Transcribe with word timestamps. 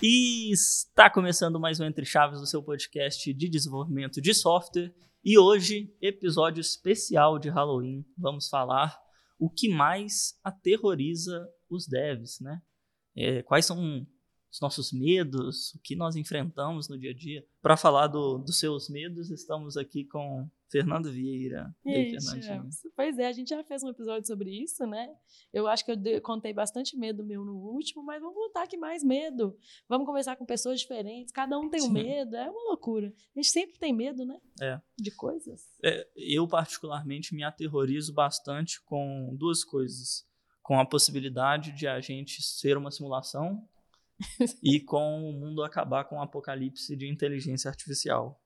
E 0.00 0.52
está 0.52 1.10
começando 1.10 1.58
mais 1.58 1.80
um 1.80 1.84
Entre 1.84 2.04
Chaves 2.04 2.38
do 2.38 2.46
seu 2.46 2.62
podcast 2.62 3.34
de 3.34 3.48
desenvolvimento 3.48 4.20
de 4.20 4.32
software. 4.32 4.94
E 5.24 5.36
hoje, 5.36 5.92
episódio 6.00 6.60
especial 6.60 7.36
de 7.36 7.48
Halloween. 7.48 8.04
Vamos 8.16 8.48
falar 8.48 8.96
o 9.40 9.50
que 9.50 9.68
mais 9.68 10.38
aterroriza 10.44 11.48
os 11.68 11.88
devs, 11.88 12.38
né? 12.40 12.62
É, 13.16 13.42
quais 13.42 13.66
são 13.66 14.06
os 14.52 14.60
nossos 14.60 14.92
medos, 14.92 15.74
o 15.74 15.80
que 15.82 15.96
nós 15.96 16.14
enfrentamos 16.14 16.88
no 16.88 16.96
dia 16.96 17.10
a 17.10 17.14
dia. 17.14 17.44
Para 17.60 17.76
falar 17.76 18.06
do, 18.06 18.38
dos 18.38 18.60
seus 18.60 18.88
medos, 18.88 19.32
estamos 19.32 19.76
aqui 19.76 20.04
com 20.04 20.48
Fernando 20.70 21.10
Vieira. 21.10 21.74
E 21.84 21.94
aí, 21.94 22.16
pois 22.94 23.18
é, 23.18 23.26
a 23.26 23.32
gente 23.32 23.48
já 23.48 23.64
fez 23.64 23.82
um 23.82 23.88
episódio 23.88 24.26
sobre 24.26 24.50
isso, 24.50 24.86
né? 24.86 25.08
Eu 25.52 25.66
acho 25.66 25.84
que 25.84 25.92
eu 25.92 26.22
contei 26.22 26.52
bastante 26.52 26.96
medo 26.96 27.24
meu 27.24 27.44
no 27.44 27.56
último, 27.56 28.02
mas 28.04 28.20
vamos 28.20 28.36
contar 28.36 28.66
que 28.66 28.76
mais 28.76 29.02
medo. 29.02 29.56
Vamos 29.88 30.06
conversar 30.06 30.36
com 30.36 30.44
pessoas 30.44 30.80
diferentes, 30.80 31.32
cada 31.32 31.58
um 31.58 31.70
tem 31.70 31.82
um 31.82 31.90
medo, 31.90 32.36
é 32.36 32.50
uma 32.50 32.68
loucura. 32.68 33.12
A 33.34 33.40
gente 33.40 33.50
sempre 33.50 33.78
tem 33.78 33.92
medo, 33.92 34.24
né? 34.24 34.38
É. 34.60 34.80
De 34.98 35.10
coisas. 35.10 35.62
É, 35.82 36.06
eu, 36.14 36.46
particularmente, 36.46 37.34
me 37.34 37.42
aterrorizo 37.42 38.12
bastante 38.12 38.82
com 38.82 39.34
duas 39.36 39.64
coisas. 39.64 40.26
Com 40.62 40.78
a 40.78 40.84
possibilidade 40.84 41.72
de 41.72 41.86
a 41.86 41.98
gente 41.98 42.42
ser 42.42 42.76
uma 42.76 42.90
simulação 42.90 43.66
e 44.62 44.80
com 44.80 45.30
o 45.30 45.32
mundo 45.32 45.62
acabar 45.62 46.04
com 46.04 46.16
o 46.16 46.22
apocalipse 46.22 46.94
de 46.94 47.08
inteligência 47.08 47.70
artificial. 47.70 48.38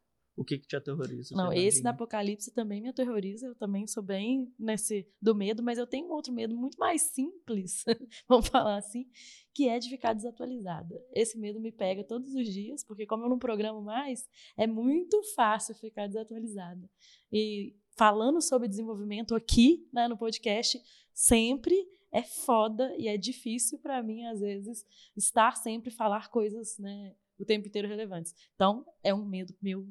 O 0.42 0.44
que, 0.44 0.58
que 0.58 0.66
te 0.66 0.74
aterroriza? 0.74 1.34
Não, 1.36 1.52
esse 1.52 1.82
da 1.82 1.90
apocalipse 1.90 2.50
também 2.50 2.80
me 2.80 2.88
aterroriza. 2.88 3.46
Eu 3.46 3.54
também 3.54 3.86
sou 3.86 4.02
bem 4.02 4.52
nesse 4.58 5.06
do 5.20 5.34
medo, 5.34 5.62
mas 5.62 5.78
eu 5.78 5.86
tenho 5.86 6.08
um 6.08 6.12
outro 6.12 6.32
medo 6.32 6.56
muito 6.56 6.76
mais 6.78 7.02
simples, 7.02 7.84
vamos 8.28 8.48
falar 8.48 8.76
assim, 8.76 9.08
que 9.54 9.68
é 9.68 9.78
de 9.78 9.88
ficar 9.88 10.12
desatualizada. 10.12 11.00
Esse 11.14 11.38
medo 11.38 11.60
me 11.60 11.70
pega 11.70 12.02
todos 12.02 12.34
os 12.34 12.48
dias, 12.48 12.82
porque 12.84 13.06
como 13.06 13.24
eu 13.24 13.28
não 13.28 13.38
programo 13.38 13.80
mais, 13.80 14.28
é 14.56 14.66
muito 14.66 15.22
fácil 15.34 15.74
ficar 15.76 16.08
desatualizada. 16.08 16.90
E 17.32 17.76
falando 17.96 18.42
sobre 18.42 18.66
desenvolvimento 18.66 19.34
aqui 19.34 19.88
né, 19.92 20.08
no 20.08 20.18
podcast, 20.18 20.82
sempre 21.14 21.86
é 22.10 22.22
foda 22.22 22.94
e 22.98 23.08
é 23.08 23.16
difícil 23.16 23.78
para 23.78 24.02
mim, 24.02 24.26
às 24.26 24.40
vezes, 24.40 24.84
estar 25.16 25.56
sempre 25.56 25.90
falar 25.90 26.28
coisas, 26.28 26.78
né, 26.78 27.14
o 27.38 27.44
tempo 27.44 27.66
inteiro 27.66 27.88
relevantes. 27.88 28.34
Então, 28.54 28.86
é 29.02 29.14
um 29.14 29.24
medo 29.24 29.54
meu 29.60 29.86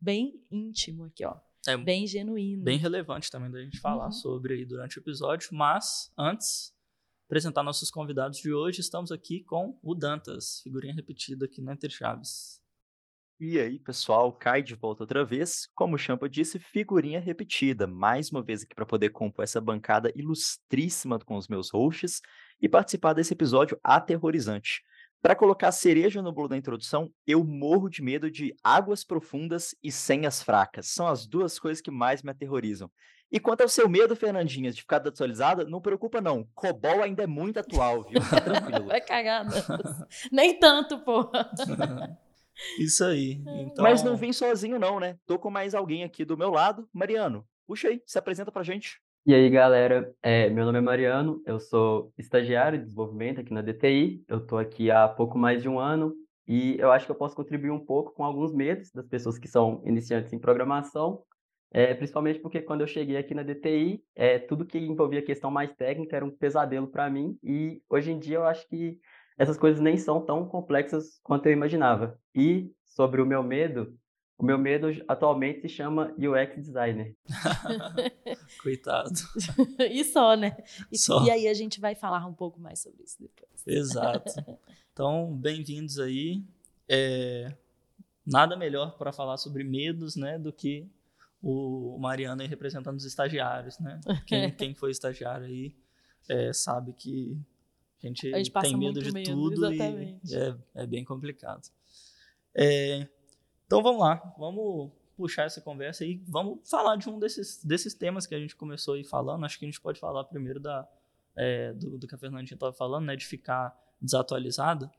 bem 0.00 0.42
íntimo 0.50 1.04
aqui, 1.04 1.24
ó. 1.24 1.36
É 1.66 1.76
bem 1.76 2.06
genuíno. 2.06 2.64
Bem 2.64 2.78
relevante 2.78 3.30
também 3.30 3.50
da 3.50 3.60
gente 3.62 3.80
falar 3.80 4.06
uhum. 4.06 4.12
sobre 4.12 4.54
aí 4.54 4.64
durante 4.64 4.98
o 4.98 5.00
episódio, 5.00 5.48
mas 5.52 6.10
antes 6.16 6.72
apresentar 7.26 7.62
nossos 7.62 7.90
convidados 7.90 8.38
de 8.38 8.52
hoje, 8.52 8.80
estamos 8.80 9.12
aqui 9.12 9.44
com 9.44 9.78
o 9.82 9.94
Dantas, 9.94 10.60
figurinha 10.62 10.94
repetida 10.94 11.44
aqui 11.44 11.60
na 11.60 11.74
Entre 11.74 11.90
Chaves. 11.90 12.58
E 13.38 13.60
aí, 13.60 13.78
pessoal, 13.78 14.32
cai 14.32 14.62
de 14.62 14.74
volta 14.74 15.04
outra 15.04 15.24
vez. 15.24 15.68
Como 15.74 15.94
o 15.94 15.98
Champa 15.98 16.28
disse, 16.28 16.58
figurinha 16.58 17.20
repetida. 17.20 17.86
Mais 17.86 18.30
uma 18.30 18.42
vez 18.42 18.64
aqui 18.64 18.74
para 18.74 18.86
poder 18.86 19.10
compor 19.10 19.44
essa 19.44 19.60
bancada 19.60 20.10
ilustríssima 20.16 21.20
com 21.20 21.36
os 21.36 21.46
meus 21.46 21.70
hosts 21.70 22.20
e 22.60 22.68
participar 22.68 23.12
desse 23.12 23.34
episódio 23.34 23.78
aterrorizante. 23.84 24.82
Para 25.20 25.34
colocar 25.34 25.72
cereja 25.72 26.22
no 26.22 26.32
bolo 26.32 26.48
da 26.48 26.56
introdução, 26.56 27.10
eu 27.26 27.42
morro 27.42 27.88
de 27.88 28.02
medo 28.02 28.30
de 28.30 28.54
águas 28.62 29.02
profundas 29.02 29.74
e 29.82 29.90
senhas 29.90 30.42
fracas. 30.42 30.88
São 30.88 31.08
as 31.08 31.26
duas 31.26 31.58
coisas 31.58 31.80
que 31.80 31.90
mais 31.90 32.22
me 32.22 32.30
aterrorizam. 32.30 32.88
E 33.30 33.40
quanto 33.40 33.62
ao 33.62 33.68
seu 33.68 33.88
medo, 33.88 34.16
Fernandinha, 34.16 34.70
de 34.70 34.80
ficar 34.80 35.00
desatualizada, 35.00 35.64
não 35.64 35.80
preocupa 35.80 36.20
não. 36.20 36.48
Cobol 36.54 37.02
ainda 37.02 37.24
é 37.24 37.26
muito 37.26 37.58
atual, 37.58 38.04
viu? 38.04 38.22
Fica 38.22 38.40
tranquilo. 38.40 38.86
Vai 38.86 39.00
cagar, 39.00 39.44
Nem 40.32 40.58
tanto, 40.58 40.98
porra. 41.00 41.50
Isso 42.78 43.04
aí. 43.04 43.42
Então... 43.46 43.82
Mas 43.82 44.02
não 44.02 44.16
vim 44.16 44.32
sozinho, 44.32 44.78
não, 44.78 44.98
né? 44.98 45.18
Tô 45.26 45.38
com 45.38 45.50
mais 45.50 45.74
alguém 45.74 46.04
aqui 46.04 46.24
do 46.24 46.38
meu 46.38 46.50
lado. 46.50 46.88
Mariano, 46.92 47.46
puxa 47.66 47.88
aí, 47.88 48.02
se 48.06 48.18
apresenta 48.18 48.50
pra 48.50 48.62
gente. 48.62 49.00
E 49.28 49.34
aí, 49.34 49.50
galera, 49.50 50.10
é, 50.22 50.48
meu 50.48 50.64
nome 50.64 50.78
é 50.78 50.80
Mariano, 50.80 51.42
eu 51.44 51.60
sou 51.60 52.10
estagiário 52.16 52.78
de 52.78 52.84
desenvolvimento 52.86 53.38
aqui 53.38 53.52
na 53.52 53.60
DTI, 53.60 54.24
eu 54.26 54.40
tô 54.46 54.56
aqui 54.56 54.90
há 54.90 55.06
pouco 55.06 55.36
mais 55.36 55.60
de 55.60 55.68
um 55.68 55.78
ano 55.78 56.14
e 56.46 56.78
eu 56.78 56.90
acho 56.90 57.04
que 57.04 57.12
eu 57.12 57.14
posso 57.14 57.36
contribuir 57.36 57.70
um 57.70 57.78
pouco 57.78 58.14
com 58.14 58.24
alguns 58.24 58.54
medos 58.54 58.90
das 58.90 59.06
pessoas 59.06 59.38
que 59.38 59.46
são 59.46 59.82
iniciantes 59.84 60.32
em 60.32 60.38
programação, 60.38 61.22
é, 61.70 61.92
principalmente 61.92 62.38
porque 62.38 62.62
quando 62.62 62.80
eu 62.80 62.86
cheguei 62.86 63.18
aqui 63.18 63.34
na 63.34 63.42
DTI, 63.42 64.02
é, 64.16 64.38
tudo 64.38 64.64
que 64.64 64.78
envolvia 64.78 65.20
questão 65.20 65.50
mais 65.50 65.70
técnica 65.74 66.16
era 66.16 66.24
um 66.24 66.34
pesadelo 66.34 66.86
para 66.86 67.10
mim 67.10 67.38
e 67.42 67.82
hoje 67.86 68.10
em 68.10 68.18
dia 68.18 68.36
eu 68.36 68.46
acho 68.46 68.66
que 68.66 68.98
essas 69.36 69.58
coisas 69.58 69.78
nem 69.78 69.98
são 69.98 70.24
tão 70.24 70.48
complexas 70.48 71.20
quanto 71.22 71.44
eu 71.44 71.52
imaginava. 71.52 72.18
E 72.34 72.72
sobre 72.82 73.20
o 73.20 73.26
meu 73.26 73.42
medo, 73.42 73.94
o 74.38 74.44
meu 74.44 74.56
medo 74.56 74.86
atualmente 75.08 75.62
se 75.62 75.68
chama 75.68 76.14
UX 76.16 76.54
designer. 76.56 77.16
Coitado. 78.62 79.10
e 79.90 80.04
só, 80.04 80.36
né? 80.36 80.56
E, 80.92 80.96
só. 80.96 81.24
e 81.26 81.30
aí 81.30 81.48
a 81.48 81.54
gente 81.54 81.80
vai 81.80 81.96
falar 81.96 82.24
um 82.24 82.32
pouco 82.32 82.60
mais 82.60 82.78
sobre 82.78 83.02
isso 83.02 83.16
depois. 83.20 83.66
Exato. 83.66 84.32
Então, 84.92 85.32
bem-vindos 85.32 86.00
aí. 86.00 86.42
É, 86.88 87.54
nada 88.26 88.56
melhor 88.56 88.98
para 88.98 89.12
falar 89.12 89.36
sobre 89.36 89.62
medos, 89.62 90.16
né, 90.16 90.36
do 90.36 90.52
que 90.52 90.90
o 91.40 91.96
Mariano 92.00 92.42
aí 92.42 92.48
representando 92.48 92.96
os 92.96 93.04
estagiários, 93.04 93.78
né? 93.78 94.00
Quem, 94.26 94.50
quem 94.50 94.74
foi 94.74 94.90
estagiário 94.90 95.46
aí 95.46 95.72
é, 96.28 96.52
sabe 96.52 96.92
que 96.94 97.40
a 98.02 98.06
gente, 98.08 98.34
a 98.34 98.38
gente 98.38 98.52
tem 98.52 98.76
medo 98.76 99.00
de 99.00 99.12
medo, 99.12 99.30
tudo 99.30 99.72
exatamente. 99.72 100.34
e 100.34 100.36
é, 100.36 100.56
é 100.74 100.84
bem 100.84 101.04
complicado. 101.04 101.68
É, 102.52 103.06
então 103.68 103.82
vamos 103.82 104.00
lá, 104.00 104.34
vamos 104.38 104.90
puxar 105.14 105.44
essa 105.44 105.60
conversa 105.60 106.02
e 106.02 106.24
vamos 106.26 106.66
falar 106.70 106.96
de 106.96 107.06
um 107.10 107.18
desses, 107.18 107.62
desses 107.62 107.92
temas 107.92 108.26
que 108.26 108.34
a 108.34 108.40
gente 108.40 108.56
começou 108.56 108.94
aí 108.94 109.04
falando. 109.04 109.44
Acho 109.44 109.58
que 109.58 109.66
a 109.66 109.68
gente 109.68 109.78
pode 109.78 110.00
falar 110.00 110.24
primeiro 110.24 110.58
da, 110.58 110.88
é, 111.36 111.74
do, 111.74 111.98
do 111.98 112.08
que 112.08 112.14
a 112.14 112.18
Fernandinha 112.18 112.56
estava 112.56 112.72
falando, 112.72 113.04
né, 113.04 113.14
de 113.14 113.26
ficar 113.26 113.78
desatualizada. 114.00 114.90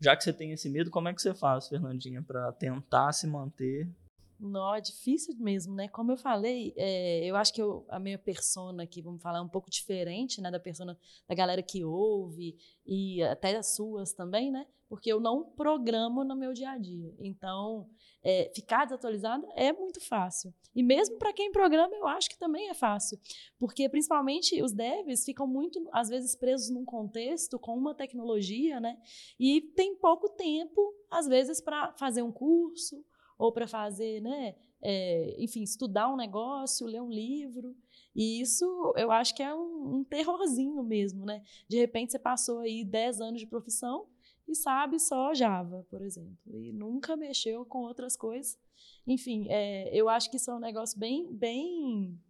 Já 0.00 0.16
que 0.16 0.24
você 0.24 0.32
tem 0.32 0.52
esse 0.52 0.70
medo, 0.70 0.90
como 0.90 1.06
é 1.08 1.12
que 1.12 1.20
você 1.20 1.34
faz, 1.34 1.68
Fernandinha, 1.68 2.22
para 2.22 2.50
tentar 2.52 3.12
se 3.12 3.26
manter 3.26 3.86
não, 4.38 4.74
é 4.74 4.80
difícil 4.80 5.34
mesmo, 5.38 5.74
né? 5.74 5.88
Como 5.88 6.12
eu 6.12 6.16
falei, 6.16 6.74
é, 6.76 7.24
eu 7.24 7.36
acho 7.36 7.52
que 7.52 7.62
eu, 7.62 7.84
a 7.88 7.98
minha 7.98 8.18
persona 8.18 8.82
aqui, 8.82 9.00
vamos 9.00 9.22
falar, 9.22 9.38
é 9.38 9.42
um 9.42 9.48
pouco 9.48 9.70
diferente, 9.70 10.40
né? 10.40 10.50
Da 10.50 10.60
persona 10.60 10.98
da 11.28 11.34
galera 11.34 11.62
que 11.62 11.84
ouve 11.84 12.56
e 12.84 13.22
até 13.22 13.56
as 13.56 13.74
suas 13.74 14.12
também, 14.12 14.50
né? 14.50 14.66
Porque 14.88 15.10
eu 15.10 15.18
não 15.18 15.44
programo 15.44 16.24
no 16.24 16.36
meu 16.36 16.52
dia 16.52 16.70
a 16.70 16.78
dia. 16.78 17.14
Então, 17.18 17.88
é, 18.22 18.50
ficar 18.54 18.84
desatualizada 18.84 19.46
é 19.54 19.72
muito 19.72 20.00
fácil. 20.00 20.52
E 20.74 20.82
mesmo 20.82 21.18
para 21.18 21.32
quem 21.32 21.52
programa, 21.52 21.94
eu 21.94 22.06
acho 22.06 22.28
que 22.28 22.38
também 22.38 22.68
é 22.68 22.74
fácil. 22.74 23.18
Porque, 23.58 23.88
principalmente, 23.88 24.62
os 24.62 24.72
devs 24.72 25.24
ficam 25.24 25.46
muito, 25.46 25.88
às 25.92 26.08
vezes, 26.08 26.36
presos 26.36 26.70
num 26.70 26.84
contexto 26.84 27.58
com 27.58 27.76
uma 27.76 27.94
tecnologia, 27.94 28.78
né? 28.80 28.98
E 29.38 29.60
tem 29.60 29.96
pouco 29.96 30.28
tempo, 30.28 30.94
às 31.10 31.26
vezes, 31.26 31.60
para 31.60 31.92
fazer 31.94 32.22
um 32.22 32.32
curso 32.32 33.04
ou 33.38 33.52
para 33.52 33.66
fazer, 33.66 34.20
né, 34.20 34.54
é, 34.82 35.34
enfim, 35.38 35.62
estudar 35.62 36.12
um 36.12 36.16
negócio, 36.16 36.86
ler 36.86 37.00
um 37.00 37.10
livro. 37.10 37.74
E 38.14 38.40
isso 38.40 38.94
eu 38.96 39.10
acho 39.10 39.34
que 39.34 39.42
é 39.42 39.52
um, 39.54 39.96
um, 39.96 40.04
terrorzinho 40.04 40.82
mesmo, 40.82 41.24
né? 41.24 41.42
De 41.68 41.76
repente 41.76 42.12
você 42.12 42.18
passou 42.18 42.60
aí 42.60 42.84
10 42.84 43.20
anos 43.20 43.40
de 43.40 43.46
profissão 43.46 44.06
e 44.46 44.54
sabe 44.54 45.00
só 45.00 45.32
Java, 45.34 45.86
por 45.90 46.02
exemplo, 46.02 46.38
e 46.46 46.70
nunca 46.72 47.16
mexeu 47.16 47.64
com 47.64 47.78
outras 47.78 48.14
coisas. 48.14 48.58
Enfim, 49.06 49.46
é, 49.48 49.90
eu 49.92 50.08
acho 50.08 50.30
que 50.30 50.36
isso 50.36 50.50
é 50.50 50.54
um 50.54 50.60
negócio 50.60 50.98
bem, 50.98 51.32
bem 51.32 52.20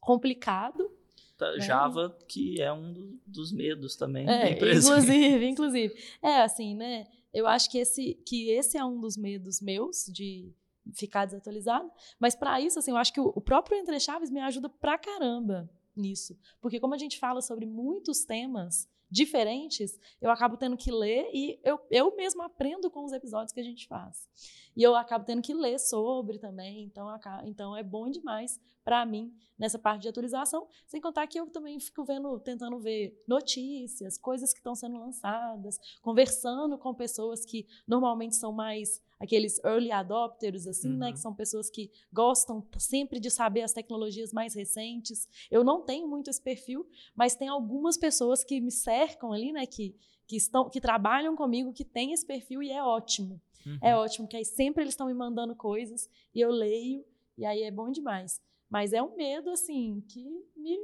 complicado. 0.00 0.90
Né? 1.38 1.60
Java, 1.60 2.16
que 2.26 2.60
é 2.60 2.72
um 2.72 2.92
do, 2.92 3.20
dos 3.26 3.52
medos 3.52 3.94
também. 3.94 4.28
É, 4.28 4.52
inclusive, 4.52 5.46
inclusive. 5.46 5.94
É 6.22 6.42
assim, 6.42 6.74
né? 6.74 7.06
Eu 7.32 7.46
acho 7.46 7.70
que 7.70 7.78
esse, 7.78 8.14
que 8.26 8.50
esse 8.50 8.76
é 8.76 8.84
um 8.84 9.00
dos 9.00 9.16
medos 9.16 9.60
meus 9.60 10.06
de 10.06 10.52
ficar 10.94 11.26
desatualizado. 11.26 11.90
Mas 12.18 12.34
para 12.34 12.60
isso, 12.60 12.78
assim, 12.78 12.90
eu 12.90 12.96
acho 12.96 13.12
que 13.12 13.20
o, 13.20 13.32
o 13.34 13.40
próprio 13.40 13.78
Entre 13.78 13.98
Chaves 14.00 14.30
me 14.30 14.40
ajuda 14.40 14.68
pra 14.68 14.98
caramba 14.98 15.68
nisso. 15.94 16.38
Porque 16.60 16.80
como 16.80 16.94
a 16.94 16.98
gente 16.98 17.18
fala 17.18 17.40
sobre 17.42 17.66
muitos 17.66 18.24
temas 18.24 18.88
diferentes, 19.10 19.98
eu 20.20 20.30
acabo 20.30 20.56
tendo 20.56 20.76
que 20.76 20.90
ler 20.90 21.30
e 21.32 21.58
eu, 21.64 21.80
eu 21.90 22.14
mesmo 22.14 22.42
aprendo 22.42 22.90
com 22.90 23.04
os 23.04 23.12
episódios 23.12 23.52
que 23.52 23.60
a 23.60 23.64
gente 23.64 23.86
faz. 23.86 24.28
E 24.76 24.82
eu 24.82 24.94
acabo 24.94 25.24
tendo 25.24 25.42
que 25.42 25.54
ler 25.54 25.78
sobre 25.78 26.38
também, 26.38 26.84
então, 26.84 27.08
então 27.44 27.76
é 27.76 27.82
bom 27.82 28.10
demais 28.10 28.60
para 28.88 29.04
mim 29.04 29.30
nessa 29.58 29.78
parte 29.78 30.02
de 30.02 30.08
atualização, 30.08 30.66
sem 30.86 30.98
contar 30.98 31.26
que 31.26 31.38
eu 31.38 31.46
também 31.50 31.78
fico 31.78 32.04
vendo, 32.04 32.40
tentando 32.40 32.78
ver 32.78 33.22
notícias, 33.28 34.16
coisas 34.16 34.50
que 34.50 34.60
estão 34.60 34.74
sendo 34.74 34.98
lançadas, 34.98 35.78
conversando 36.00 36.78
com 36.78 36.94
pessoas 36.94 37.44
que 37.44 37.66
normalmente 37.86 38.36
são 38.36 38.50
mais 38.50 39.02
aqueles 39.20 39.62
early 39.62 39.92
adopters, 39.92 40.66
assim, 40.66 40.92
uhum. 40.92 40.96
né? 40.98 41.06
Que 41.08 41.18
uhum. 41.18 41.22
são 41.22 41.34
pessoas 41.34 41.68
que 41.68 41.90
gostam 42.10 42.66
sempre 42.78 43.20
de 43.20 43.30
saber 43.30 43.60
as 43.60 43.74
tecnologias 43.74 44.32
mais 44.32 44.54
recentes. 44.54 45.28
Eu 45.50 45.62
não 45.62 45.82
tenho 45.82 46.08
muito 46.08 46.30
esse 46.30 46.40
perfil, 46.40 46.88
mas 47.14 47.34
tem 47.34 47.48
algumas 47.48 47.98
pessoas 47.98 48.42
que 48.42 48.60
me 48.62 48.70
cercam 48.70 49.34
ali, 49.34 49.52
né, 49.52 49.66
que, 49.66 49.94
que, 50.26 50.36
estão, 50.36 50.70
que 50.70 50.80
trabalham 50.80 51.36
comigo, 51.36 51.74
que 51.74 51.84
têm 51.84 52.14
esse 52.14 52.24
perfil 52.24 52.62
e 52.62 52.70
é 52.70 52.82
ótimo. 52.82 53.38
Uhum. 53.66 53.78
É 53.82 53.94
ótimo, 53.94 54.26
que 54.26 54.36
aí 54.36 54.46
sempre 54.46 54.82
eles 54.82 54.94
estão 54.94 55.08
me 55.08 55.14
mandando 55.14 55.54
coisas 55.54 56.08
e 56.34 56.40
eu 56.40 56.50
leio, 56.50 57.04
e 57.36 57.44
aí 57.44 57.64
é 57.64 57.70
bom 57.70 57.90
demais. 57.90 58.40
Mas 58.68 58.92
é 58.92 59.02
um 59.02 59.16
medo, 59.16 59.50
assim, 59.50 60.02
que 60.08 60.44
me. 60.56 60.76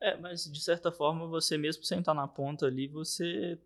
É, 0.00 0.16
mas 0.16 0.50
de 0.50 0.60
certa 0.60 0.90
forma, 0.90 1.26
você 1.26 1.58
mesmo 1.58 1.84
sem 1.84 2.00
estar 2.00 2.14
na 2.14 2.26
ponta 2.26 2.66
ali, 2.66 2.88
você 2.88 3.58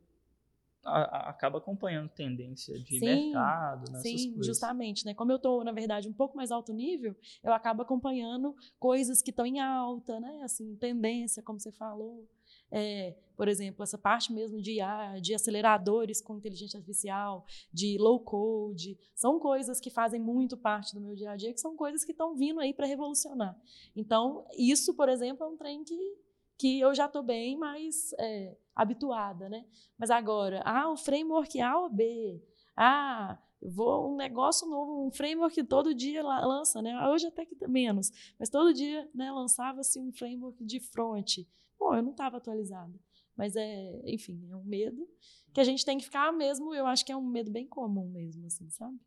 a, 0.84 1.00
a, 1.00 1.30
acaba 1.30 1.58
acompanhando 1.58 2.08
tendência 2.10 2.78
de 2.78 2.98
sim, 2.98 3.04
mercado, 3.04 3.90
nessas 3.90 4.02
sim, 4.02 4.28
coisas. 4.30 4.46
justamente, 4.46 5.06
né? 5.06 5.14
Como 5.14 5.32
eu 5.32 5.36
estou, 5.36 5.64
na 5.64 5.72
verdade, 5.72 6.08
um 6.08 6.12
pouco 6.12 6.36
mais 6.36 6.50
alto 6.50 6.72
nível, 6.72 7.16
eu 7.42 7.52
acabo 7.52 7.82
acompanhando 7.82 8.54
coisas 8.78 9.22
que 9.22 9.30
estão 9.30 9.46
em 9.46 9.60
alta, 9.60 10.20
né? 10.20 10.42
Assim, 10.42 10.76
tendência, 10.76 11.42
como 11.42 11.58
você 11.58 11.72
falou. 11.72 12.28
É, 12.76 13.14
por 13.36 13.46
exemplo, 13.46 13.84
essa 13.84 13.96
parte 13.96 14.32
mesmo 14.32 14.60
de 14.60 14.72
IA, 14.72 15.20
de 15.20 15.32
aceleradores 15.32 16.20
com 16.20 16.36
inteligência 16.36 16.76
artificial, 16.76 17.46
de 17.72 17.96
low 17.98 18.18
code, 18.18 18.98
são 19.14 19.38
coisas 19.38 19.78
que 19.78 19.90
fazem 19.90 20.20
muito 20.20 20.56
parte 20.56 20.92
do 20.92 21.00
meu 21.00 21.14
dia 21.14 21.30
a 21.30 21.36
dia, 21.36 21.52
que 21.52 21.60
são 21.60 21.76
coisas 21.76 22.04
que 22.04 22.10
estão 22.10 22.34
vindo 22.34 22.58
aí 22.58 22.74
para 22.74 22.86
revolucionar. 22.86 23.56
Então, 23.94 24.44
isso, 24.58 24.92
por 24.94 25.08
exemplo, 25.08 25.46
é 25.46 25.48
um 25.48 25.56
trem 25.56 25.84
que, 25.84 26.18
que 26.58 26.80
eu 26.80 26.92
já 26.92 27.06
estou 27.06 27.22
bem 27.22 27.56
mais 27.56 28.12
é, 28.18 28.56
habituada, 28.74 29.48
né? 29.48 29.64
Mas 29.96 30.10
agora, 30.10 30.60
ah, 30.64 30.90
o 30.90 30.96
framework 30.96 31.60
A 31.60 31.78
ou 31.78 31.88
B, 31.88 32.42
ah, 32.76 33.38
vou 33.62 34.12
um 34.12 34.16
negócio 34.16 34.68
novo, 34.68 35.06
um 35.06 35.12
framework 35.12 35.54
que 35.54 35.64
todo 35.64 35.94
dia 35.94 36.24
lança, 36.24 36.82
né? 36.82 37.08
Hoje 37.08 37.28
até 37.28 37.46
que 37.46 37.56
menos, 37.68 38.10
mas 38.36 38.50
todo 38.50 38.74
dia, 38.74 39.08
né, 39.14 39.30
lançava-se 39.30 40.00
um 40.00 40.12
framework 40.12 40.64
de 40.64 40.80
front. 40.80 41.38
Bom, 41.78 41.94
eu 41.94 42.02
não 42.02 42.12
estava 42.12 42.36
atualizada, 42.36 42.92
mas 43.36 43.56
é, 43.56 44.00
enfim, 44.04 44.48
é 44.50 44.56
um 44.56 44.64
medo 44.64 45.06
que 45.52 45.60
a 45.60 45.64
gente 45.64 45.84
tem 45.84 45.98
que 45.98 46.04
ficar 46.04 46.32
mesmo. 46.32 46.74
Eu 46.74 46.86
acho 46.86 47.04
que 47.04 47.12
é 47.12 47.16
um 47.16 47.26
medo 47.26 47.50
bem 47.50 47.66
comum 47.66 48.08
mesmo, 48.10 48.46
assim, 48.46 48.68
sabe? 48.70 48.98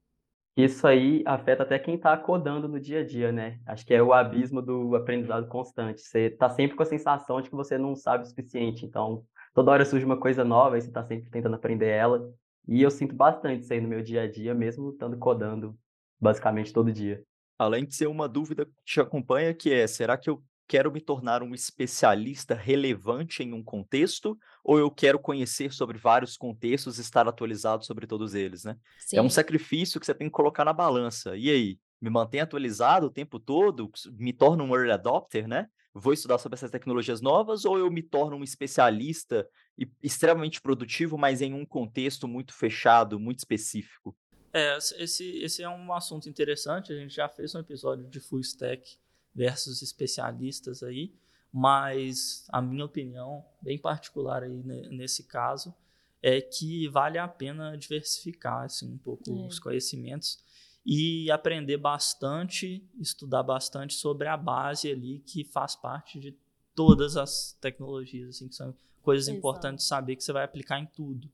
Isso 0.58 0.88
aí 0.88 1.22
afeta 1.24 1.62
até 1.62 1.78
quem 1.78 1.96
está 1.96 2.18
codando 2.18 2.68
no 2.68 2.80
dia 2.80 3.02
a 3.02 3.06
dia, 3.06 3.31
né? 3.31 3.60
Acho 3.64 3.86
que 3.86 3.94
é 3.94 4.02
o 4.02 4.12
abismo 4.12 4.60
do 4.60 4.96
aprendizado 4.96 5.48
constante. 5.48 6.02
Você 6.02 6.22
está 6.22 6.50
sempre 6.50 6.75
com 6.75 6.81
a 6.81 6.86
sensação 6.86 7.40
de 7.40 7.50
que 7.50 7.56
você 7.56 7.78
não 7.78 7.96
sabe 7.96 8.24
o 8.24 8.28
suficiente. 8.28 8.84
Então, 8.84 9.24
toda 9.54 9.70
hora 9.70 9.86
surge 9.86 10.04
uma 10.04 10.20
coisa 10.20 10.44
nova 10.44 10.75
e 10.75 10.81
você 10.81 10.88
está 10.88 11.04
sempre 11.04 11.30
tentando 11.30 11.56
aprender 11.56 11.90
ela. 11.90 12.28
E 12.68 12.81
eu 12.81 12.90
sinto 12.90 13.16
bastante 13.16 13.62
isso 13.62 13.72
aí 13.72 13.80
no 13.80 13.88
meu 13.88 14.02
dia 14.02 14.24
a 14.24 14.28
dia, 14.31 14.56
mesmo 14.56 14.90
estando 14.90 15.16
codando 15.20 15.78
basicamente 16.20 16.74
todo 16.74 16.92
dia. 16.92 17.24
Além 17.60 17.86
de 17.86 17.94
ser 17.94 18.08
uma 18.08 18.28
dúvida 18.28 18.66
que 18.66 18.74
te 18.84 19.00
acompanha, 19.00 19.54
que 19.54 19.72
é, 19.72 19.86
será 19.86 20.18
que 20.18 20.28
eu 20.28 20.44
quero 20.68 20.92
me 20.92 21.00
tornar 21.00 21.42
um 21.42 21.54
especialista 21.54 22.54
relevante 22.54 23.42
em 23.42 23.54
um 23.54 23.64
contexto 23.64 24.38
ou 24.64 24.78
eu 24.78 24.92
quero 24.92 25.18
conhecer 25.18 25.72
sobre 25.72 25.98
vários 25.98 26.36
contextos 26.36 26.98
e 26.98 27.02
estar 27.02 27.28
atualizado 27.28 27.86
sobre 27.86 28.06
todos 28.06 28.34
eles, 28.34 28.64
né? 28.64 28.75
Sim. 29.00 29.18
É 29.18 29.22
um 29.22 29.30
sacrifício 29.30 30.00
que 30.00 30.06
você 30.06 30.14
tem 30.14 30.28
que 30.28 30.34
colocar 30.34 30.66
na 30.66 30.74
balança. 30.74 31.38
E 31.38 31.50
aí, 31.50 31.80
me 32.02 32.10
mantém 32.10 32.42
atualizado 32.42 33.08
o 33.08 33.12
tempo 33.12 33.40
todo, 33.40 33.90
me 34.12 34.34
torno 34.34 34.64
um 34.64 34.75
early 34.75 34.92
adopter, 34.92 35.48
né? 35.48 35.68
vou 36.00 36.14
estudar 36.14 36.38
sobre 36.38 36.56
essas 36.56 36.72
tecnologias 36.72 37.22
novas 37.22 37.66
ou 37.66 37.78
eu 37.78 37.90
me 37.90 38.04
torno 38.04 38.38
um 38.38 38.44
especialista 38.44 39.48
e 39.78 39.90
extremamente 40.02 40.62
produtivo, 40.62 41.18
mas 41.18 41.42
em 41.42 41.54
um 41.54 41.66
contexto 41.66 42.28
muito 42.28 42.54
fechado, 42.54 43.20
muito 43.20 43.40
específico? 43.40 44.16
É, 44.54 44.78
esse, 44.78 45.38
esse 45.40 45.63
é 45.63 45.70
um 45.70 45.92
assunto 45.94 46.30
interessante. 46.30 46.94
A 46.94 46.96
gente 46.96 47.16
já 47.16 47.28
fez 47.28 47.54
um 47.54 47.60
episódio 47.60 48.08
de 48.08 48.20
full 48.20 48.40
stack 48.40 48.98
versus 49.38 49.84
especialistas 49.84 50.81
aí, 50.81 51.13
mas 51.54 52.48
a 52.50 52.60
minha 52.60 52.84
opinião, 52.84 53.45
bem 53.62 53.78
particular 53.78 54.42
aí 54.42 54.63
nesse 54.89 55.24
caso, 55.24 55.75
é 56.24 56.42
que 56.42 56.88
vale 56.88 57.19
a 57.19 57.28
pena 57.28 57.78
diversificar 57.78 58.63
assim, 58.63 58.92
um 58.92 58.98
pouco 58.98 59.30
é. 59.30 59.48
os 59.48 59.60
conhecimentos 59.60 60.44
e 60.84 61.30
aprender 61.30 61.78
bastante, 61.78 62.84
estudar 63.00 63.44
bastante 63.44 63.94
sobre 63.94 64.28
a 64.28 64.36
base 64.36 64.92
ali 64.92 65.19
que 65.19 65.44
faz 65.44 65.75
parte 65.75 66.19
de 66.19 66.36
todas 66.74 67.16
as 67.16 67.56
tecnologias, 67.62 68.30
assim, 68.30 68.48
que 68.48 68.56
são 68.56 68.74
coisas 69.04 69.28
Exato. 69.28 69.38
importantes 69.38 69.86
saber 69.86 70.16
que 70.16 70.24
você 70.24 70.34
vai 70.34 70.44
aplicar 70.44 70.80
em 70.80 70.86
tudo. 70.88 71.30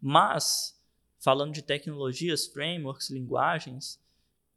Mas, 0.00 0.80
falando 1.18 1.52
de 1.52 1.62
tecnologias, 1.62 2.46
frameworks, 2.46 3.10
linguagens, 3.10 3.98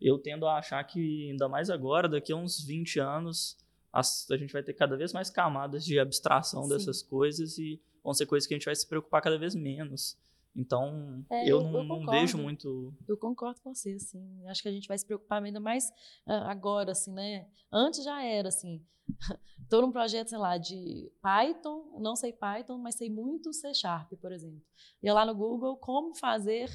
eu 0.01 0.17
tendo 0.17 0.47
a 0.47 0.57
achar 0.57 0.83
que, 0.83 1.29
ainda 1.29 1.47
mais 1.47 1.69
agora, 1.69 2.09
daqui 2.09 2.33
a 2.33 2.35
uns 2.35 2.59
20 2.65 2.99
anos, 2.99 3.57
a, 3.93 3.99
a 3.99 4.37
gente 4.37 4.51
vai 4.51 4.63
ter 4.63 4.73
cada 4.73 4.97
vez 4.97 5.13
mais 5.13 5.29
camadas 5.29 5.85
de 5.85 5.99
abstração 5.99 6.63
Sim. 6.63 6.69
dessas 6.69 7.03
coisas 7.03 7.57
e 7.57 7.79
vão 8.03 8.13
ser 8.13 8.25
coisas 8.25 8.47
que 8.47 8.53
a 8.53 8.57
gente 8.57 8.65
vai 8.65 8.75
se 8.75 8.87
preocupar 8.87 9.21
cada 9.21 9.37
vez 9.37 9.53
menos. 9.53 10.17
Então, 10.55 11.23
é, 11.29 11.43
eu, 11.43 11.61
eu, 11.61 11.63
não, 11.63 11.79
eu 11.79 11.83
não, 11.85 12.05
vejo 12.05 12.37
muito. 12.37 12.93
Eu 13.07 13.15
concordo 13.15 13.61
com 13.61 13.73
você, 13.73 13.93
assim. 13.93 14.45
Acho 14.47 14.61
que 14.61 14.67
a 14.67 14.71
gente 14.71 14.87
vai 14.87 14.97
se 14.97 15.05
preocupar 15.05 15.41
ainda 15.41 15.59
mais 15.59 15.89
uh, 16.27 16.49
agora, 16.49 16.91
assim, 16.91 17.13
né? 17.13 17.47
Antes 17.71 18.03
já 18.03 18.21
era, 18.21 18.49
assim. 18.49 18.85
Estou 19.61 19.81
num 19.81 19.91
projeto, 19.91 20.27
sei 20.27 20.37
lá, 20.37 20.57
de 20.57 21.09
Python, 21.21 21.97
não 21.99 22.15
sei 22.15 22.33
Python, 22.33 22.77
mas 22.77 22.95
sei 22.95 23.09
muito 23.09 23.53
C 23.53 23.73
Sharp, 23.73 24.11
por 24.19 24.33
exemplo. 24.33 24.61
Ia 25.01 25.13
lá 25.13 25.25
no 25.25 25.33
Google, 25.33 25.77
como 25.77 26.13
fazer 26.15 26.69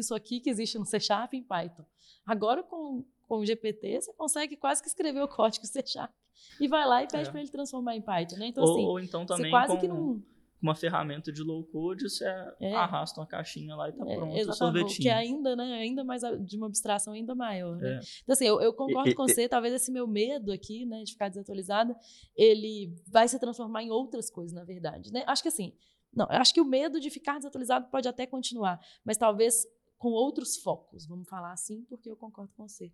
isso 0.00 0.14
aqui 0.14 0.40
que 0.40 0.50
existe 0.50 0.78
no 0.78 0.84
C 0.84 0.98
Sharp 1.00 1.34
em 1.34 1.42
Python. 1.42 1.84
Agora, 2.26 2.62
com, 2.62 3.04
com 3.26 3.38
o 3.38 3.46
GPT, 3.46 4.00
você 4.00 4.12
consegue 4.12 4.56
quase 4.56 4.82
que 4.82 4.88
escrever 4.88 5.22
o 5.22 5.28
código 5.28 5.66
C 5.66 5.84
Sharp 5.84 6.12
e 6.60 6.68
vai 6.68 6.86
lá 6.86 7.02
e 7.02 7.08
pede 7.08 7.28
é. 7.28 7.30
para 7.30 7.40
ele 7.40 7.50
transformar 7.50 7.96
em 7.96 8.02
Python, 8.02 8.36
né? 8.36 8.46
Então, 8.46 8.64
ou, 8.64 8.72
assim, 8.72 8.86
ou 8.86 9.00
então 9.00 9.26
também 9.26 9.44
você 9.44 9.50
quase 9.50 9.74
com... 9.74 9.80
que 9.80 9.88
não 9.88 10.22
uma 10.60 10.74
ferramenta 10.74 11.32
de 11.32 11.42
low 11.42 11.64
code, 11.64 12.08
você 12.08 12.24
é. 12.60 12.74
arrasta 12.74 13.20
uma 13.20 13.26
caixinha 13.26 13.76
lá 13.76 13.88
e 13.88 13.92
tá 13.92 14.04
é, 14.06 14.16
pronto, 14.16 14.36
é, 14.36 14.52
sorvetinho. 14.52 15.02
Que 15.02 15.08
ainda, 15.08 15.54
né, 15.54 15.74
ainda 15.74 16.02
mais 16.02 16.22
de 16.40 16.56
uma 16.56 16.66
abstração 16.66 17.12
ainda 17.12 17.34
maior, 17.34 17.76
né? 17.76 17.96
É. 17.96 18.00
Então 18.22 18.32
assim, 18.32 18.44
eu, 18.44 18.60
eu 18.60 18.72
concordo 18.72 19.08
e, 19.08 19.14
com 19.14 19.24
e, 19.24 19.28
você, 19.28 19.48
talvez 19.48 19.72
esse 19.72 19.92
meu 19.92 20.06
medo 20.06 20.52
aqui, 20.52 20.84
né, 20.84 21.04
de 21.04 21.12
ficar 21.12 21.28
desatualizada, 21.28 21.96
ele 22.36 22.92
vai 23.06 23.28
se 23.28 23.38
transformar 23.38 23.82
em 23.82 23.90
outras 23.90 24.28
coisas, 24.30 24.52
na 24.52 24.64
verdade, 24.64 25.12
né? 25.12 25.22
Acho 25.26 25.42
que 25.42 25.48
assim, 25.48 25.72
não, 26.12 26.26
acho 26.28 26.52
que 26.52 26.60
o 26.60 26.64
medo 26.64 26.98
de 26.98 27.10
ficar 27.10 27.36
desatualizado 27.36 27.88
pode 27.88 28.08
até 28.08 28.26
continuar, 28.26 28.80
mas 29.04 29.16
talvez 29.16 29.64
com 29.98 30.08
outros 30.08 30.56
focos, 30.56 31.06
vamos 31.06 31.28
falar 31.28 31.52
assim, 31.52 31.84
porque 31.84 32.10
eu 32.10 32.16
concordo 32.16 32.52
com 32.56 32.66
você. 32.66 32.88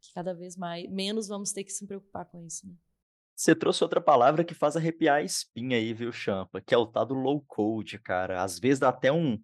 Que 0.00 0.12
cada 0.14 0.34
vez 0.34 0.56
mais 0.56 0.88
menos 0.90 1.26
vamos 1.26 1.52
ter 1.52 1.64
que 1.64 1.72
se 1.72 1.86
preocupar 1.86 2.26
com 2.26 2.44
isso, 2.44 2.68
né? 2.68 2.74
Você 3.34 3.54
trouxe 3.54 3.82
outra 3.82 4.00
palavra 4.00 4.44
que 4.44 4.54
faz 4.54 4.76
arrepiar 4.76 5.16
a 5.16 5.22
espinha 5.22 5.76
aí, 5.76 5.92
viu, 5.92 6.12
Champa? 6.12 6.60
Que 6.60 6.72
é 6.72 6.78
o 6.78 6.86
tal 6.86 7.04
do 7.04 7.14
low 7.14 7.42
code, 7.48 7.98
cara. 7.98 8.42
Às 8.42 8.60
vezes 8.60 8.78
dá 8.78 8.90
até 8.90 9.10
um, 9.10 9.36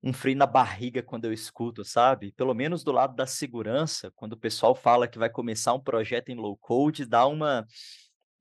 um 0.00 0.12
frio 0.12 0.36
na 0.36 0.46
barriga 0.46 1.02
quando 1.02 1.24
eu 1.24 1.32
escuto, 1.32 1.84
sabe? 1.84 2.30
Pelo 2.32 2.54
menos 2.54 2.84
do 2.84 2.92
lado 2.92 3.16
da 3.16 3.26
segurança, 3.26 4.12
quando 4.14 4.34
o 4.34 4.38
pessoal 4.38 4.74
fala 4.74 5.08
que 5.08 5.18
vai 5.18 5.28
começar 5.28 5.72
um 5.74 5.80
projeto 5.80 6.28
em 6.28 6.36
low 6.36 6.56
code, 6.56 7.06
dá 7.06 7.26
uma 7.26 7.66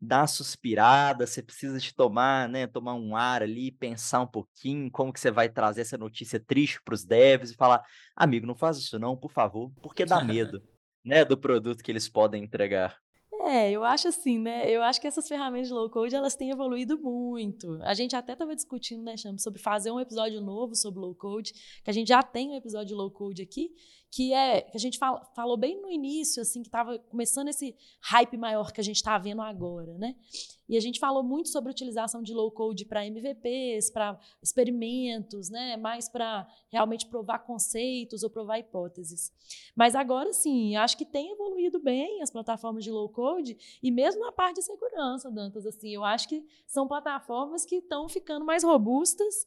dá 0.03 0.19
uma 0.21 0.27
suspirada, 0.27 1.25
você 1.25 1.41
precisa 1.41 1.79
de 1.79 1.93
tomar, 1.93 2.49
né, 2.49 2.67
tomar 2.67 2.95
um 2.95 3.15
ar 3.15 3.41
ali, 3.41 3.71
pensar 3.71 4.21
um 4.21 4.27
pouquinho 4.27 4.91
como 4.91 5.13
que 5.13 5.19
você 5.19 5.31
vai 5.31 5.49
trazer 5.49 5.81
essa 5.81 5.97
notícia 5.97 6.39
triste 6.39 6.81
para 6.83 6.93
os 6.93 7.05
devs 7.05 7.51
e 7.51 7.55
falar, 7.55 7.83
amigo, 8.15 8.45
não 8.45 8.55
faz 8.55 8.77
isso 8.77 8.99
não, 8.99 9.15
por 9.15 9.31
favor, 9.31 9.71
porque 9.81 10.05
dá 10.05 10.21
medo, 10.23 10.61
né, 11.03 11.23
do 11.23 11.37
produto 11.37 11.83
que 11.83 11.91
eles 11.91 12.09
podem 12.09 12.43
entregar. 12.43 13.02
É, 13.45 13.69
eu 13.69 13.83
acho 13.83 14.07
assim, 14.07 14.39
né? 14.39 14.69
Eu 14.71 14.81
acho 14.81 15.01
que 15.01 15.07
essas 15.07 15.27
ferramentas 15.27 15.67
de 15.67 15.73
low 15.73 15.89
code 15.89 16.15
elas 16.15 16.33
têm 16.33 16.51
evoluído 16.51 16.97
muito. 16.97 17.77
A 17.83 17.93
gente 17.93 18.15
até 18.15 18.31
estava 18.31 18.55
discutindo, 18.55 19.03
né, 19.03 19.17
Chama, 19.17 19.37
sobre 19.37 19.61
fazer 19.61 19.91
um 19.91 19.99
episódio 19.99 20.39
novo 20.39 20.75
sobre 20.75 21.01
low 21.01 21.13
code, 21.13 21.51
que 21.83 21.89
a 21.89 21.93
gente 21.93 22.07
já 22.07 22.23
tem 22.23 22.51
um 22.51 22.55
episódio 22.55 22.87
de 22.87 22.93
low 22.93 23.11
code 23.11 23.41
aqui, 23.41 23.71
que 24.09 24.31
é 24.33 24.61
que 24.61 24.77
a 24.77 24.79
gente 24.79 24.97
falou 25.35 25.57
bem 25.57 25.81
no 25.81 25.89
início, 25.89 26.41
assim, 26.41 26.61
que 26.61 26.69
estava 26.69 26.97
começando 26.97 27.49
esse 27.49 27.75
hype 28.03 28.37
maior 28.37 28.71
que 28.71 28.79
a 28.79 28.83
gente 28.83 28.97
está 28.97 29.17
vendo 29.17 29.41
agora, 29.41 29.97
né? 29.97 30.15
E 30.73 30.77
a 30.77 30.81
gente 30.81 30.99
falou 30.99 31.21
muito 31.21 31.49
sobre 31.49 31.69
a 31.69 31.71
utilização 31.71 32.23
de 32.23 32.33
low 32.33 32.49
code 32.49 32.83
para 32.83 33.05
MVPs, 33.05 33.91
para 33.91 34.19
experimentos, 34.41 35.47
né? 35.47 35.77
Mais 35.77 36.09
para 36.09 36.47
realmente 36.67 37.05
provar 37.05 37.45
conceitos 37.45 38.23
ou 38.23 38.29
provar 38.31 38.57
hipóteses. 38.57 39.31
Mas 39.75 39.93
agora 39.93 40.33
sim, 40.33 40.75
acho 40.75 40.97
que 40.97 41.05
tem 41.05 41.31
evoluído 41.31 41.79
bem 41.79 42.23
as 42.23 42.31
plataformas 42.31 42.83
de 42.83 42.89
low 42.89 43.07
code 43.07 43.55
e 43.83 43.91
mesmo 43.91 44.21
na 44.21 44.31
parte 44.31 44.55
de 44.55 44.63
segurança, 44.63 45.29
Dantas, 45.29 45.67
assim, 45.67 45.93
eu 45.93 46.03
acho 46.03 46.27
que 46.27 46.43
são 46.65 46.87
plataformas 46.87 47.65
que 47.65 47.75
estão 47.75 48.09
ficando 48.09 48.43
mais 48.43 48.63
robustas 48.63 49.45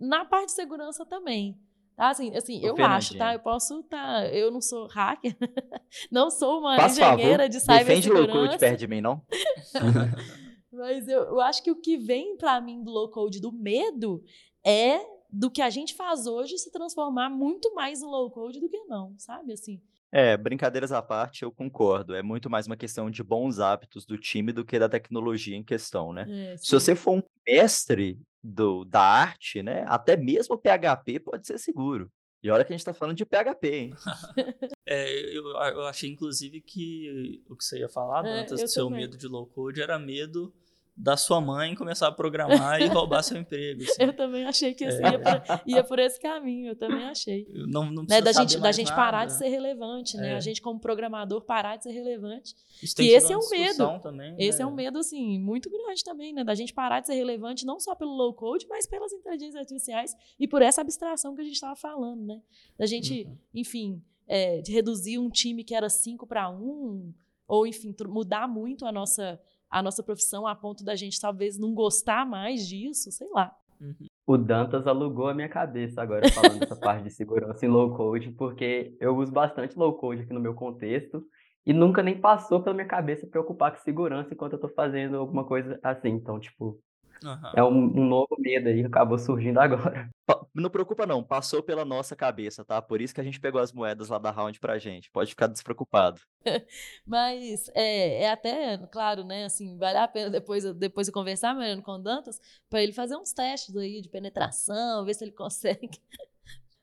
na 0.00 0.24
parte 0.24 0.46
de 0.46 0.54
segurança 0.54 1.06
também. 1.06 1.56
Tá? 2.00 2.08
Assim, 2.08 2.34
assim 2.34 2.64
eu 2.64 2.74
acho, 2.82 3.14
tá? 3.18 3.34
Eu 3.34 3.40
posso 3.40 3.82
tá, 3.82 4.26
eu 4.28 4.50
não 4.50 4.62
sou 4.62 4.86
hacker, 4.86 5.36
não 6.10 6.30
sou 6.30 6.60
uma 6.60 6.76
Faz 6.76 6.92
engenheira 6.96 7.42
favor, 7.42 7.48
de 7.50 7.60
cibersegurança. 7.60 7.84
Defende 7.84 8.10
low 8.10 8.26
code 8.26 8.58
perto 8.58 8.78
de 8.78 8.86
mim, 8.88 9.02
não? 9.02 9.22
Mas 10.72 11.06
eu, 11.06 11.24
eu 11.24 11.40
acho 11.42 11.62
que 11.62 11.70
o 11.70 11.76
que 11.76 11.98
vem 11.98 12.38
para 12.38 12.58
mim 12.58 12.82
do 12.82 12.90
low 12.90 13.10
code 13.10 13.38
do 13.38 13.52
medo 13.52 14.24
é 14.64 14.98
do 15.28 15.50
que 15.50 15.60
a 15.60 15.68
gente 15.68 15.94
faz 15.94 16.26
hoje 16.26 16.56
se 16.56 16.72
transformar 16.72 17.28
muito 17.28 17.74
mais 17.74 18.00
no 18.00 18.08
low 18.08 18.30
code 18.30 18.60
do 18.60 18.68
que 18.70 18.82
não, 18.84 19.14
sabe? 19.18 19.52
Assim, 19.52 19.78
é, 20.10 20.38
brincadeiras 20.38 20.92
à 20.92 21.02
parte, 21.02 21.42
eu 21.42 21.52
concordo. 21.52 22.14
É 22.14 22.22
muito 22.22 22.48
mais 22.48 22.66
uma 22.66 22.78
questão 22.78 23.10
de 23.10 23.22
bons 23.22 23.60
hábitos 23.60 24.06
do 24.06 24.16
time 24.16 24.52
do 24.52 24.64
que 24.64 24.78
da 24.78 24.88
tecnologia 24.88 25.54
em 25.56 25.62
questão, 25.62 26.14
né? 26.14 26.24
É, 26.28 26.56
Se 26.56 26.72
você 26.72 26.96
for 26.96 27.18
um 27.18 27.22
mestre 27.46 28.18
do, 28.42 28.84
da 28.84 29.02
arte, 29.02 29.62
né? 29.62 29.84
Até 29.86 30.16
mesmo 30.16 30.54
o 30.54 30.58
PHP 30.58 31.20
pode 31.20 31.46
ser 31.46 31.58
seguro. 31.58 32.10
E 32.42 32.50
olha 32.50 32.64
que 32.64 32.72
a 32.72 32.74
gente 32.74 32.80
está 32.80 32.94
falando 32.94 33.16
de 33.16 33.26
PHP, 33.26 33.68
hein? 33.68 33.94
é, 34.86 35.36
eu, 35.36 35.44
eu 35.44 35.86
achei, 35.86 36.10
inclusive, 36.10 36.60
que 36.62 37.42
o 37.50 37.56
que 37.56 37.64
você 37.64 37.80
ia 37.80 37.88
falar, 37.88 38.24
é, 38.24 38.40
antes 38.40 38.58
do 38.60 38.68
seu 38.68 38.88
medo 38.88 39.18
de 39.18 39.28
low 39.28 39.46
code 39.46 39.82
era 39.82 39.98
medo 39.98 40.52
da 41.00 41.16
sua 41.16 41.40
mãe 41.40 41.74
começar 41.74 42.08
a 42.08 42.12
programar 42.12 42.80
e 42.80 42.86
roubar 42.86 43.22
seu 43.22 43.38
emprego. 43.38 43.82
Assim. 43.82 43.92
Eu 44.04 44.12
também 44.12 44.44
achei 44.44 44.74
que 44.74 44.84
assim, 44.84 45.02
é. 45.02 45.10
ia, 45.12 45.18
por, 45.18 45.62
ia, 45.66 45.84
por, 45.84 45.98
esse 45.98 46.20
caminho, 46.20 46.72
eu 46.72 46.76
também 46.76 47.04
achei. 47.04 47.48
Não, 47.52 47.90
não 47.90 48.04
né, 48.04 48.20
da 48.20 48.32
gente, 48.32 48.58
da 48.58 48.70
gente 48.70 48.94
parar 48.94 49.24
de 49.24 49.32
ser 49.32 49.48
relevante, 49.48 50.16
né? 50.16 50.32
É. 50.32 50.36
A 50.36 50.40
gente, 50.40 50.60
como 50.60 50.78
programador, 50.78 51.40
parar 51.42 51.76
de 51.76 51.84
ser 51.84 51.92
relevante. 51.92 52.54
e 52.98 53.08
esse 53.08 53.32
é 53.32 53.36
um 53.36 53.48
medo. 53.48 53.98
Também, 54.00 54.34
esse 54.38 54.58
né? 54.58 54.64
é 54.64 54.66
um 54.66 54.74
medo, 54.74 54.98
assim, 54.98 55.38
muito 55.38 55.70
grande 55.70 56.04
também, 56.04 56.32
né? 56.34 56.44
Da 56.44 56.54
gente 56.54 56.74
parar 56.74 57.00
de 57.00 57.06
ser 57.06 57.14
relevante, 57.14 57.64
não 57.64 57.80
só 57.80 57.94
pelo 57.94 58.12
low 58.12 58.34
code, 58.34 58.66
mas 58.68 58.86
pelas 58.86 59.12
inteligências 59.12 59.56
artificiais 59.56 60.14
e 60.38 60.46
por 60.46 60.60
essa 60.60 60.82
abstração 60.82 61.34
que 61.34 61.40
a 61.40 61.44
gente 61.44 61.54
estava 61.54 61.76
falando, 61.76 62.22
né? 62.24 62.40
Da 62.78 62.84
gente, 62.84 63.24
uhum. 63.24 63.38
enfim, 63.54 64.02
é, 64.26 64.60
de 64.60 64.72
reduzir 64.72 65.18
um 65.18 65.30
time 65.30 65.64
que 65.64 65.74
era 65.74 65.88
5 65.88 66.26
para 66.26 66.50
1, 66.50 67.14
ou, 67.48 67.66
enfim, 67.66 67.94
mudar 68.06 68.46
muito 68.46 68.84
a 68.84 68.92
nossa 68.92 69.40
a 69.70 69.82
nossa 69.82 70.02
profissão 70.02 70.46
a 70.46 70.54
ponto 70.54 70.84
da 70.84 70.96
gente 70.96 71.20
talvez 71.20 71.58
não 71.58 71.72
gostar 71.72 72.26
mais 72.26 72.66
disso, 72.66 73.10
sei 73.12 73.28
lá. 73.30 73.54
Uhum. 73.80 74.06
O 74.26 74.36
Dantas 74.36 74.86
alugou 74.86 75.28
a 75.28 75.34
minha 75.34 75.48
cabeça 75.48 76.02
agora 76.02 76.28
falando 76.30 76.60
dessa 76.60 76.76
parte 76.78 77.04
de 77.04 77.10
segurança 77.10 77.64
em 77.64 77.68
low 77.68 77.94
code, 77.96 78.30
porque 78.32 78.96
eu 79.00 79.16
uso 79.16 79.32
bastante 79.32 79.78
low 79.78 79.94
code 79.94 80.22
aqui 80.22 80.32
no 80.32 80.40
meu 80.40 80.54
contexto 80.54 81.24
e 81.64 81.72
nunca 81.72 82.02
nem 82.02 82.20
passou 82.20 82.62
pela 82.62 82.74
minha 82.74 82.86
cabeça 82.86 83.26
preocupar 83.26 83.72
com 83.72 83.78
segurança 83.82 84.32
enquanto 84.32 84.52
eu 84.52 84.56
estou 84.56 84.70
fazendo 84.70 85.16
alguma 85.16 85.44
coisa 85.44 85.78
assim. 85.82 86.10
Então, 86.10 86.38
tipo, 86.38 86.78
Uhum. 87.22 87.52
É 87.54 87.62
um, 87.62 88.00
um, 88.00 88.04
novo 88.06 88.34
medo 88.38 88.68
aí 88.68 88.80
que 88.80 88.86
acabou 88.86 89.18
surgindo 89.18 89.58
agora. 89.58 90.08
Não 90.54 90.70
preocupa 90.70 91.06
não, 91.06 91.22
passou 91.22 91.62
pela 91.62 91.84
nossa 91.84 92.14
cabeça, 92.14 92.64
tá? 92.64 92.80
Por 92.80 93.00
isso 93.00 93.14
que 93.14 93.20
a 93.20 93.24
gente 93.24 93.40
pegou 93.40 93.60
as 93.60 93.72
moedas 93.72 94.08
lá 94.08 94.18
da 94.18 94.30
Round 94.30 94.58
pra 94.60 94.78
gente. 94.78 95.10
Pode 95.10 95.30
ficar 95.30 95.46
despreocupado. 95.46 96.20
Mas 97.06 97.68
é, 97.74 98.22
é, 98.24 98.30
até, 98.30 98.78
claro, 98.92 99.24
né? 99.24 99.44
Assim, 99.44 99.76
vale 99.76 99.98
a 99.98 100.08
pena 100.08 100.30
depois, 100.30 100.64
depois 100.74 101.08
eu 101.08 101.14
conversar, 101.14 101.54
Mariano, 101.54 101.82
com 101.82 101.92
o 101.92 101.98
Dantas, 101.98 102.40
para 102.68 102.82
ele 102.82 102.92
fazer 102.92 103.16
uns 103.16 103.32
testes 103.32 103.76
aí 103.76 104.00
de 104.00 104.08
penetração, 104.08 105.04
ver 105.04 105.14
se 105.14 105.24
ele 105.24 105.32
consegue 105.36 105.98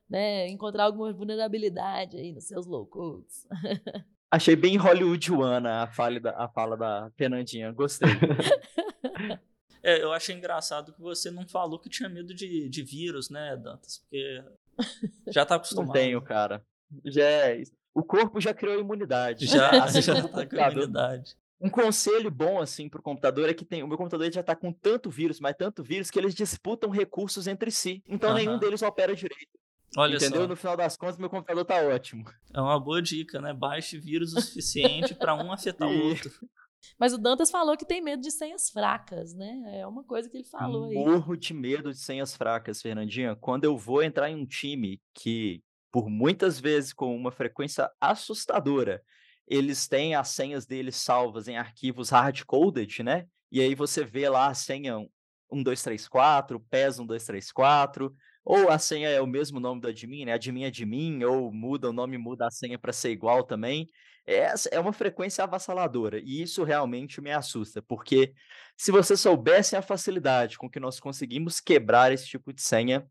né, 0.10 0.48
encontrar 0.50 0.86
alguma 0.86 1.12
vulnerabilidade 1.13 2.17
aí 2.17 2.34
nos 2.34 2.46
seus 2.46 2.65
low 2.65 2.86
codes. 2.86 3.46
Achei 4.29 4.56
bem 4.58 4.75
hollywoodiana 4.75 5.84
a 5.84 5.88
fala 5.88 6.20
da, 6.20 6.32
a 6.32 6.50
fala 6.50 6.75
da 6.75 7.10
Fernandinha, 7.15 7.72
gostei. 7.72 8.10
É, 9.81 10.01
eu 10.01 10.12
achei 10.12 10.36
engraçado 10.36 10.93
que 10.93 11.01
você 11.01 11.29
não 11.31 11.48
falou 11.48 11.79
que 11.79 11.89
tinha 11.89 12.10
medo 12.10 12.34
de, 12.34 12.69
de 12.69 12.84
vírus, 12.84 13.29
né, 13.29 13.55
Dantas? 13.57 14.00
Porque 14.00 14.43
já 15.27 15.46
tá 15.46 15.55
acostumado. 15.55 15.88
Não 15.88 15.93
tenho, 15.93 16.22
cara. 16.22 16.63
Já 17.05 17.24
é... 17.24 17.63
O 17.93 18.03
corpo 18.03 18.39
já 18.39 18.53
criou 18.53 18.79
imunidade. 18.79 19.48
Já, 19.48 19.88
já 20.01 20.27
tá 20.27 20.46
com 20.46 20.55
imunidade. 20.55 21.36
Um 21.60 21.69
conselho 21.69 22.29
bom, 22.29 22.62
assim, 22.62 22.88
pro 22.88 23.01
computador 23.01 23.50
é 23.50 23.53
que 23.53 23.65
tem, 23.65 23.81
o 23.81 23.88
meu 23.88 23.98
computador 23.98 24.31
já 24.31 24.43
tá 24.43 24.55
com 24.55 24.72
tanto 24.72 25.10
vírus, 25.10 25.39
mas 25.39 25.55
tanto 25.57 25.84
vírus, 25.84 26.12
que 26.12 26.19
eles 26.19 26.36
disputam 26.36 26.91
recursos 26.91 27.48
entre 27.48 27.72
si. 27.72 28.03
Então 28.07 28.34
nenhum 28.36 28.60
deles 28.60 28.84
opera 28.84 29.15
direito. 29.15 29.57
Olha 29.96 30.17
Entendeu? 30.17 30.41
Só. 30.41 30.48
No 30.48 30.55
final 30.55 30.77
das 30.77 30.96
contas, 30.96 31.17
meu 31.17 31.29
computador 31.29 31.65
tá 31.65 31.81
ótimo. 31.81 32.25
É 32.53 32.62
uma 32.62 32.79
boa 32.79 33.01
dica, 33.01 33.41
né? 33.41 33.53
Baixe 33.53 33.98
vírus 33.98 34.34
o 34.34 34.41
suficiente 34.41 35.15
para 35.15 35.34
um 35.34 35.51
afetar 35.51 35.88
o 35.88 36.10
outro. 36.10 36.31
Mas 37.00 37.13
o 37.13 37.17
Dantas 37.17 37.51
falou 37.51 37.77
que 37.77 37.86
tem 37.86 38.01
medo 38.01 38.22
de 38.22 38.31
senhas 38.31 38.69
fracas, 38.69 39.34
né? 39.34 39.79
É 39.79 39.88
uma 39.88 40.03
coisa 40.03 40.29
que 40.29 40.38
ele 40.38 40.43
falou 40.43 40.86
aí. 40.86 40.96
Morro 40.96 41.36
de 41.36 41.53
medo 41.53 41.91
de 41.91 42.00
senhas 42.00 42.36
fracas, 42.36 42.81
Fernandinha. 42.81 43.36
Quando 43.36 43.63
eu 43.63 43.77
vou 43.77 44.03
entrar 44.03 44.29
em 44.29 44.36
um 44.36 44.46
time 44.46 45.01
que, 45.13 45.63
por 45.91 46.10
muitas 46.10 46.60
vezes, 46.60 46.93
com 46.93 47.15
uma 47.15 47.31
frequência 47.31 47.89
assustadora, 48.00 49.03
eles 49.48 49.88
têm 49.88 50.15
as 50.15 50.29
senhas 50.29 50.65
deles 50.65 50.96
salvas 50.96 51.48
em 51.48 51.57
arquivos 51.57 52.10
hard-coded, 52.10 53.03
né? 53.03 53.25
E 53.51 53.62
aí 53.62 53.74
você 53.75 54.03
vê 54.03 54.27
lá 54.27 54.48
a 54.48 54.53
senha 54.53 54.98
1234, 55.51 56.60
PES 56.60 57.00
1234, 57.00 58.13
ou 58.43 58.69
a 58.69 58.77
senha 58.77 59.10
é 59.10 59.22
o 59.22 59.27
mesmo 59.27 59.60
nome 59.60 59.81
do 59.81 59.88
admin, 59.88 60.25
né? 60.25 60.34
Admin 60.34 60.63
é 60.63 60.67
admin, 60.67 61.24
ou 61.24 61.51
muda 61.51 61.89
o 61.89 61.93
nome, 61.93 62.17
muda 62.17 62.48
a 62.48 62.51
senha 62.51 62.77
para 62.77 62.91
ser 62.91 63.12
igual 63.12 63.43
também 63.43 63.88
é, 64.27 64.53
é 64.72 64.79
uma 64.79 64.91
frequência 64.91 65.43
avassaladora. 65.43 66.19
E 66.19 66.41
isso 66.41 66.63
realmente 66.65 67.22
me 67.22 67.31
assusta, 67.31 67.81
porque 67.81 68.34
se 68.75 68.91
vocês 68.91 69.22
soubessem 69.22 69.79
a 69.79 69.81
facilidade 69.81 70.57
com 70.57 70.69
que 70.69 70.79
nós 70.79 71.00
conseguimos 71.00 71.62
quebrar 71.62 72.12
esse 72.12 72.27
tipo 72.27 72.51
de 72.51 72.62
senha, 72.62 73.10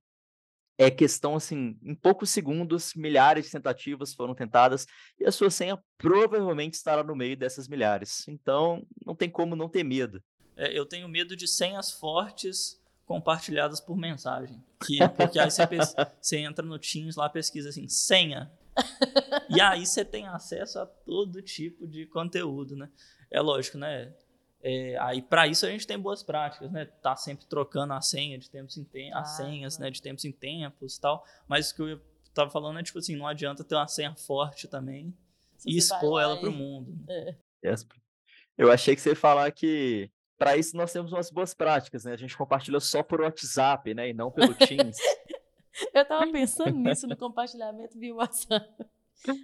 é 0.79 0.91
questão 0.91 1.35
assim, 1.35 1.79
em 1.83 1.95
poucos 1.95 2.29
segundos, 2.29 2.93
milhares 2.95 3.47
de 3.47 3.53
tentativas 3.53 4.13
foram 4.13 4.35
tentadas 4.35 4.87
e 5.19 5.25
a 5.25 5.33
sua 5.33 5.51
senha 5.51 5.83
provavelmente 5.97 6.75
estará 6.75 7.03
no 7.03 7.17
meio 7.17 7.35
dessas 7.35 7.67
milhares. 7.67 8.29
Então, 8.29 8.87
não 9.05 9.15
tem 9.15 9.31
como 9.31 9.57
não 9.57 9.71
ter 9.71 9.83
medo. 9.83 10.23
É, 10.55 10.79
eu 10.79 10.85
tenho 10.85 11.09
medo 11.09 11.35
de 11.35 11.49
senhas 11.49 11.93
fortes 11.93 12.79
compartilhadas 13.07 13.81
por 13.81 13.97
mensagem. 13.97 14.63
Que, 14.85 14.99
porque 15.17 15.39
aí 15.39 15.51
você, 15.51 15.63
você 16.21 16.39
entra 16.39 16.65
no 16.65 16.79
Teams 16.79 17.17
lá, 17.17 17.29
pesquisa 17.31 17.71
assim, 17.71 17.89
senha, 17.89 18.53
e 19.49 19.61
aí 19.61 19.87
você 19.87 20.05
tem 20.05 20.27
acesso 20.27 20.79
a 20.79 20.87
todo 20.87 21.43
tipo 21.43 21.87
de 21.87 22.07
conteúdo, 22.07 22.77
né? 22.77 22.91
É 23.31 23.41
lógico, 23.41 23.79
né? 23.79 24.13
É, 24.63 24.97
aí 24.99 25.23
para 25.23 25.47
isso 25.47 25.65
a 25.65 25.71
gente 25.71 25.87
tem 25.87 25.99
boas 25.99 26.23
práticas, 26.23 26.71
né? 26.71 26.87
Tá 27.03 27.15
sempre 27.17 27.47
trocando 27.47 27.93
a 27.93 28.01
senha 28.01 28.39
de 28.39 28.51
tempos 28.51 28.77
em 28.77 28.85
tempos, 28.85 29.17
as 29.17 29.33
ah, 29.33 29.45
senhas, 29.45 29.79
né? 29.79 29.91
De 29.91 30.03
tempos 30.03 30.25
em 30.25 30.33
tempos 30.33 30.97
e 30.97 31.01
tal. 31.01 31.25
Mas 31.47 31.71
o 31.71 31.75
que 31.77 31.83
eu 31.83 32.01
tava 32.35 32.51
falando 32.51 32.79
é 32.79 32.83
tipo 32.83 32.99
assim, 32.99 33.17
não 33.17 33.27
adianta 33.27 33.65
ter 33.65 33.75
uma 33.75 33.89
senha 33.89 34.15
forte 34.15 34.69
também 34.69 35.17
Se 35.57 35.71
e 35.71 35.77
expor 35.77 36.21
ela 36.21 36.37
para 36.39 36.49
o 36.49 36.53
mundo. 36.53 36.93
Né? 37.07 37.37
É. 37.65 37.75
Eu 38.59 38.71
achei 38.73 38.95
que 38.95 39.01
você 39.01 39.11
ia 39.11 39.17
falar 39.17 39.51
que 39.53 40.11
para 40.39 40.57
isso 40.57 40.77
nós 40.77 40.93
temos 40.93 41.13
umas 41.13 41.31
boas 41.31 41.55
práticas, 41.55 42.05
né? 42.05 42.13
A 42.13 42.17
gente 42.17 42.37
compartilha 42.37 42.81
só 42.81 43.03
por 43.03 43.21
WhatsApp, 43.21 43.95
né? 43.95 44.11
E 44.11 44.15
não 44.15 44.31
pelo 44.31 44.55
Teams. 44.67 44.97
Eu 45.93 46.03
estava 46.03 46.31
pensando 46.31 46.77
nisso 46.77 47.07
no 47.07 47.17
compartilhamento 47.17 47.99
via 47.99 48.15
WhatsApp. 48.15 48.87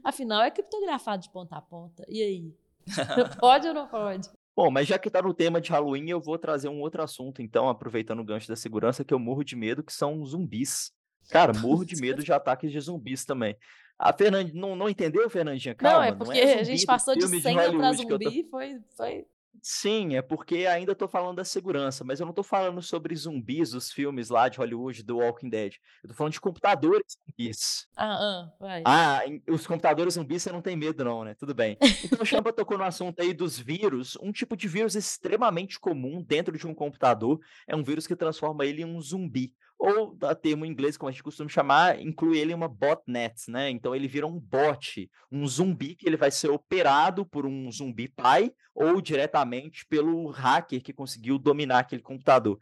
Afinal, 0.05 0.43
é 0.43 0.51
criptografado 0.51 1.23
de 1.23 1.31
ponta 1.31 1.57
a 1.57 1.63
ponta. 1.63 2.05
E 2.09 2.23
aí? 2.23 2.55
pode 3.41 3.69
ou 3.69 3.75
não 3.75 3.87
pode? 3.87 4.29
Bom, 4.55 4.71
mas 4.71 4.87
já 4.87 4.99
que 4.99 5.09
está 5.09 5.23
no 5.23 5.33
tema 5.33 5.61
de 5.61 5.71
Halloween, 5.71 6.11
eu 6.11 6.21
vou 6.21 6.39
trazer 6.39 6.69
um 6.69 6.81
outro 6.81 7.03
assunto, 7.03 7.41
então, 7.41 7.69
aproveitando 7.69 8.21
o 8.21 8.25
gancho 8.25 8.49
da 8.49 8.57
segurança, 8.57 9.05
que 9.05 9.15
eu 9.15 9.19
morro 9.19 9.43
de 9.43 9.57
medo, 9.57 9.83
que 9.83 9.93
são 9.93 10.25
zumbis. 10.25 10.93
Cara, 11.31 11.53
morro 11.55 11.85
de 11.85 11.97
medo 11.97 12.23
de 12.23 12.33
ataques 12.33 12.71
de 12.71 12.81
zumbis 12.81 13.25
também. 13.25 13.57
A 13.99 14.13
Fernand... 14.13 14.51
não, 14.53 14.77
não 14.77 14.89
entendeu, 14.89 15.29
Fernandinha? 15.31 15.75
Calma, 15.75 15.99
não, 15.99 16.05
é 16.05 16.13
porque 16.13 16.45
não 16.45 16.51
é 16.51 16.61
a 16.61 16.65
gente 16.65 16.85
passou 16.85 17.15
de 17.15 17.27
senha 17.41 17.73
para 17.73 17.93
zumbi, 17.93 18.43
tô... 18.43 18.51
foi, 18.51 18.81
foi 18.97 19.27
Sim, 19.61 20.17
é 20.17 20.23
porque 20.23 20.67
ainda 20.67 20.93
estou 20.93 21.07
falando 21.07 21.37
da 21.37 21.45
segurança, 21.45 22.03
mas 22.05 22.19
eu 22.19 22.27
não 22.27 22.33
estou 22.33 22.45
falando 22.45 22.81
sobre 22.81 23.15
zumbis 23.15 23.71
dos 23.71 23.93
filmes 23.93 24.29
lá 24.29 24.49
de 24.49 24.59
Hollywood, 24.59 25.03
do 25.03 25.19
Walking 25.19 25.49
Dead. 25.49 25.75
Eu 26.03 26.09
estou 26.09 26.17
falando 26.17 26.33
de 26.33 26.41
computadores 26.41 27.19
zumbis. 27.27 27.87
Ah, 27.97 28.15
ah, 28.15 28.53
vai. 28.59 28.83
Ah, 28.85 29.21
os 29.49 29.67
computadores 29.67 30.15
zumbis 30.15 30.43
você 30.43 30.51
não 30.51 30.63
tem 30.63 30.77
medo 30.77 31.05
não, 31.05 31.25
né? 31.25 31.35
Tudo 31.35 31.55
bem. 31.55 31.77
Então 32.05 32.23
o 32.23 32.27
Champa 32.27 32.53
tocou 32.53 32.79
no 32.79 32.85
assunto 32.85 33.21
aí 33.21 33.33
dos 33.33 33.59
vírus. 33.59 34.17
Um 34.21 34.33
tipo 34.33 34.57
de 34.57 34.67
vírus 34.67 34.95
extremamente 34.95 35.79
comum 35.79 36.23
dentro 36.23 36.57
de 36.57 36.67
um 36.67 36.75
computador 36.75 37.41
é 37.67 37.77
um 37.77 37.85
vírus 37.85 38.07
que 38.07 38.17
transforma 38.17 38.65
ele 38.65 38.83
em 38.83 38.85
um 38.85 39.01
zumbi 39.01 39.53
ou 39.85 40.17
a 40.23 40.33
termo 40.33 40.65
em 40.65 40.71
inglês, 40.71 40.97
como 40.97 41.09
a 41.09 41.11
gente 41.11 41.25
costuma 41.25 41.49
chamar, 41.49 42.01
inclui 42.01 42.39
ele 42.39 42.53
em 42.53 42.55
uma 42.55 42.69
botnet, 42.69 43.51
né? 43.51 43.69
Então 43.69 43.93
ele 43.93 44.07
vira 44.07 44.25
um 44.25 44.39
bot, 44.39 45.11
um 45.29 45.45
zumbi 45.45 45.97
que 45.97 46.07
ele 46.07 46.17
vai 46.17 46.31
ser 46.31 46.51
operado 46.51 47.27
por 47.27 47.45
um 47.45 47.69
zumbi 47.69 48.07
pai 48.07 48.53
ou 48.73 49.01
diretamente 49.01 49.85
pelo 49.87 50.29
hacker 50.29 50.81
que 50.81 50.93
conseguiu 50.93 51.37
dominar 51.37 51.81
aquele 51.81 52.01
computador. 52.01 52.61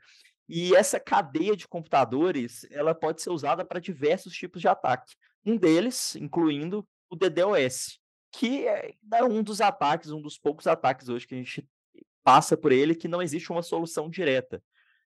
E 0.49 0.75
essa 0.75 0.99
cadeia 0.99 1.55
de 1.55 1.69
computadores, 1.69 2.67
ela 2.71 2.95
pode 2.95 3.21
ser 3.21 3.29
usada 3.29 3.67
para 3.67 3.79
diversos 3.79 4.33
tipos 4.33 4.63
de 4.63 4.69
ataque. 4.69 5.15
Um 5.45 5.59
deles, 5.59 6.17
incluindo 6.17 6.89
o 7.11 7.17
DDoS, 7.17 8.01
que 8.33 8.67
é 8.67 8.95
um 9.23 9.43
dos 9.43 9.61
ataques, 9.61 10.11
um 10.11 10.23
dos 10.23 10.39
poucos 10.39 10.67
ataques 10.67 11.11
hoje 11.11 11.27
que 11.27 11.35
a 11.35 11.39
gente 11.39 11.69
passa 12.25 12.57
por 12.57 12.73
ele 12.73 12.95
que 12.95 13.09
não 13.09 13.21
existe 13.21 13.53
uma 13.53 13.63
solução 13.63 14.09
direta 14.09 14.63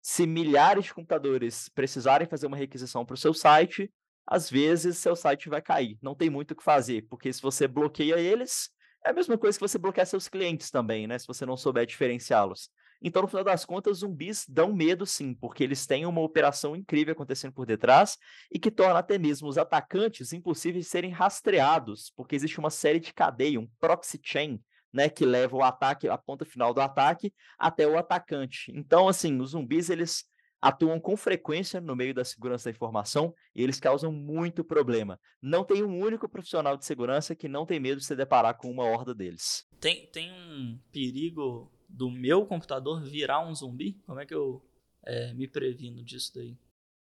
se 0.06 0.26
milhares 0.26 0.84
de 0.84 0.92
computadores 0.92 1.70
precisarem 1.70 2.26
fazer 2.26 2.46
uma 2.46 2.58
requisição 2.58 3.06
para 3.06 3.14
o 3.14 3.16
seu 3.16 3.32
site, 3.32 3.90
às 4.26 4.50
vezes 4.50 4.98
seu 4.98 5.16
site 5.16 5.48
vai 5.48 5.62
cair. 5.62 5.96
Não 6.02 6.14
tem 6.14 6.28
muito 6.28 6.50
o 6.50 6.54
que 6.54 6.62
fazer, 6.62 7.06
porque 7.08 7.32
se 7.32 7.40
você 7.40 7.66
bloqueia 7.66 8.20
eles, 8.20 8.68
é 9.02 9.08
a 9.08 9.12
mesma 9.14 9.38
coisa 9.38 9.56
que 9.56 9.66
você 9.66 9.78
bloquear 9.78 10.06
seus 10.06 10.28
clientes 10.28 10.70
também, 10.70 11.06
né? 11.06 11.18
Se 11.18 11.26
você 11.26 11.46
não 11.46 11.56
souber 11.56 11.86
diferenciá-los. 11.86 12.68
Então, 13.00 13.22
no 13.22 13.28
final 13.28 13.44
das 13.44 13.64
contas, 13.64 13.98
zumbis 13.98 14.44
dão 14.46 14.74
medo 14.74 15.06
sim, 15.06 15.32
porque 15.32 15.64
eles 15.64 15.86
têm 15.86 16.04
uma 16.04 16.20
operação 16.20 16.76
incrível 16.76 17.12
acontecendo 17.12 17.54
por 17.54 17.64
detrás 17.64 18.18
e 18.52 18.58
que 18.58 18.70
torna 18.70 18.98
até 18.98 19.16
mesmo 19.16 19.48
os 19.48 19.56
atacantes 19.56 20.34
impossíveis 20.34 20.84
de 20.84 20.90
serem 20.90 21.12
rastreados, 21.12 22.12
porque 22.14 22.36
existe 22.36 22.58
uma 22.58 22.70
série 22.70 23.00
de 23.00 23.14
cadeia, 23.14 23.58
um 23.58 23.68
proxy 23.80 24.20
chain, 24.22 24.62
né, 24.94 25.08
que 25.08 25.26
leva 25.26 25.56
o 25.56 25.62
ataque, 25.62 26.08
a 26.08 26.16
ponta 26.16 26.44
final 26.44 26.72
do 26.72 26.80
ataque, 26.80 27.34
até 27.58 27.84
o 27.84 27.98
atacante. 27.98 28.70
Então, 28.72 29.08
assim, 29.08 29.40
os 29.40 29.50
zumbis, 29.50 29.90
eles 29.90 30.24
atuam 30.62 31.00
com 31.00 31.16
frequência 31.16 31.80
no 31.80 31.96
meio 31.96 32.14
da 32.14 32.24
segurança 32.24 32.70
da 32.70 32.70
informação 32.70 33.34
e 33.54 33.62
eles 33.62 33.80
causam 33.80 34.12
muito 34.12 34.62
problema. 34.62 35.20
Não 35.42 35.64
tem 35.64 35.82
um 35.82 35.98
único 35.98 36.28
profissional 36.28 36.76
de 36.76 36.86
segurança 36.86 37.34
que 37.34 37.48
não 37.48 37.66
tem 37.66 37.80
medo 37.80 37.98
de 37.98 38.06
se 38.06 38.14
deparar 38.14 38.56
com 38.56 38.70
uma 38.70 38.84
horda 38.84 39.12
deles. 39.12 39.66
Tem, 39.80 40.06
tem 40.06 40.30
um 40.32 40.78
perigo 40.92 41.70
do 41.88 42.08
meu 42.08 42.46
computador 42.46 43.02
virar 43.02 43.44
um 43.44 43.52
zumbi? 43.52 44.00
Como 44.06 44.20
é 44.20 44.24
que 44.24 44.34
eu 44.34 44.64
é, 45.04 45.34
me 45.34 45.48
previno 45.48 46.04
disso 46.04 46.32
daí? 46.36 46.56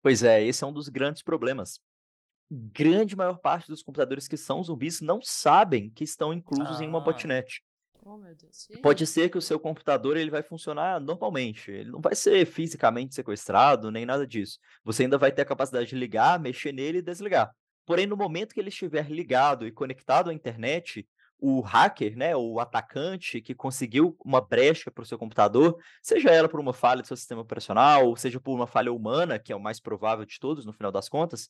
Pois 0.02 0.22
é, 0.22 0.44
esse 0.44 0.62
é 0.62 0.66
um 0.66 0.72
dos 0.72 0.90
grandes 0.90 1.22
problemas. 1.22 1.80
Grande 2.50 3.16
maior 3.16 3.38
parte 3.38 3.68
dos 3.68 3.82
computadores 3.82 4.28
que 4.28 4.36
são 4.36 4.62
zumbis 4.62 5.00
não 5.00 5.20
sabem 5.22 5.90
que 5.90 6.04
estão 6.04 6.32
inclusos 6.34 6.80
ah. 6.80 6.84
em 6.84 6.88
uma 6.88 6.98
ah. 6.98 7.02
botnet. 7.02 7.62
Oh. 8.04 8.18
Pode 8.82 9.06
ser 9.06 9.28
que 9.28 9.38
o 9.38 9.42
seu 9.42 9.58
computador 9.58 10.16
ele 10.16 10.30
vai 10.30 10.42
funcionar 10.42 11.00
normalmente. 11.00 11.70
Ele 11.70 11.90
não 11.90 12.00
vai 12.00 12.14
ser 12.14 12.46
fisicamente 12.46 13.14
sequestrado, 13.14 13.90
nem 13.90 14.06
nada 14.06 14.26
disso. 14.26 14.58
Você 14.84 15.02
ainda 15.04 15.18
vai 15.18 15.30
ter 15.30 15.42
a 15.42 15.46
capacidade 15.46 15.88
de 15.88 15.96
ligar, 15.96 16.40
mexer 16.40 16.72
nele 16.72 16.98
e 16.98 17.02
desligar. 17.02 17.54
Porém, 17.84 18.06
no 18.06 18.16
momento 18.16 18.54
que 18.54 18.60
ele 18.60 18.68
estiver 18.68 19.10
ligado 19.10 19.66
e 19.66 19.72
conectado 19.72 20.30
à 20.30 20.34
internet, 20.34 21.06
o 21.40 21.60
hacker, 21.60 22.16
né, 22.16 22.36
o 22.36 22.58
atacante 22.58 23.40
que 23.40 23.54
conseguiu 23.54 24.16
uma 24.24 24.40
brecha 24.40 24.90
para 24.90 25.02
o 25.02 25.06
seu 25.06 25.16
computador, 25.16 25.78
seja 26.02 26.30
ela 26.30 26.48
por 26.48 26.58
uma 26.58 26.72
falha 26.72 27.00
do 27.00 27.06
seu 27.06 27.16
sistema 27.16 27.42
operacional, 27.42 28.06
ou 28.06 28.16
seja 28.16 28.40
por 28.40 28.54
uma 28.54 28.66
falha 28.66 28.92
humana, 28.92 29.38
que 29.38 29.52
é 29.52 29.56
o 29.56 29.60
mais 29.60 29.78
provável 29.78 30.24
de 30.24 30.38
todos 30.38 30.66
no 30.66 30.72
final 30.72 30.90
das 30.90 31.08
contas, 31.08 31.48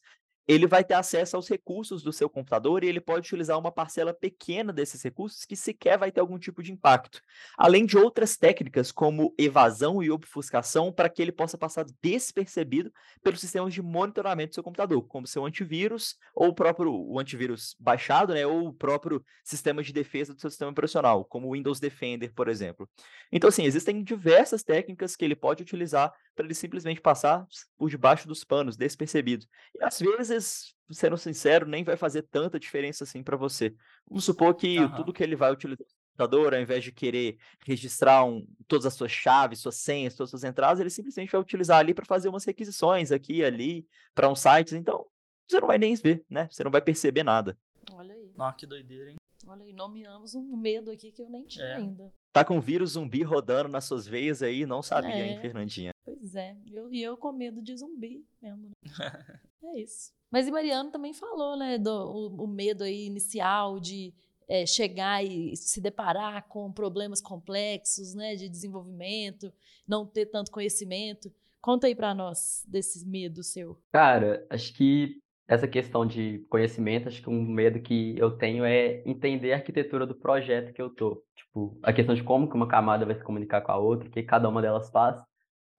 ele 0.49 0.67
vai 0.67 0.83
ter 0.83 0.95
acesso 0.95 1.37
aos 1.37 1.47
recursos 1.47 2.03
do 2.03 2.11
seu 2.11 2.29
computador 2.29 2.83
e 2.83 2.89
ele 2.89 3.03
pode 3.03 3.27
utilizar 3.27 3.59
uma 3.59 3.71
parcela 3.71 4.15
pequena 4.15 4.73
desses 4.73 5.03
recursos 5.03 5.45
que 5.45 5.55
sequer 5.55 5.99
vai 5.99 6.11
ter 6.11 6.21
algum 6.21 6.39
tipo 6.39 6.63
de 6.63 6.73
impacto. 6.73 7.21
Além 7.57 7.85
de 7.85 7.99
outras 7.99 8.39
técnicas 8.39 8.91
como 8.91 9.35
evasão 9.39 10.03
e 10.03 10.11
obfuscação 10.11 10.91
para 10.91 11.11
que 11.11 11.21
ele 11.21 11.33
possa 11.33 11.59
passar 11.59 11.85
despercebido 12.03 12.91
pelos 13.23 13.41
sistemas 13.41 13.75
de 13.75 13.83
monitoramento 13.83 14.53
do 14.53 14.55
seu 14.55 14.63
computador, 14.63 15.07
como 15.07 15.27
seu 15.27 15.45
antivírus 15.45 16.17
ou 16.35 16.49
o 16.49 16.55
próprio 16.55 16.95
o 16.95 17.21
antivírus 17.21 17.77
baixado, 17.79 18.33
né, 18.33 18.47
ou 18.47 18.69
o 18.69 18.73
próprio 18.73 19.23
sistema 19.45 19.83
de 19.83 19.93
defesa 19.93 20.33
do 20.33 20.41
seu 20.41 20.49
sistema 20.49 20.71
operacional, 20.71 21.27
como 21.27 21.49
o 21.49 21.53
Windows 21.53 21.79
Defender, 21.79 22.33
por 22.33 22.49
exemplo. 22.49 22.89
Então 23.31 23.49
assim, 23.49 23.65
existem 23.65 24.03
diversas 24.03 24.63
técnicas 24.63 25.15
que 25.15 25.27
ele 25.27 25.37
pode 25.37 25.63
utilizar 25.63 26.11
para 26.39 26.47
ele 26.47 26.55
simplesmente 26.55 27.01
passar 27.01 27.45
por 27.77 27.91
debaixo 27.91 28.29
dos 28.29 28.45
panos, 28.45 28.77
despercebido. 28.77 29.45
E 29.75 29.83
às 29.83 29.99
vezes, 29.99 30.73
sendo 30.89 31.19
sincero, 31.19 31.67
nem 31.67 31.83
vai 31.83 31.97
fazer 31.97 32.23
tanta 32.23 32.61
diferença 32.61 33.03
assim 33.03 33.25
para 33.25 33.37
você. 33.37 33.75
Vamos 34.09 34.25
supor 34.25 34.55
que 34.55 34.79
uhum. 34.79 34.95
tudo 34.95 35.13
que 35.13 35.21
ele 35.21 35.35
vai 35.35 35.51
utilizar 35.51 35.85
no 35.85 36.11
computador, 36.11 36.55
ao 36.55 36.61
invés 36.61 36.85
de 36.85 36.93
querer 36.93 37.39
registrar 37.67 38.25
um, 38.25 38.47
todas 38.69 38.87
as 38.87 38.95
suas 38.95 39.11
chaves, 39.11 39.59
suas 39.59 39.75
senhas, 39.75 40.15
todas 40.15 40.29
as 40.29 40.41
suas 40.41 40.49
entradas, 40.49 40.79
ele 40.79 40.91
simplesmente 40.91 41.33
vai 41.33 41.41
utilizar 41.41 41.81
ali 41.81 41.93
para 41.93 42.05
fazer 42.05 42.29
umas 42.29 42.45
requisições 42.45 43.11
aqui 43.11 43.39
e 43.39 43.45
ali 43.45 43.85
para 44.15 44.29
uns 44.29 44.39
sites. 44.39 44.75
Então, 44.75 45.05
você 45.49 45.59
não 45.59 45.67
vai 45.67 45.79
nem 45.79 45.97
ver, 45.97 46.25
né? 46.31 46.49
Você 46.53 46.63
não 46.63 46.71
vai 46.71 46.81
perceber 46.81 47.25
nada. 47.25 47.59
Olha 47.93 48.15
aí. 48.15 48.33
Nossa, 48.37 48.57
que 48.57 48.67
doideira, 48.67 49.11
hein? 49.11 49.17
Olha 49.45 49.65
aí, 49.65 49.73
nomeamos 49.73 50.35
um 50.37 50.57
medo 50.57 50.91
aqui 50.91 51.11
que 51.11 51.23
eu 51.23 51.29
nem 51.29 51.45
tinha 51.47 51.65
é. 51.65 51.75
ainda. 51.77 52.13
Tá 52.33 52.45
com 52.45 52.61
vírus 52.61 52.91
zumbi 52.93 53.25
rodando 53.25 53.69
nas 53.69 53.85
suas 53.85 54.07
veias 54.07 54.43
aí, 54.43 54.67
não 54.67 54.83
sabia, 54.83 55.11
é. 55.11 55.27
hein, 55.27 55.41
Fernandinha? 55.41 55.91
Pois 56.17 56.35
é, 56.35 56.57
eu, 56.73 56.93
e 56.93 57.03
eu 57.03 57.17
com 57.17 57.33
medo 57.33 57.61
de 57.61 57.77
zumbi 57.77 58.25
mesmo. 58.41 58.69
Né? 58.69 58.73
é 59.63 59.81
isso. 59.81 60.13
Mas 60.31 60.47
e 60.47 60.51
Mariano 60.51 60.91
também 60.91 61.13
falou, 61.13 61.57
né, 61.57 61.77
do 61.77 61.91
o, 61.91 62.45
o 62.45 62.47
medo 62.47 62.85
aí 62.85 63.07
inicial 63.07 63.79
de 63.79 64.15
é, 64.49 64.65
chegar 64.65 65.23
e 65.23 65.55
se 65.55 65.81
deparar 65.81 66.49
com 66.49 66.73
problemas 66.73 67.21
complexos, 67.21 68.15
né, 68.15 68.35
de 68.35 68.49
desenvolvimento, 68.49 69.53
não 69.87 70.07
ter 70.07 70.27
tanto 70.27 70.51
conhecimento. 70.51 71.31
Conta 71.61 71.87
aí 71.87 71.95
para 71.95 72.15
nós 72.15 72.65
desse 72.67 73.07
medo 73.07 73.43
seu. 73.43 73.79
Cara, 73.93 74.47
acho 74.49 74.73
que 74.75 75.21
essa 75.47 75.69
questão 75.69 76.07
de 76.07 76.45
conhecimento, 76.49 77.09
acho 77.09 77.23
que 77.23 77.29
um 77.29 77.43
medo 77.43 77.81
que 77.81 78.17
eu 78.19 78.31
tenho 78.31 78.65
é 78.65 79.03
entender 79.05 79.53
a 79.53 79.57
arquitetura 79.57 80.07
do 80.07 80.15
projeto 80.15 80.73
que 80.73 80.81
eu 80.81 80.89
tô. 80.89 81.23
Tipo, 81.35 81.79
a 81.83 81.93
questão 81.93 82.15
de 82.15 82.23
como 82.23 82.49
que 82.49 82.55
uma 82.55 82.69
camada 82.69 83.05
vai 83.05 83.15
se 83.15 83.25
comunicar 83.25 83.61
com 83.63 83.73
a 83.73 83.79
outra, 83.79 84.09
o 84.09 84.13
que 84.13 84.23
cada 84.23 84.49
uma 84.49 84.63
delas 84.63 84.91
faz. 84.91 85.23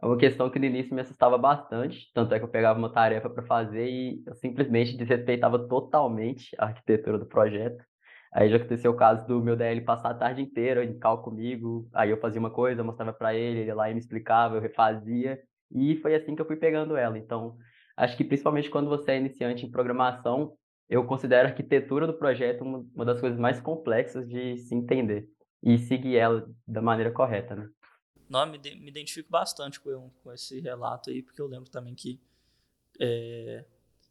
É 0.01 0.05
uma 0.05 0.17
questão 0.17 0.49
que 0.49 0.57
no 0.57 0.65
início 0.65 0.95
me 0.95 1.01
assustava 1.01 1.38
bastante, 1.38 2.09
tanto 2.13 2.33
é 2.33 2.39
que 2.39 2.45
eu 2.45 2.49
pegava 2.49 2.79
uma 2.79 2.91
tarefa 2.91 3.29
para 3.29 3.43
fazer 3.43 3.85
e 3.89 4.23
eu 4.25 4.33
simplesmente 4.35 4.95
desrespeitava 4.95 5.67
totalmente 5.67 6.55
a 6.57 6.65
arquitetura 6.65 7.17
do 7.17 7.25
projeto. 7.25 7.83
Aí 8.33 8.49
já 8.49 8.57
aconteceu 8.57 8.91
o 8.91 8.95
caso 8.95 9.27
do 9.27 9.41
meu 9.43 9.55
DL 9.55 9.81
passar 9.81 10.12
a 10.12 10.13
tarde 10.13 10.41
inteira 10.41 10.85
em 10.85 10.97
cal 10.97 11.21
comigo, 11.21 11.89
aí 11.93 12.12
eu 12.12 12.17
fazia 12.17 12.39
uma 12.39 12.51
coisa, 12.51 12.83
mostrava 12.83 13.12
para 13.12 13.33
ele, 13.35 13.62
ele 13.62 13.73
lá 13.73 13.89
e 13.89 13.93
me 13.93 13.99
explicava, 13.99 14.55
eu 14.55 14.62
refazia, 14.62 15.41
e 15.71 15.95
foi 15.97 16.15
assim 16.15 16.35
que 16.35 16.41
eu 16.41 16.45
fui 16.45 16.55
pegando 16.55 16.95
ela. 16.95 17.17
Então, 17.17 17.57
acho 17.97 18.15
que 18.15 18.23
principalmente 18.23 18.69
quando 18.69 18.88
você 18.89 19.12
é 19.13 19.17
iniciante 19.17 19.65
em 19.65 19.71
programação, 19.71 20.53
eu 20.88 21.05
considero 21.05 21.47
a 21.47 21.51
arquitetura 21.51 22.07
do 22.07 22.13
projeto 22.17 22.62
uma, 22.63 23.05
das 23.05 23.19
coisas 23.19 23.39
mais 23.39 23.59
complexas 23.59 24.27
de 24.27 24.57
se 24.57 24.73
entender 24.75 25.27
e 25.62 25.77
seguir 25.77 26.15
ela 26.15 26.47
da 26.67 26.81
maneira 26.81 27.12
correta, 27.12 27.55
né? 27.55 27.67
Não, 28.29 28.45
me, 28.45 28.59
me 28.59 28.89
identifico 28.89 29.29
bastante 29.29 29.79
com, 29.79 30.11
com 30.23 30.31
esse 30.31 30.59
relato 30.59 31.09
aí, 31.09 31.23
porque 31.23 31.41
eu 31.41 31.47
lembro 31.47 31.69
também 31.69 31.95
que 31.95 32.21
é, 32.99 33.65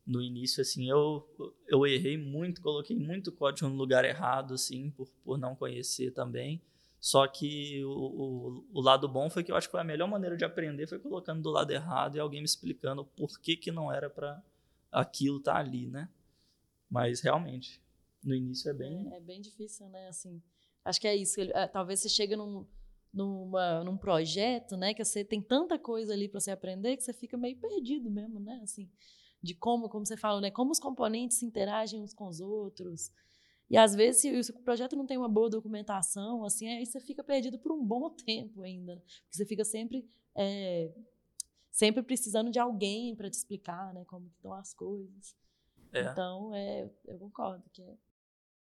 no 0.05 0.23
início, 0.23 0.63
assim, 0.63 0.89
eu, 0.89 1.29
eu 1.69 1.87
errei 1.87 2.17
muito, 2.17 2.63
coloquei 2.63 2.97
muito 2.97 3.31
código 3.31 3.69
no 3.69 3.77
lugar 3.77 4.05
errado, 4.05 4.55
assim, 4.55 4.91
por, 4.91 5.07
por 5.23 5.39
não 5.39 5.55
conhecer 5.55 6.11
também. 6.13 6.61
Só 6.99 7.29
que 7.29 7.85
o, 7.85 7.91
o, 7.91 8.67
o, 8.73 8.81
lado 8.81 9.07
bom 9.07 9.31
foi 9.31 9.45
que 9.45 9.53
eu 9.53 9.57
acho 9.57 9.71
que 9.71 9.77
a 9.77 9.85
melhor 9.85 10.09
maneira 10.09 10.37
de 10.37 10.45
aprender 10.45 10.89
foi 10.89 10.99
colocando 10.99 11.43
do 11.43 11.51
lado 11.51 11.71
errado 11.71 12.17
e 12.17 12.21
alguém 12.21 12.41
me 12.41 12.47
explicando 12.47 13.05
por 13.05 13.39
que, 13.39 13.57
que 13.57 13.71
não 13.71 13.93
era 13.93 14.11
para 14.11 14.43
aquilo 14.91 15.39
estar 15.39 15.53
tá 15.53 15.59
ali, 15.61 15.87
né? 15.87 16.09
Mas 16.91 17.21
realmente, 17.21 17.81
no 18.25 18.35
início 18.35 18.69
é 18.71 18.75
bem. 18.75 19.13
É, 19.13 19.19
é 19.19 19.21
bem 19.21 19.41
difícil, 19.41 19.89
né? 19.91 20.09
Assim, 20.09 20.43
acho 20.85 21.01
que 21.01 21.07
é 21.07 21.15
isso. 21.15 21.41
É, 21.41 21.69
talvez 21.69 22.01
você 22.01 22.09
chega 22.09 22.37
num, 22.37 22.67
numa, 23.13 23.83
num 23.85 23.97
projeto, 23.97 24.77
né? 24.77 24.95
Que 24.95 25.05
você 25.05 25.25
tem 25.25 25.41
tanta 25.41 25.79
coisa 25.79 26.13
ali 26.13 26.29
para 26.29 26.41
você 26.41 26.51
aprender 26.51 26.97
que 26.97 27.03
você 27.03 27.13
fica 27.13 27.37
meio 27.37 27.57
perdido 27.57 28.11
mesmo, 28.11 28.41
né? 28.41 28.61
Assim, 28.63 28.91
de 29.43 29.55
como, 29.55 29.89
como 29.89 30.05
você 30.05 30.17
falou, 30.17 30.41
né? 30.41 30.51
Como 30.51 30.71
os 30.71 30.81
componentes 30.81 31.39
se 31.39 31.47
interagem 31.47 32.01
uns 32.01 32.13
com 32.13 32.27
os 32.27 32.41
outros. 32.41 33.11
E 33.71 33.77
às 33.77 33.95
vezes, 33.95 34.21
se, 34.21 34.45
se 34.45 34.51
o 34.51 34.63
projeto 34.63 34.97
não 34.97 35.07
tem 35.07 35.19
uma 35.19 35.29
boa 35.29 35.51
documentação, 35.51 36.45
assim, 36.45 36.69
aí 36.69 36.87
você 36.87 37.01
fica 37.01 37.23
perdido 37.23 37.59
por 37.59 37.73
um 37.73 37.85
bom 37.85 38.11
tempo 38.25 38.63
ainda. 38.63 38.95
Né? 38.95 39.01
Porque 39.01 39.37
você 39.37 39.45
fica 39.45 39.65
sempre, 39.65 40.09
é, 40.35 40.91
sempre 41.71 42.03
precisando 42.03 42.51
de 42.51 42.59
alguém 42.59 43.15
para 43.15 43.31
te 43.31 43.35
explicar, 43.35 43.93
né? 43.93 44.05
Como 44.07 44.27
estão 44.37 44.53
as 44.55 44.73
coisas. 44.73 45.37
É. 45.93 46.03
Então, 46.03 46.55
é, 46.55 46.91
eu 47.07 47.19
concordo 47.19 47.65
que 47.73 47.83
é. 47.83 47.97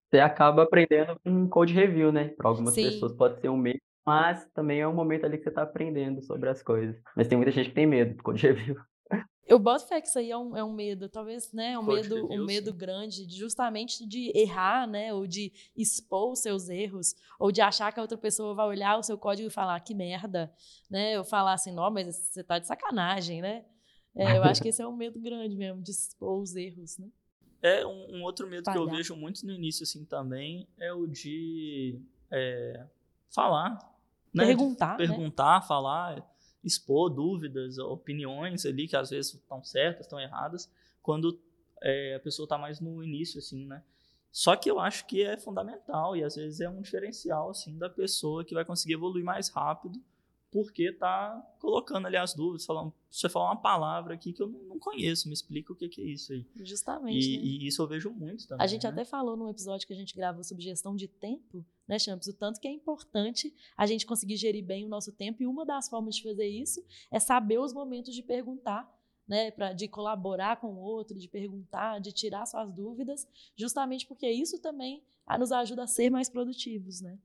Você 0.09 0.19
acaba 0.19 0.63
aprendendo 0.63 1.19
com 1.21 1.49
code 1.49 1.73
review, 1.73 2.11
né? 2.11 2.29
Para 2.29 2.47
algumas 2.47 2.75
Sim. 2.75 2.83
pessoas 2.83 3.13
pode 3.13 3.41
ser 3.41 3.49
um 3.49 3.57
meio, 3.57 3.81
mas 4.05 4.45
também 4.53 4.81
é 4.81 4.87
um 4.87 4.93
momento 4.93 5.25
ali 5.25 5.37
que 5.37 5.43
você 5.43 5.49
está 5.49 5.63
aprendendo 5.63 6.21
sobre 6.21 6.49
as 6.49 6.61
coisas. 6.61 7.01
Mas 7.15 7.27
tem 7.27 7.37
muita 7.37 7.51
gente 7.51 7.69
que 7.69 7.75
tem 7.75 7.85
medo 7.85 8.15
do 8.15 8.23
code 8.23 8.45
review. 8.45 8.75
Eu 9.45 9.59
boto 9.59 9.85
fé 9.85 9.99
que 9.99 10.07
isso 10.07 10.17
aí 10.17 10.31
é 10.31 10.37
um, 10.37 10.55
é 10.55 10.63
um 10.63 10.71
medo, 10.71 11.09
talvez, 11.09 11.51
né? 11.51 11.77
Um 11.77 11.83
medo, 11.83 12.31
um 12.31 12.45
medo 12.45 12.73
grande, 12.73 13.29
justamente 13.29 14.07
de 14.07 14.31
errar, 14.33 14.87
né? 14.87 15.13
Ou 15.13 15.27
de 15.27 15.51
expor 15.75 16.31
os 16.31 16.39
seus 16.39 16.69
erros, 16.69 17.13
ou 17.37 17.51
de 17.51 17.61
achar 17.61 17.91
que 17.91 17.99
a 17.99 18.01
outra 18.01 18.17
pessoa 18.17 18.55
vai 18.55 18.65
olhar 18.65 18.97
o 18.97 19.03
seu 19.03 19.17
código 19.17 19.47
e 19.47 19.51
falar 19.51 19.79
que 19.81 19.93
merda, 19.93 20.51
né? 20.89 21.17
Eu 21.17 21.25
falar 21.25 21.53
assim, 21.53 21.73
não, 21.73 21.91
mas 21.91 22.15
você 22.15 22.41
tá 22.41 22.57
de 22.57 22.67
sacanagem, 22.67 23.41
né? 23.41 23.65
É, 24.15 24.37
eu 24.37 24.43
acho 24.43 24.61
que 24.61 24.69
esse 24.69 24.81
é 24.81 24.87
um 24.87 24.95
medo 24.95 25.19
grande 25.19 25.57
mesmo, 25.57 25.81
de 25.81 25.91
expor 25.91 26.39
os 26.39 26.55
erros, 26.55 26.97
né? 26.97 27.09
É, 27.61 27.85
um, 27.85 28.17
um 28.17 28.23
outro 28.23 28.47
medo 28.47 28.65
Falhar. 28.65 28.81
que 28.81 28.89
eu 28.89 28.95
vejo 28.95 29.15
muito 29.15 29.45
no 29.45 29.51
início, 29.51 29.83
assim, 29.83 30.05
também, 30.05 30.67
é 30.77 30.93
o 30.93 31.05
de 31.05 31.99
é, 32.31 32.85
falar. 33.33 33.92
Né? 34.33 34.45
Perguntar, 34.45 34.97
de 34.97 35.07
perguntar, 35.07 35.61
né? 35.61 35.67
falar 35.67 36.33
expor 36.63 37.09
dúvidas, 37.09 37.77
opiniões 37.77 38.65
ali 38.65 38.87
que 38.87 38.95
às 38.95 39.09
vezes 39.09 39.33
estão 39.33 39.63
certas, 39.63 40.05
estão 40.05 40.19
erradas, 40.19 40.71
quando 41.01 41.39
é, 41.81 42.15
a 42.15 42.19
pessoa 42.19 42.45
está 42.45 42.57
mais 42.57 42.79
no 42.79 43.03
início, 43.03 43.39
assim, 43.39 43.65
né? 43.65 43.83
Só 44.31 44.55
que 44.55 44.71
eu 44.71 44.79
acho 44.79 45.05
que 45.05 45.21
é 45.21 45.37
fundamental 45.37 46.15
e 46.15 46.23
às 46.23 46.35
vezes 46.35 46.59
é 46.59 46.67
um 46.67 46.81
diferencial, 46.81 47.51
assim, 47.51 47.77
da 47.77 47.89
pessoa 47.89 48.43
que 48.43 48.55
vai 48.55 48.65
conseguir 48.65 48.93
evoluir 48.93 49.23
mais 49.23 49.49
rápido 49.49 50.01
porque 50.53 50.91
tá 50.91 51.43
colocando 51.59 52.05
ali 52.05 52.15
as 52.15 52.35
dúvidas, 52.35 52.63
falando, 52.63 52.93
você 53.09 53.27
fala 53.27 53.45
uma 53.45 53.59
palavra 53.59 54.13
aqui 54.13 54.31
que 54.31 54.39
eu 54.39 54.47
não 54.47 54.77
conheço, 54.77 55.27
me 55.27 55.33
explica 55.33 55.73
o 55.73 55.75
que, 55.75 55.89
que 55.89 55.99
é 55.99 56.05
isso 56.05 56.31
aí. 56.31 56.45
Justamente. 56.57 57.27
E, 57.27 57.37
né? 57.37 57.43
e, 57.43 57.67
isso 57.67 57.81
eu 57.81 57.87
vejo 57.87 58.11
muito 58.11 58.47
também. 58.47 58.63
A 58.63 58.67
gente 58.67 58.83
né? 58.83 58.89
até 58.89 59.03
falou 59.03 59.35
num 59.35 59.49
episódio 59.49 59.87
que 59.87 59.93
a 59.93 59.95
gente 59.95 60.15
gravou 60.15 60.43
sobre 60.43 60.63
gestão 60.63 60.95
de 60.95 61.07
tempo, 61.07 61.65
né, 61.87 61.97
Champs? 61.97 62.27
O 62.27 62.33
tanto 62.33 62.59
que 62.59 62.67
é 62.67 62.71
importante 62.71 63.51
a 63.75 63.87
gente 63.87 64.05
conseguir 64.05 64.37
gerir 64.37 64.63
bem 64.63 64.85
o 64.85 64.87
nosso 64.89 65.11
tempo, 65.11 65.41
e 65.41 65.47
uma 65.47 65.65
das 65.65 65.89
formas 65.89 66.15
de 66.15 66.21
fazer 66.21 66.47
isso 66.47 66.85
é 67.09 67.19
saber 67.19 67.57
os 67.57 67.73
momentos 67.73 68.13
de 68.13 68.21
perguntar. 68.21 68.87
Né, 69.25 69.51
pra, 69.51 69.71
de 69.71 69.87
colaborar 69.87 70.59
com 70.59 70.67
o 70.67 70.79
outro, 70.79 71.17
de 71.17 71.29
perguntar, 71.29 72.01
de 72.01 72.11
tirar 72.11 72.45
suas 72.45 72.69
dúvidas, 72.73 73.25
justamente 73.55 74.05
porque 74.05 74.29
isso 74.29 74.59
também 74.61 75.01
nos 75.39 75.49
ajuda 75.53 75.83
a 75.83 75.87
ser 75.87 76.09
mais 76.09 76.29
produtivos, 76.29 76.99
né? 76.99 77.17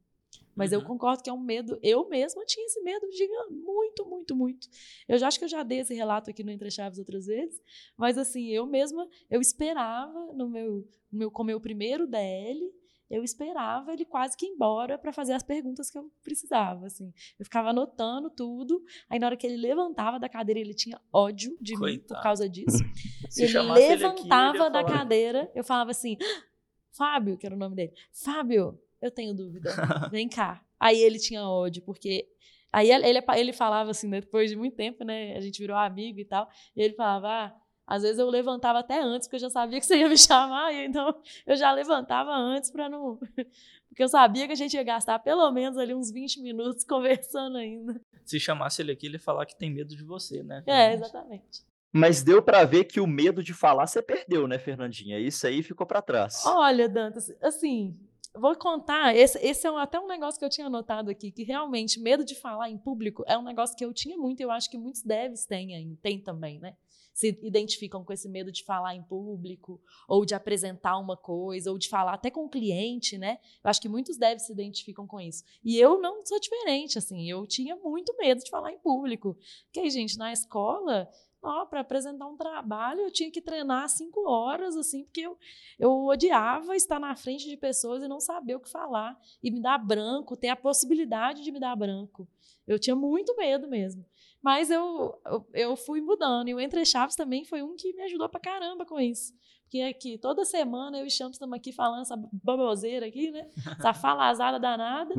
Mas 0.54 0.72
eu 0.72 0.80
Uhum. 0.80 0.86
concordo 0.86 1.22
que 1.22 1.30
é 1.30 1.32
um 1.32 1.38
medo. 1.40 1.78
Eu 1.82 2.08
mesma 2.08 2.44
tinha 2.44 2.66
esse 2.66 2.82
medo 2.82 3.10
gigante, 3.12 3.52
muito, 3.52 4.04
muito, 4.06 4.34
muito. 4.34 4.68
Eu 5.06 5.16
já 5.18 5.28
acho 5.28 5.38
que 5.38 5.44
eu 5.44 5.48
já 5.48 5.62
dei 5.62 5.78
esse 5.80 5.94
relato 5.94 6.30
aqui 6.30 6.42
no 6.42 6.50
Entre 6.50 6.70
Chaves 6.70 6.98
outras 6.98 7.26
vezes, 7.26 7.60
mas 7.96 8.18
assim, 8.18 8.48
eu 8.48 8.66
mesma, 8.66 9.08
eu 9.30 9.40
esperava 9.40 10.32
no 10.34 10.48
meu, 10.48 10.86
no 11.12 11.18
meu 11.18 11.30
com 11.30 11.44
meu 11.44 11.60
primeiro 11.60 12.06
DL, 12.08 12.72
eu 13.08 13.22
esperava 13.24 13.92
ele 13.92 14.04
quase 14.04 14.36
que 14.36 14.44
ir 14.44 14.48
embora 14.50 14.98
para 14.98 15.12
fazer 15.12 15.32
as 15.32 15.42
perguntas 15.42 15.90
que 15.90 15.96
eu 15.96 16.10
precisava, 16.22 16.86
assim. 16.86 17.10
Eu 17.38 17.44
ficava 17.44 17.70
anotando 17.70 18.28
tudo, 18.28 18.82
aí 19.08 19.18
na 19.18 19.26
hora 19.28 19.36
que 19.36 19.46
ele 19.46 19.56
levantava 19.56 20.18
da 20.18 20.28
cadeira, 20.28 20.60
ele 20.60 20.74
tinha 20.74 21.00
ódio 21.12 21.56
de 21.60 21.72
mim 21.72 21.78
por 21.78 22.08
Coitado. 22.08 22.22
causa 22.22 22.48
disso. 22.48 22.78
Ele 23.38 23.48
chamasse 23.48 23.82
ele 23.82 24.04
aqui, 24.04 24.20
ele 24.22 24.28
levantava 24.28 24.70
da 24.70 24.82
cadeira, 24.84 25.50
eu 25.54 25.62
falava 25.62 25.90
assim: 25.92 26.16
"Ah, 26.20 26.42
Fábio, 26.90 27.38
que 27.38 27.46
era 27.46 27.54
o 27.54 27.58
nome 27.58 27.76
dele. 27.76 27.92
Fábio, 28.12 28.78
eu 29.00 29.11
tenho 29.11 29.34
dúvida. 29.34 29.70
Vem 30.11 30.28
cá. 30.28 30.62
Aí 30.78 31.00
ele 31.00 31.18
tinha 31.18 31.42
ódio, 31.42 31.82
porque. 31.82 32.28
Aí 32.72 32.90
ele, 32.90 33.22
ele, 33.37 33.52
falava 33.52 33.90
assim, 33.90 34.08
né, 34.08 34.20
depois 34.20 34.50
de 34.50 34.56
muito 34.56 34.76
tempo, 34.76 35.02
né? 35.02 35.34
A 35.37 35.40
gente 35.40 35.58
virou 35.58 35.76
amigo 35.76 36.20
e 36.20 36.24
tal. 36.24 36.48
E 36.76 36.82
ele 36.82 36.94
falava: 36.94 37.28
ah, 37.28 37.56
às 37.87 38.02
vezes 38.02 38.18
eu 38.18 38.28
levantava 38.28 38.80
até 38.80 39.00
antes, 39.00 39.26
porque 39.26 39.37
eu 39.37 39.48
já 39.48 39.50
sabia 39.50 39.80
que 39.80 39.87
você 39.87 39.96
ia 39.96 40.08
me 40.08 40.16
chamar, 40.18 40.72
e 40.74 40.84
então 40.84 41.14
eu 41.46 41.56
já 41.56 41.72
levantava 41.72 42.30
antes 42.30 42.70
para 42.70 42.88
não. 42.88 43.18
Porque 43.88 44.02
eu 44.02 44.08
sabia 44.08 44.46
que 44.46 44.52
a 44.52 44.56
gente 44.56 44.74
ia 44.74 44.82
gastar 44.82 45.18
pelo 45.18 45.50
menos 45.50 45.78
ali 45.78 45.94
uns 45.94 46.12
20 46.12 46.42
minutos 46.42 46.84
conversando 46.84 47.56
ainda. 47.56 47.98
Se 48.22 48.38
chamasse 48.38 48.82
ele 48.82 48.92
aqui, 48.92 49.06
ele 49.06 49.14
ia 49.14 49.20
falar 49.20 49.46
que 49.46 49.56
tem 49.56 49.72
medo 49.72 49.96
de 49.96 50.04
você, 50.04 50.42
né? 50.42 50.62
É, 50.66 50.92
exatamente. 50.92 51.64
Mas 51.90 52.22
deu 52.22 52.42
pra 52.42 52.64
ver 52.64 52.84
que 52.84 53.00
o 53.00 53.06
medo 53.06 53.42
de 53.42 53.54
falar 53.54 53.87
você 53.87 54.02
perdeu, 54.02 54.46
né, 54.46 54.58
Fernandinha? 54.58 55.18
Isso 55.18 55.46
aí 55.46 55.62
ficou 55.62 55.87
pra 55.87 56.02
trás. 56.02 56.44
Olha, 56.44 56.87
Dantas, 56.87 57.34
assim, 57.42 57.98
vou 58.34 58.54
contar. 58.56 59.14
Esse, 59.16 59.38
esse 59.44 59.66
é 59.66 59.70
até 59.70 59.98
um 59.98 60.06
negócio 60.06 60.38
que 60.38 60.44
eu 60.44 60.50
tinha 60.50 60.66
anotado 60.66 61.10
aqui, 61.10 61.30
que 61.30 61.42
realmente 61.42 62.00
medo 62.00 62.24
de 62.24 62.34
falar 62.34 62.70
em 62.70 62.78
público 62.78 63.24
é 63.26 63.36
um 63.36 63.42
negócio 63.42 63.76
que 63.76 63.84
eu 63.84 63.92
tinha 63.92 64.16
muito, 64.16 64.40
e 64.40 64.42
eu 64.42 64.50
acho 64.50 64.70
que 64.70 64.78
muitos 64.78 65.02
devs 65.02 65.46
têm, 65.46 65.96
têm 66.02 66.20
também, 66.20 66.58
né? 66.58 66.76
Se 67.14 67.36
identificam 67.42 68.04
com 68.04 68.12
esse 68.12 68.28
medo 68.28 68.52
de 68.52 68.62
falar 68.64 68.94
em 68.94 69.02
público, 69.02 69.80
ou 70.08 70.24
de 70.24 70.36
apresentar 70.36 70.96
uma 70.98 71.16
coisa, 71.16 71.72
ou 71.72 71.76
de 71.76 71.88
falar 71.88 72.14
até 72.14 72.30
com 72.30 72.44
o 72.44 72.48
cliente, 72.48 73.18
né? 73.18 73.38
Eu 73.64 73.68
acho 73.70 73.80
que 73.80 73.88
muitos 73.88 74.16
devs 74.16 74.46
se 74.46 74.52
identificam 74.52 75.04
com 75.04 75.20
isso. 75.20 75.42
E 75.64 75.76
eu 75.76 76.00
não 76.00 76.24
sou 76.24 76.38
diferente, 76.38 76.96
assim, 76.96 77.28
eu 77.28 77.44
tinha 77.44 77.74
muito 77.74 78.16
medo 78.16 78.40
de 78.42 78.50
falar 78.50 78.72
em 78.72 78.78
público. 78.78 79.36
Porque, 79.64 79.90
gente, 79.90 80.16
na 80.16 80.32
escola, 80.32 81.08
para 81.40 81.81
apresentar 81.81 82.27
um 82.27 82.37
trabalho, 82.37 83.01
eu 83.01 83.11
tinha 83.11 83.31
que 83.31 83.40
treinar 83.40 83.88
cinco 83.88 84.29
horas, 84.29 84.77
assim, 84.77 85.05
porque 85.05 85.20
eu, 85.20 85.38
eu 85.79 86.05
odiava 86.07 86.74
estar 86.77 86.98
na 86.98 87.14
frente 87.14 87.48
de 87.48 87.57
pessoas 87.57 88.03
e 88.03 88.09
não 88.09 88.20
saber 88.20 88.57
o 88.57 88.61
que 88.61 88.70
falar. 88.70 89.18
E 89.42 89.51
me 89.51 89.61
dar 89.61 89.79
branco, 89.79 90.37
ter 90.37 90.48
a 90.48 90.57
possibilidade 90.57 91.42
de 91.42 91.53
me 91.53 91.61
dar 91.61 91.77
branco. 91.77 92.29
Eu 92.66 92.79
tinha 92.79 92.96
muito 92.96 93.37
medo 93.37 93.68
mesmo. 93.68 94.05
Mas 94.42 94.70
eu, 94.70 95.20
eu, 95.27 95.46
eu 95.53 95.77
fui 95.77 96.01
mudando. 96.01 96.48
E 96.48 96.55
o 96.55 96.61
Entre 96.61 96.85
Chaves 96.85 97.16
também 97.16 97.44
foi 97.44 97.62
um 97.62 97.74
que 97.74 97.92
me 97.92 98.03
ajudou 98.03 98.29
pra 98.29 98.40
caramba 98.40 98.85
com 98.85 99.01
isso. 99.01 99.33
Porque 99.64 99.83
aqui, 99.83 100.16
toda 100.16 100.46
semana 100.46 100.98
eu 100.98 101.07
e 101.07 101.11
Champs 101.11 101.35
estamos 101.35 101.55
aqui 101.55 101.72
falando 101.72 102.01
essa 102.01 102.16
baboseira 102.33 103.07
aqui, 103.07 103.31
né? 103.31 103.51
Essa 103.79 103.92
falazada 103.92 104.59
danada. 104.59 105.14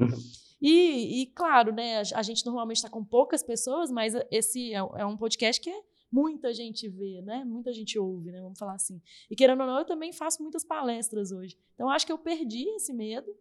E, 0.60 1.22
e, 1.22 1.26
claro, 1.28 1.72
né, 1.72 2.00
a, 2.00 2.02
a 2.16 2.24
gente 2.24 2.44
normalmente 2.46 2.78
está 2.78 2.90
com 2.90 3.06
poucas 3.06 3.44
pessoas, 3.44 3.92
mas 3.92 4.14
esse 4.32 4.74
é, 4.74 4.78
é 4.78 5.06
um 5.06 5.16
podcast 5.16 5.62
que 5.62 5.70
é 5.70 5.84
muita 6.12 6.54
gente 6.54 6.88
vê, 6.88 7.22
né? 7.22 7.44
Muita 7.46 7.72
gente 7.72 7.98
ouve, 7.98 8.32
né? 8.32 8.42
Vamos 8.42 8.58
falar 8.58 8.74
assim. 8.74 9.02
E 9.30 9.36
querendo 9.36 9.62
ou 9.62 9.68
não, 9.68 9.80
eu 9.80 9.86
também 9.86 10.12
faço 10.12 10.42
muitas 10.42 10.64
palestras 10.64 11.32
hoje. 11.32 11.58
Então, 11.74 11.90
acho 11.90 12.06
que 12.06 12.12
eu 12.12 12.18
perdi 12.18 12.68
esse 12.76 12.94
medo, 12.94 13.36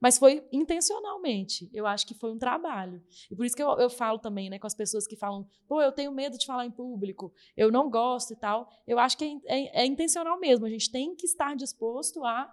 mas 0.00 0.18
foi 0.18 0.46
intencionalmente. 0.52 1.68
Eu 1.72 1.86
acho 1.86 2.06
que 2.06 2.14
foi 2.14 2.32
um 2.32 2.38
trabalho. 2.38 3.02
E 3.30 3.36
por 3.36 3.44
isso 3.44 3.56
que 3.56 3.62
eu, 3.62 3.70
eu 3.78 3.90
falo 3.90 4.18
também, 4.18 4.48
né, 4.48 4.58
com 4.58 4.66
as 4.66 4.74
pessoas 4.74 5.06
que 5.06 5.16
falam, 5.16 5.48
pô, 5.68 5.80
eu 5.82 5.92
tenho 5.92 6.12
medo 6.12 6.38
de 6.38 6.46
falar 6.46 6.66
em 6.66 6.70
público, 6.70 7.32
eu 7.56 7.70
não 7.70 7.90
gosto 7.90 8.32
e 8.32 8.36
tal. 8.36 8.70
Eu 8.86 8.98
acho 8.98 9.16
que 9.18 9.24
é, 9.24 9.38
é, 9.46 9.82
é 9.82 9.86
intencional 9.86 10.38
mesmo. 10.38 10.66
A 10.66 10.70
gente 10.70 10.90
tem 10.90 11.14
que 11.14 11.26
estar 11.26 11.54
disposto 11.54 12.24
a 12.24 12.52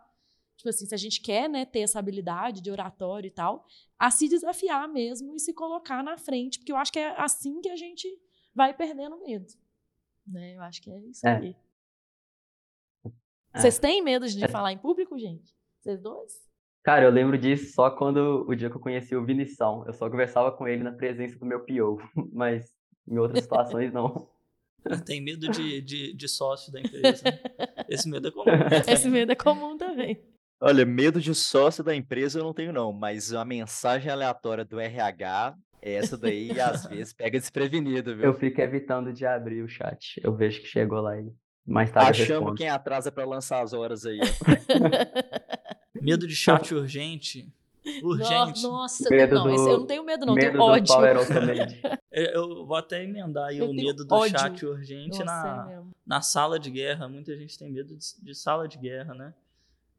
tipo 0.55 0.69
assim, 0.69 0.85
se 0.85 0.93
a 0.93 0.97
gente 0.97 1.19
quer, 1.19 1.49
né, 1.49 1.65
ter 1.65 1.79
essa 1.79 1.99
habilidade 1.99 2.61
de 2.61 2.71
oratório 2.71 3.27
e 3.27 3.31
tal, 3.31 3.65
a 3.97 4.09
se 4.09 4.29
desafiar 4.29 4.87
mesmo 4.87 5.35
e 5.35 5.39
se 5.39 5.51
colocar 5.51 6.03
na 6.03 6.17
frente, 6.17 6.59
porque 6.59 6.71
eu 6.71 6.77
acho 6.77 6.93
que 6.93 6.99
é 6.99 7.19
assim 7.19 7.59
que 7.59 7.69
a 7.69 7.75
gente 7.75 8.07
vai 8.55 8.73
perdendo 8.73 9.21
medo. 9.23 9.47
Né? 10.27 10.55
Eu 10.55 10.61
acho 10.61 10.81
que 10.81 10.91
é 10.91 10.99
isso 10.99 11.27
É. 11.27 11.37
aí. 11.37 11.55
É. 13.53 13.59
Vocês 13.59 13.77
têm 13.79 14.01
medo 14.01 14.27
de 14.27 14.43
É. 14.43 14.47
falar 14.47 14.71
em 14.71 14.77
público, 14.77 15.17
gente? 15.17 15.53
Vocês 15.81 16.01
dois? 16.01 16.31
Cara, 16.83 17.05
eu 17.05 17.09
lembro 17.11 17.37
disso 17.37 17.73
só 17.73 17.89
quando 17.91 18.45
o 18.47 18.55
dia 18.55 18.69
que 18.69 18.75
eu 18.75 18.81
conheci 18.81 19.15
o 19.15 19.25
Vinição. 19.25 19.85
Eu 19.85 19.93
só 19.93 20.09
conversava 20.09 20.51
com 20.51 20.67
ele 20.67 20.83
na 20.83 20.91
presença 20.91 21.37
do 21.39 21.45
meu 21.45 21.61
PO, 21.61 21.97
mas 22.33 22.73
em 23.07 23.17
outras 23.17 23.43
situações 23.43 23.93
não. 23.93 24.29
Tem 25.05 25.21
medo 25.21 25.47
de, 25.49 25.81
de, 25.81 26.13
de 26.13 26.27
sócio 26.27 26.71
da 26.71 26.81
empresa. 26.81 27.23
Esse 27.87 28.09
medo 28.09 28.27
é 28.27 28.31
comum. 28.31 28.45
Esse 28.87 29.09
medo 29.09 29.31
é 29.31 29.35
comum 29.35 29.77
também. 29.77 30.21
Olha, 30.59 30.85
medo 30.85 31.21
de 31.21 31.33
sócio 31.33 31.83
da 31.83 31.95
empresa 31.95 32.39
eu 32.39 32.43
não 32.43 32.53
tenho, 32.53 32.73
não, 32.73 32.91
mas 32.91 33.33
a 33.33 33.45
mensagem 33.45 34.11
aleatória 34.11 34.65
do 34.65 34.79
RH, 34.79 35.57
essa 35.91 36.17
daí 36.17 36.59
às 36.59 36.85
vezes 36.85 37.13
pega 37.13 37.37
desprevenido, 37.39 38.15
viu? 38.15 38.25
Eu 38.25 38.33
fico 38.33 38.61
evitando 38.61 39.11
de 39.13 39.25
abrir 39.25 39.61
o 39.61 39.67
chat. 39.67 40.19
Eu 40.23 40.33
vejo 40.35 40.61
que 40.61 40.67
chegou 40.67 41.01
lá 41.01 41.19
e 41.19 41.31
mais 41.65 41.91
tarde 41.91 42.21
eu 42.21 42.23
Achamos 42.23 42.39
respondo. 42.41 42.55
quem 42.57 42.69
atrasa 42.69 43.11
pra 43.11 43.25
lançar 43.25 43.61
as 43.63 43.73
horas 43.73 44.05
aí. 44.05 44.19
ó. 44.21 44.23
Medo 46.01 46.27
de 46.27 46.35
chat 46.35 46.73
urgente. 46.73 47.51
Urgente. 48.01 48.63
Nossa, 48.63 49.09
Medo 49.09 49.35
não, 49.35 49.49
esse 49.53 49.63
do- 49.65 49.69
eu 49.71 49.79
não 49.79 49.85
tenho 49.87 50.03
medo, 50.05 50.25
não, 50.25 50.33
Medo 50.35 50.45
tenho 50.45 50.57
do 50.57 50.63
ódio. 50.63 50.95
É, 52.11 52.35
Eu 52.37 52.65
vou 52.65 52.77
até 52.77 53.03
emendar 53.03 53.49
aí 53.49 53.57
Eu 53.57 53.69
o 53.69 53.73
medo 53.73 54.05
do 54.05 54.15
ódio. 54.15 54.39
chat 54.39 54.65
urgente 54.65 55.19
Nossa, 55.19 55.25
na, 55.25 55.67
é 55.69 55.75
mesmo. 55.75 55.91
na 56.05 56.21
sala 56.21 56.57
de 56.59 56.69
guerra. 56.71 57.09
Muita 57.09 57.35
gente 57.35 57.57
tem 57.57 57.69
medo 57.71 57.95
de, 57.97 58.05
de 58.21 58.35
sala 58.35 58.67
de 58.69 58.77
guerra, 58.77 59.13
né? 59.13 59.33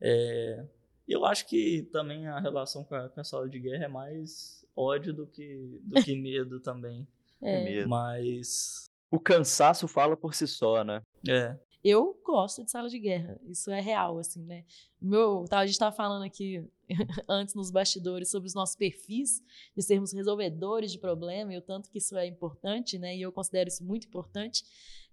É, 0.01 0.65
eu 1.07 1.25
acho 1.27 1.47
que 1.47 1.83
também 1.93 2.27
a 2.27 2.39
relação 2.41 2.85
com 2.85 2.95
a, 2.95 3.09
com 3.09 3.21
a 3.21 3.25
sala 3.25 3.49
de 3.49 3.59
guerra 3.59 3.85
é 3.85 3.89
mais 3.89 4.64
ódio 4.77 5.13
do 5.13 5.27
que, 5.27 5.81
do 5.83 6.03
que 6.03 6.17
medo 6.17 6.61
também. 6.61 7.07
É. 7.41 7.85
Mas, 7.87 8.91
O 9.11 9.21
cansaço 9.21 9.87
fala 9.87 10.17
por 10.17 10.35
si 10.35 10.47
só, 10.47 10.83
né? 10.83 11.03
é, 11.29 11.59
Eu 11.85 12.19
gosto 12.25 12.65
de 12.65 12.71
sala 12.71 12.89
de 12.89 12.99
guerra, 12.99 13.39
isso 13.47 13.71
é 13.71 13.81
real, 13.81 14.19
assim, 14.19 14.43
né? 14.43 14.65
Meu, 15.01 15.45
tá, 15.49 15.59
a 15.59 15.67
gente 15.67 15.75
estava 15.75 15.95
falando 15.95 16.25
aqui 16.25 16.65
antes 17.29 17.55
nos 17.55 17.71
bastidores 17.71 18.31
sobre 18.31 18.47
os 18.47 18.55
nossos 18.55 18.75
perfis 18.77 19.43
de 19.77 19.83
sermos 19.83 20.13
resolvedores 20.13 20.91
de 20.91 20.99
problema 20.99 21.53
e 21.53 21.59
o 21.59 21.63
tanto 21.63 21.91
que 21.91 21.99
isso 21.99 22.17
é 22.17 22.27
importante, 22.27 22.99
né? 22.99 23.15
E 23.15 23.23
eu 23.23 23.31
considero 23.31 23.69
isso 23.69 23.85
muito 23.85 24.07
importante 24.07 24.65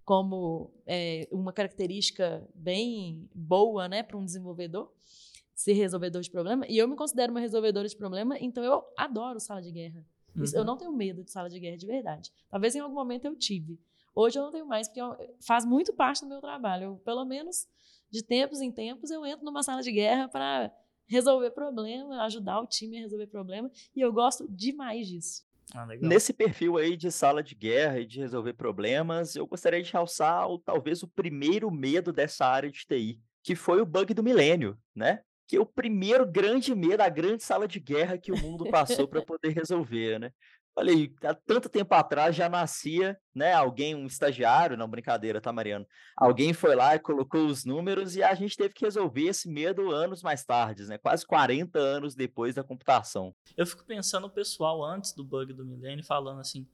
como 0.04 0.72
é, 0.86 1.28
uma 1.30 1.52
característica 1.52 2.44
bem 2.54 3.28
boa, 3.34 3.88
né, 3.88 4.02
para 4.02 4.16
um 4.16 4.24
desenvolvedor 4.24 4.92
ser 5.54 5.72
resolvedor 5.74 6.22
de 6.22 6.30
problema. 6.30 6.64
E 6.68 6.78
eu 6.78 6.88
me 6.88 6.96
considero 6.96 7.32
uma 7.32 7.40
resolvedora 7.40 7.86
de 7.88 7.96
problema, 7.96 8.36
então 8.40 8.62
eu 8.64 8.82
adoro 8.96 9.38
sala 9.40 9.60
de 9.62 9.70
guerra. 9.70 10.04
Isso- 10.36 10.56
Eu 10.56 10.60
uhum. 10.60 10.66
não 10.66 10.76
tenho 10.76 10.92
medo 10.92 11.22
de 11.22 11.30
sala 11.30 11.48
de 11.48 11.60
guerra 11.60 11.76
de 11.76 11.86
verdade. 11.86 12.30
Talvez 12.50 12.74
em 12.74 12.80
algum 12.80 12.94
momento 12.94 13.26
eu 13.26 13.36
tive. 13.36 13.78
Hoje 14.14 14.38
eu 14.38 14.42
não 14.44 14.50
tenho 14.50 14.66
mais, 14.66 14.88
porque 14.88 15.00
eu- 15.00 15.16
faz 15.40 15.64
muito 15.64 15.92
parte 15.92 16.22
do 16.22 16.28
meu 16.28 16.40
trabalho. 16.40 16.84
Eu, 16.84 16.96
pelo 17.04 17.24
menos 17.24 17.66
de 18.10 18.22
tempos 18.22 18.60
em 18.60 18.70
tempos 18.72 19.10
eu 19.10 19.24
entro 19.26 19.44
numa 19.44 19.62
sala 19.62 19.82
de 19.82 19.92
guerra 19.92 20.28
para 20.28 20.72
resolver 21.06 21.50
problema, 21.50 22.22
ajudar 22.24 22.60
o 22.60 22.66
time 22.66 22.98
a 22.98 23.00
resolver 23.02 23.26
problema. 23.26 23.70
E 23.94 24.00
eu 24.00 24.12
gosto 24.12 24.46
demais 24.48 25.06
disso. 25.06 25.44
Ah, 25.74 25.84
legal. 25.84 26.08
Nesse 26.08 26.32
perfil 26.32 26.76
aí 26.76 26.96
de 26.96 27.10
sala 27.10 27.42
de 27.42 27.54
guerra 27.54 28.00
e 28.00 28.06
de 28.06 28.18
resolver 28.20 28.52
problemas, 28.54 29.36
eu 29.36 29.46
gostaria 29.46 29.82
de 29.82 29.90
realçar 29.92 30.46
o, 30.50 30.58
talvez 30.58 31.02
o 31.02 31.08
primeiro 31.08 31.70
medo 31.70 32.12
dessa 32.12 32.44
área 32.46 32.70
de 32.70 32.86
TI, 32.86 33.18
que 33.42 33.54
foi 33.54 33.80
o 33.80 33.86
bug 33.86 34.12
do 34.12 34.22
milênio, 34.22 34.76
né? 34.94 35.22
Que 35.52 35.58
é 35.58 35.60
o 35.60 35.66
primeiro 35.66 36.24
grande 36.24 36.74
medo, 36.74 37.02
a 37.02 37.10
grande 37.10 37.42
sala 37.42 37.68
de 37.68 37.78
guerra 37.78 38.16
que 38.16 38.32
o 38.32 38.38
mundo 38.38 38.70
passou 38.70 39.06
para 39.06 39.20
poder 39.20 39.50
resolver, 39.50 40.18
né? 40.18 40.32
Olha 40.74 40.90
aí, 40.90 41.14
há 41.22 41.34
tanto 41.34 41.68
tempo 41.68 41.94
atrás 41.94 42.34
já 42.34 42.48
nascia, 42.48 43.20
né? 43.34 43.52
Alguém, 43.52 43.94
um 43.94 44.06
estagiário, 44.06 44.78
não 44.78 44.88
brincadeira, 44.88 45.42
tá, 45.42 45.52
Mariano? 45.52 45.86
Alguém 46.16 46.54
foi 46.54 46.74
lá 46.74 46.94
e 46.94 46.98
colocou 46.98 47.44
os 47.44 47.66
números 47.66 48.16
e 48.16 48.22
a 48.22 48.32
gente 48.32 48.56
teve 48.56 48.72
que 48.72 48.86
resolver 48.86 49.26
esse 49.26 49.46
medo 49.46 49.90
anos 49.90 50.22
mais 50.22 50.42
tarde, 50.42 50.84
né? 50.86 50.96
Quase 50.96 51.26
40 51.26 51.78
anos 51.78 52.14
depois 52.14 52.54
da 52.54 52.64
computação. 52.64 53.34
Eu 53.54 53.66
fico 53.66 53.84
pensando 53.84 54.28
o 54.28 54.30
pessoal 54.30 54.82
antes 54.82 55.12
do 55.12 55.22
bug 55.22 55.52
do 55.52 55.66
milênio 55.66 56.02
falando 56.02 56.40
assim, 56.40 56.66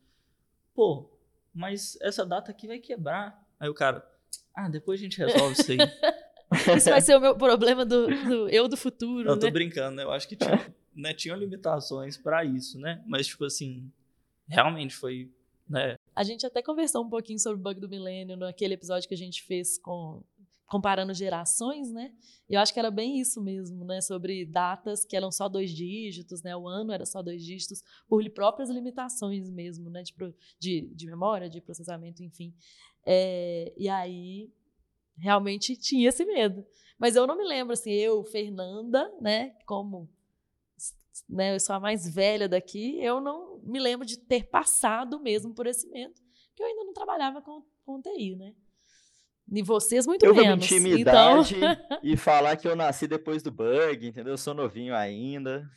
pô, 0.73 1.11
mas 1.53 1.99
essa 2.01 2.25
data 2.25 2.53
aqui 2.53 2.69
vai 2.69 2.79
quebrar. 2.79 3.45
Aí 3.59 3.69
o 3.69 3.75
cara, 3.75 4.09
ah, 4.55 4.69
depois 4.69 5.01
a 5.01 5.03
gente 5.03 5.19
resolve 5.19 5.55
isso 5.61 5.73
aí. 5.73 5.79
Isso 6.77 6.91
vai 6.91 7.01
ser 7.01 7.17
o 7.17 7.21
meu 7.21 7.37
problema 7.37 7.85
do, 7.85 8.07
do 8.07 8.49
eu 8.49 8.69
do 8.69 8.77
futuro, 8.77 9.29
Eu 9.29 9.39
tô 9.39 9.47
né? 9.47 9.53
brincando, 9.53 9.97
né? 9.97 10.03
Eu 10.03 10.11
acho 10.11 10.29
que 10.29 10.37
tinha, 10.37 10.75
né, 10.95 11.15
tinham 11.15 11.37
limitações 11.37 12.17
pra 12.17 12.45
isso, 12.45 12.79
né? 12.79 13.03
Mas, 13.07 13.27
tipo 13.27 13.45
assim, 13.45 13.91
realmente 14.47 14.95
foi, 14.95 15.31
né? 15.69 15.97
A 16.15 16.23
gente 16.23 16.45
até 16.47 16.63
conversou 16.63 17.05
um 17.05 17.09
pouquinho 17.09 17.39
sobre 17.39 17.61
o 17.61 17.63
bug 17.63 17.81
do 17.81 17.89
milênio 17.89 18.37
naquele 18.37 18.75
episódio 18.75 19.09
que 19.09 19.15
a 19.15 19.19
gente 19.19 19.43
fez 19.43 19.79
com 19.79 20.23
comparando 20.69 21.15
gerações, 21.15 21.91
né? 21.91 22.13
E 22.49 22.55
eu 22.55 22.61
acho 22.61 22.75
que 22.75 22.79
era 22.79 22.91
bem 22.91 23.19
isso 23.19 23.41
mesmo, 23.41 23.85
né? 23.85 24.03
Sobre 24.03 24.45
datas 24.45 25.03
que 25.05 25.17
eram 25.17 25.33
só 25.33 25.49
dois 25.49 25.71
dígitos, 25.71 26.43
né? 26.43 26.55
O 26.55 26.69
ano 26.69 26.93
era 26.93 27.07
só 27.07 27.23
dois 27.23 27.43
dígitos, 27.43 27.83
por 28.07 28.23
próprias 28.31 28.69
limitações 28.69 29.51
mesmo, 29.51 29.89
né? 29.89 30.03
De, 30.03 30.15
de, 30.61 30.95
de 30.95 31.07
memória, 31.07 31.49
de 31.49 31.61
processamento, 31.63 32.23
enfim. 32.23 32.55
É, 33.07 33.73
e 33.79 33.89
aí, 33.89 34.51
realmente 35.19 35.77
tinha 35.77 36.09
esse 36.09 36.25
medo. 36.25 36.65
Mas 36.99 37.15
eu 37.15 37.27
não 37.27 37.37
me 37.37 37.45
lembro, 37.45 37.73
assim, 37.73 37.93
eu, 37.93 38.25
Fernanda, 38.25 39.11
né? 39.21 39.55
Como 39.65 40.09
né, 41.29 41.55
eu 41.55 41.61
sou 41.61 41.75
a 41.75 41.81
mais 41.81 42.13
velha 42.13 42.49
daqui, 42.49 42.99
eu 43.01 43.21
não 43.21 43.61
me 43.65 43.79
lembro 43.79 44.07
de 44.07 44.19
ter 44.19 44.45
passado 44.45 45.21
mesmo 45.21 45.55
por 45.55 45.67
esse 45.67 45.89
medo, 45.89 46.15
porque 46.49 46.63
eu 46.63 46.67
ainda 46.67 46.85
não 46.85 46.93
trabalhava 46.93 47.41
com, 47.43 47.63
com 47.85 48.01
TI, 48.01 48.37
né? 48.37 48.55
E 49.51 49.63
vocês 49.63 50.07
muito 50.07 50.27
eu 50.27 50.35
menos. 50.35 50.71
Eu 50.71 50.79
intimidade 50.79 51.57
então... 51.57 51.99
e 52.05 52.17
falar 52.17 52.57
que 52.57 52.69
eu 52.69 52.77
nasci 52.77 53.07
depois 53.07 53.43
do 53.43 53.51
bug, 53.51 54.07
entendeu? 54.07 54.35
Eu 54.35 54.39
sou 54.39 54.53
novinho 54.53 54.95
ainda. 54.95 55.69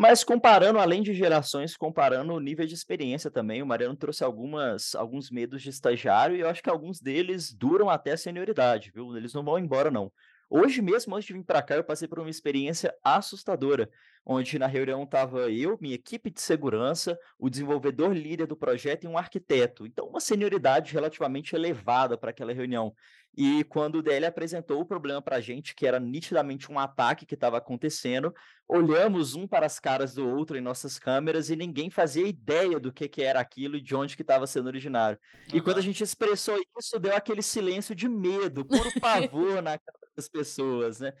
Mas 0.00 0.24
comparando, 0.24 0.78
além 0.78 1.02
de 1.02 1.12
gerações, 1.12 1.76
comparando 1.76 2.32
o 2.32 2.40
nível 2.40 2.66
de 2.66 2.72
experiência 2.72 3.30
também, 3.30 3.60
o 3.62 3.66
Mariano 3.66 3.94
trouxe 3.94 4.24
algumas, 4.24 4.94
alguns 4.94 5.30
medos 5.30 5.60
de 5.60 5.68
estagiário 5.68 6.34
e 6.34 6.40
eu 6.40 6.48
acho 6.48 6.62
que 6.62 6.70
alguns 6.70 7.00
deles 7.02 7.52
duram 7.52 7.90
até 7.90 8.12
a 8.12 8.16
senioridade, 8.16 8.90
viu? 8.94 9.14
Eles 9.14 9.34
não 9.34 9.44
vão 9.44 9.58
embora, 9.58 9.90
não. 9.90 10.10
Hoje 10.52 10.82
mesmo, 10.82 11.14
antes 11.14 11.28
de 11.28 11.32
vir 11.32 11.44
para 11.44 11.62
cá, 11.62 11.76
eu 11.76 11.84
passei 11.84 12.08
por 12.08 12.18
uma 12.18 12.28
experiência 12.28 12.92
assustadora, 13.04 13.88
onde 14.26 14.58
na 14.58 14.66
reunião 14.66 15.04
estava 15.04 15.48
eu, 15.48 15.78
minha 15.80 15.94
equipe 15.94 16.28
de 16.28 16.40
segurança, 16.40 17.16
o 17.38 17.48
desenvolvedor 17.48 18.12
líder 18.12 18.48
do 18.48 18.56
projeto 18.56 19.04
e 19.04 19.06
um 19.06 19.16
arquiteto. 19.16 19.86
Então, 19.86 20.08
uma 20.08 20.18
senioridade 20.18 20.92
relativamente 20.92 21.54
elevada 21.54 22.18
para 22.18 22.30
aquela 22.30 22.52
reunião. 22.52 22.92
E 23.36 23.62
quando 23.62 23.98
o 23.98 24.02
DL 24.02 24.26
apresentou 24.26 24.80
o 24.80 24.84
problema 24.84 25.22
para 25.22 25.36
a 25.36 25.40
gente, 25.40 25.72
que 25.72 25.86
era 25.86 26.00
nitidamente 26.00 26.70
um 26.70 26.80
ataque 26.80 27.24
que 27.24 27.34
estava 27.34 27.58
acontecendo, 27.58 28.34
olhamos 28.68 29.36
um 29.36 29.46
para 29.46 29.66
as 29.66 29.78
caras 29.78 30.14
do 30.14 30.28
outro 30.28 30.58
em 30.58 30.60
nossas 30.60 30.98
câmeras 30.98 31.48
e 31.48 31.54
ninguém 31.54 31.90
fazia 31.90 32.26
ideia 32.26 32.80
do 32.80 32.92
que, 32.92 33.08
que 33.08 33.22
era 33.22 33.38
aquilo 33.38 33.76
e 33.76 33.80
de 33.80 33.94
onde 33.94 34.16
que 34.16 34.22
estava 34.22 34.48
sendo 34.48 34.66
originário. 34.66 35.16
Uhum. 35.52 35.58
E 35.58 35.60
quando 35.60 35.78
a 35.78 35.82
gente 35.82 36.02
expressou 36.02 36.60
isso, 36.76 36.98
deu 36.98 37.14
aquele 37.14 37.40
silêncio 37.40 37.94
de 37.94 38.08
medo, 38.08 38.64
puro 38.64 38.90
pavor 39.00 39.62
na 39.62 39.78
cara 39.78 39.99
das 40.16 40.28
pessoas, 40.28 41.00
né? 41.00 41.12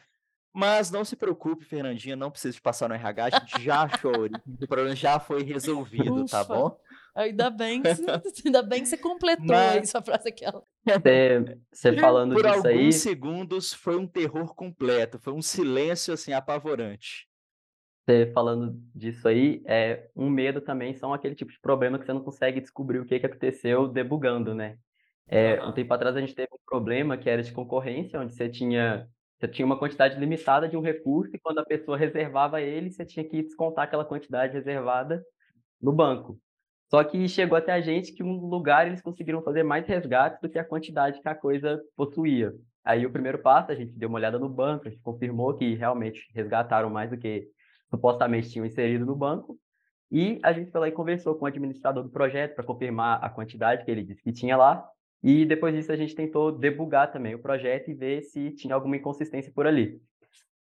Mas 0.52 0.90
não 0.90 1.04
se 1.04 1.14
preocupe, 1.14 1.64
Fernandinha, 1.64 2.16
não 2.16 2.30
precisa 2.30 2.54
de 2.54 2.60
passar 2.60 2.88
no 2.88 2.94
RH, 2.94 3.24
a 3.24 3.30
gente 3.30 3.62
já 3.62 3.82
achou, 3.82 4.26
o 4.26 4.66
problema 4.66 4.96
já 4.96 5.20
foi 5.20 5.44
resolvido, 5.44 6.24
tá 6.26 6.40
Ufa. 6.42 6.44
tá 6.44 6.44
bom? 6.44 6.76
Ainda 7.14 7.50
bem 7.50 7.82
que 7.82 7.94
você, 7.94 8.04
ainda 8.46 8.62
bem 8.62 8.82
que 8.82 8.88
você 8.88 8.96
completou 8.96 9.46
Mas... 9.46 9.84
isso, 9.88 9.98
a 9.98 10.02
frase 10.02 10.28
aquela. 10.28 10.62
Você, 10.84 11.58
você 11.72 11.92
falando 11.98 12.34
Por 12.34 12.42
disso 12.42 12.54
aí... 12.56 12.62
Por 12.62 12.70
alguns 12.70 12.94
segundos 12.96 13.72
foi 13.72 13.96
um 13.96 14.06
terror 14.06 14.54
completo, 14.54 15.18
foi 15.20 15.32
um 15.32 15.42
silêncio, 15.42 16.12
assim, 16.12 16.32
apavorante. 16.32 17.28
Você 18.04 18.32
falando 18.32 18.76
disso 18.94 19.28
aí, 19.28 19.62
é, 19.66 20.08
um 20.16 20.28
medo 20.28 20.60
também 20.60 20.94
são 20.94 21.14
aquele 21.14 21.34
tipo 21.34 21.52
de 21.52 21.60
problema 21.60 21.98
que 21.98 22.06
você 22.06 22.12
não 22.12 22.24
consegue 22.24 22.60
descobrir 22.60 22.98
o 22.98 23.04
que, 23.04 23.20
que 23.20 23.26
aconteceu 23.26 23.86
debugando, 23.86 24.52
né? 24.52 24.78
É, 25.32 25.64
um 25.64 25.70
tempo 25.70 25.94
atrás 25.94 26.16
a 26.16 26.20
gente 26.20 26.34
teve 26.34 26.48
um 26.52 26.58
problema 26.66 27.16
que 27.16 27.30
era 27.30 27.40
de 27.40 27.52
concorrência, 27.52 28.20
onde 28.20 28.34
você 28.34 28.48
tinha, 28.48 29.08
você 29.38 29.46
tinha 29.46 29.64
uma 29.64 29.78
quantidade 29.78 30.18
limitada 30.18 30.68
de 30.68 30.76
um 30.76 30.80
recurso 30.80 31.36
e 31.36 31.38
quando 31.38 31.60
a 31.60 31.64
pessoa 31.64 31.96
reservava 31.96 32.60
ele, 32.60 32.90
você 32.90 33.04
tinha 33.06 33.24
que 33.24 33.40
descontar 33.40 33.84
aquela 33.84 34.04
quantidade 34.04 34.54
reservada 34.54 35.24
no 35.80 35.92
banco. 35.92 36.36
Só 36.90 37.04
que 37.04 37.28
chegou 37.28 37.56
até 37.56 37.70
a 37.70 37.80
gente 37.80 38.12
que 38.12 38.24
um 38.24 38.44
lugar 38.44 38.88
eles 38.88 39.00
conseguiram 39.00 39.40
fazer 39.40 39.62
mais 39.62 39.86
resgates 39.86 40.40
do 40.40 40.48
que 40.48 40.58
a 40.58 40.64
quantidade 40.64 41.20
que 41.22 41.28
a 41.28 41.34
coisa 41.36 41.80
possuía. 41.96 42.52
Aí 42.84 43.06
o 43.06 43.12
primeiro 43.12 43.38
passo, 43.38 43.70
a 43.70 43.76
gente 43.76 43.92
deu 43.92 44.08
uma 44.08 44.18
olhada 44.18 44.36
no 44.36 44.48
banco, 44.48 44.88
a 44.88 44.90
gente 44.90 45.00
confirmou 45.00 45.54
que 45.54 45.76
realmente 45.76 46.28
resgataram 46.34 46.90
mais 46.90 47.08
do 47.08 47.16
que 47.16 47.46
supostamente 47.88 48.50
tinham 48.50 48.66
inserido 48.66 49.06
no 49.06 49.14
banco. 49.14 49.56
E 50.10 50.40
a 50.42 50.52
gente 50.52 50.72
foi 50.72 50.80
lá 50.80 50.88
e 50.88 50.92
conversou 50.92 51.36
com 51.36 51.44
o 51.44 51.48
administrador 51.48 52.02
do 52.02 52.10
projeto 52.10 52.56
para 52.56 52.64
confirmar 52.64 53.22
a 53.22 53.30
quantidade 53.30 53.84
que 53.84 53.90
ele 53.92 54.02
disse 54.02 54.20
que 54.20 54.32
tinha 54.32 54.56
lá. 54.56 54.84
E 55.22 55.44
depois 55.44 55.74
disso 55.74 55.92
a 55.92 55.96
gente 55.96 56.14
tentou 56.14 56.50
debugar 56.50 57.12
também 57.12 57.34
o 57.34 57.38
projeto 57.38 57.90
e 57.90 57.94
ver 57.94 58.22
se 58.22 58.50
tinha 58.52 58.74
alguma 58.74 58.96
inconsistência 58.96 59.52
por 59.54 59.66
ali. 59.66 60.00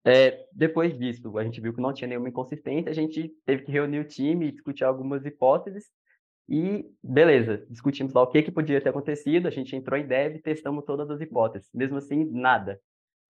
É, 0.05 0.47
depois 0.53 0.97
disso, 0.99 1.37
a 1.39 1.45
gente 1.45 1.61
viu 1.61 1.75
que 1.75 1.81
não 1.81 1.93
tinha 1.93 2.09
nenhuma 2.09 2.29
inconsistência, 2.29 2.91
a 2.91 2.95
gente 2.95 3.31
teve 3.45 3.63
que 3.65 3.73
reunir 3.73 4.01
o 4.01 4.05
time 4.05 4.49
e 4.49 4.53
discutir 4.53 4.85
algumas 4.85 5.25
hipóteses. 5.25 5.85
E 6.49 6.87
beleza, 7.03 7.67
discutimos 7.69 8.15
lá 8.15 8.23
o 8.23 8.27
que, 8.27 8.43
que 8.43 8.51
podia 8.51 8.81
ter 8.81 8.89
acontecido, 8.89 9.47
a 9.47 9.51
gente 9.51 9.77
entrou 9.77 10.01
em 10.01 10.07
dev 10.07 10.37
e 10.37 10.43
testamos 10.43 10.85
todas 10.85 11.11
as 11.11 11.21
hipóteses. 11.21 11.69
Mesmo 11.75 11.99
assim, 11.99 12.25
nada. 12.25 12.81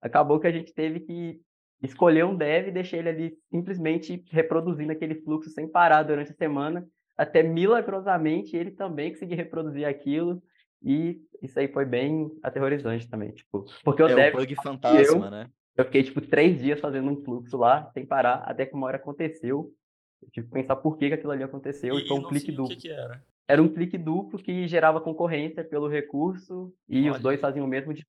Acabou 0.01 0.39
que 0.39 0.47
a 0.47 0.51
gente 0.51 0.73
teve 0.73 1.01
que 1.01 1.41
escolher 1.83 2.25
um 2.25 2.35
dev 2.35 2.67
e 2.67 2.71
deixar 2.71 2.97
ele 2.97 3.09
ali 3.09 3.37
simplesmente 3.49 4.23
reproduzindo 4.31 4.91
aquele 4.91 5.15
fluxo 5.15 5.49
sem 5.49 5.67
parar 5.67 6.03
durante 6.03 6.31
a 6.31 6.35
semana, 6.35 6.87
até 7.17 7.43
milagrosamente 7.43 8.55
ele 8.55 8.71
também 8.71 9.11
conseguir 9.11 9.35
reproduzir 9.35 9.85
aquilo 9.85 10.41
e 10.81 11.21
isso 11.41 11.59
aí 11.59 11.67
foi 11.67 11.85
bem 11.85 12.31
aterrorizante 12.43 13.07
também, 13.07 13.31
tipo, 13.31 13.65
porque 13.83 14.03
o 14.03 14.07
é 14.07 14.15
dev... 14.15 14.35
o 14.35 14.37
bug 14.37 14.55
fantasma, 14.55 15.25
eu, 15.25 15.31
né? 15.31 15.49
Eu 15.75 15.85
fiquei, 15.85 16.03
tipo, 16.03 16.19
três 16.21 16.59
dias 16.59 16.79
fazendo 16.79 17.09
um 17.09 17.23
fluxo 17.23 17.55
lá, 17.57 17.89
sem 17.93 18.05
parar, 18.05 18.43
até 18.45 18.65
que 18.65 18.75
uma 18.75 18.87
hora 18.87 18.97
aconteceu. 18.97 19.73
Eu 20.21 20.29
tive 20.29 20.47
que 20.47 20.53
pensar 20.53 20.75
por 20.75 20.97
que, 20.97 21.07
que 21.07 21.13
aquilo 21.13 21.31
ali 21.31 21.43
aconteceu 21.43 21.97
e, 21.97 22.03
e 22.03 22.07
foi 22.07 22.17
um 22.17 22.23
clique 22.23 22.51
duplo. 22.51 22.75
Que 22.75 22.81
que 22.81 22.89
era? 22.89 23.23
era 23.49 23.63
um 23.63 23.67
clique 23.67 23.97
duplo 23.97 24.37
que 24.37 24.67
gerava 24.67 25.01
concorrência 25.01 25.63
pelo 25.63 25.87
recurso 25.87 26.71
e 26.87 27.01
Olha. 27.01 27.13
os 27.13 27.19
dois 27.19 27.41
faziam 27.41 27.65
o 27.65 27.67
mesmo 27.67 27.91
de 27.95 28.05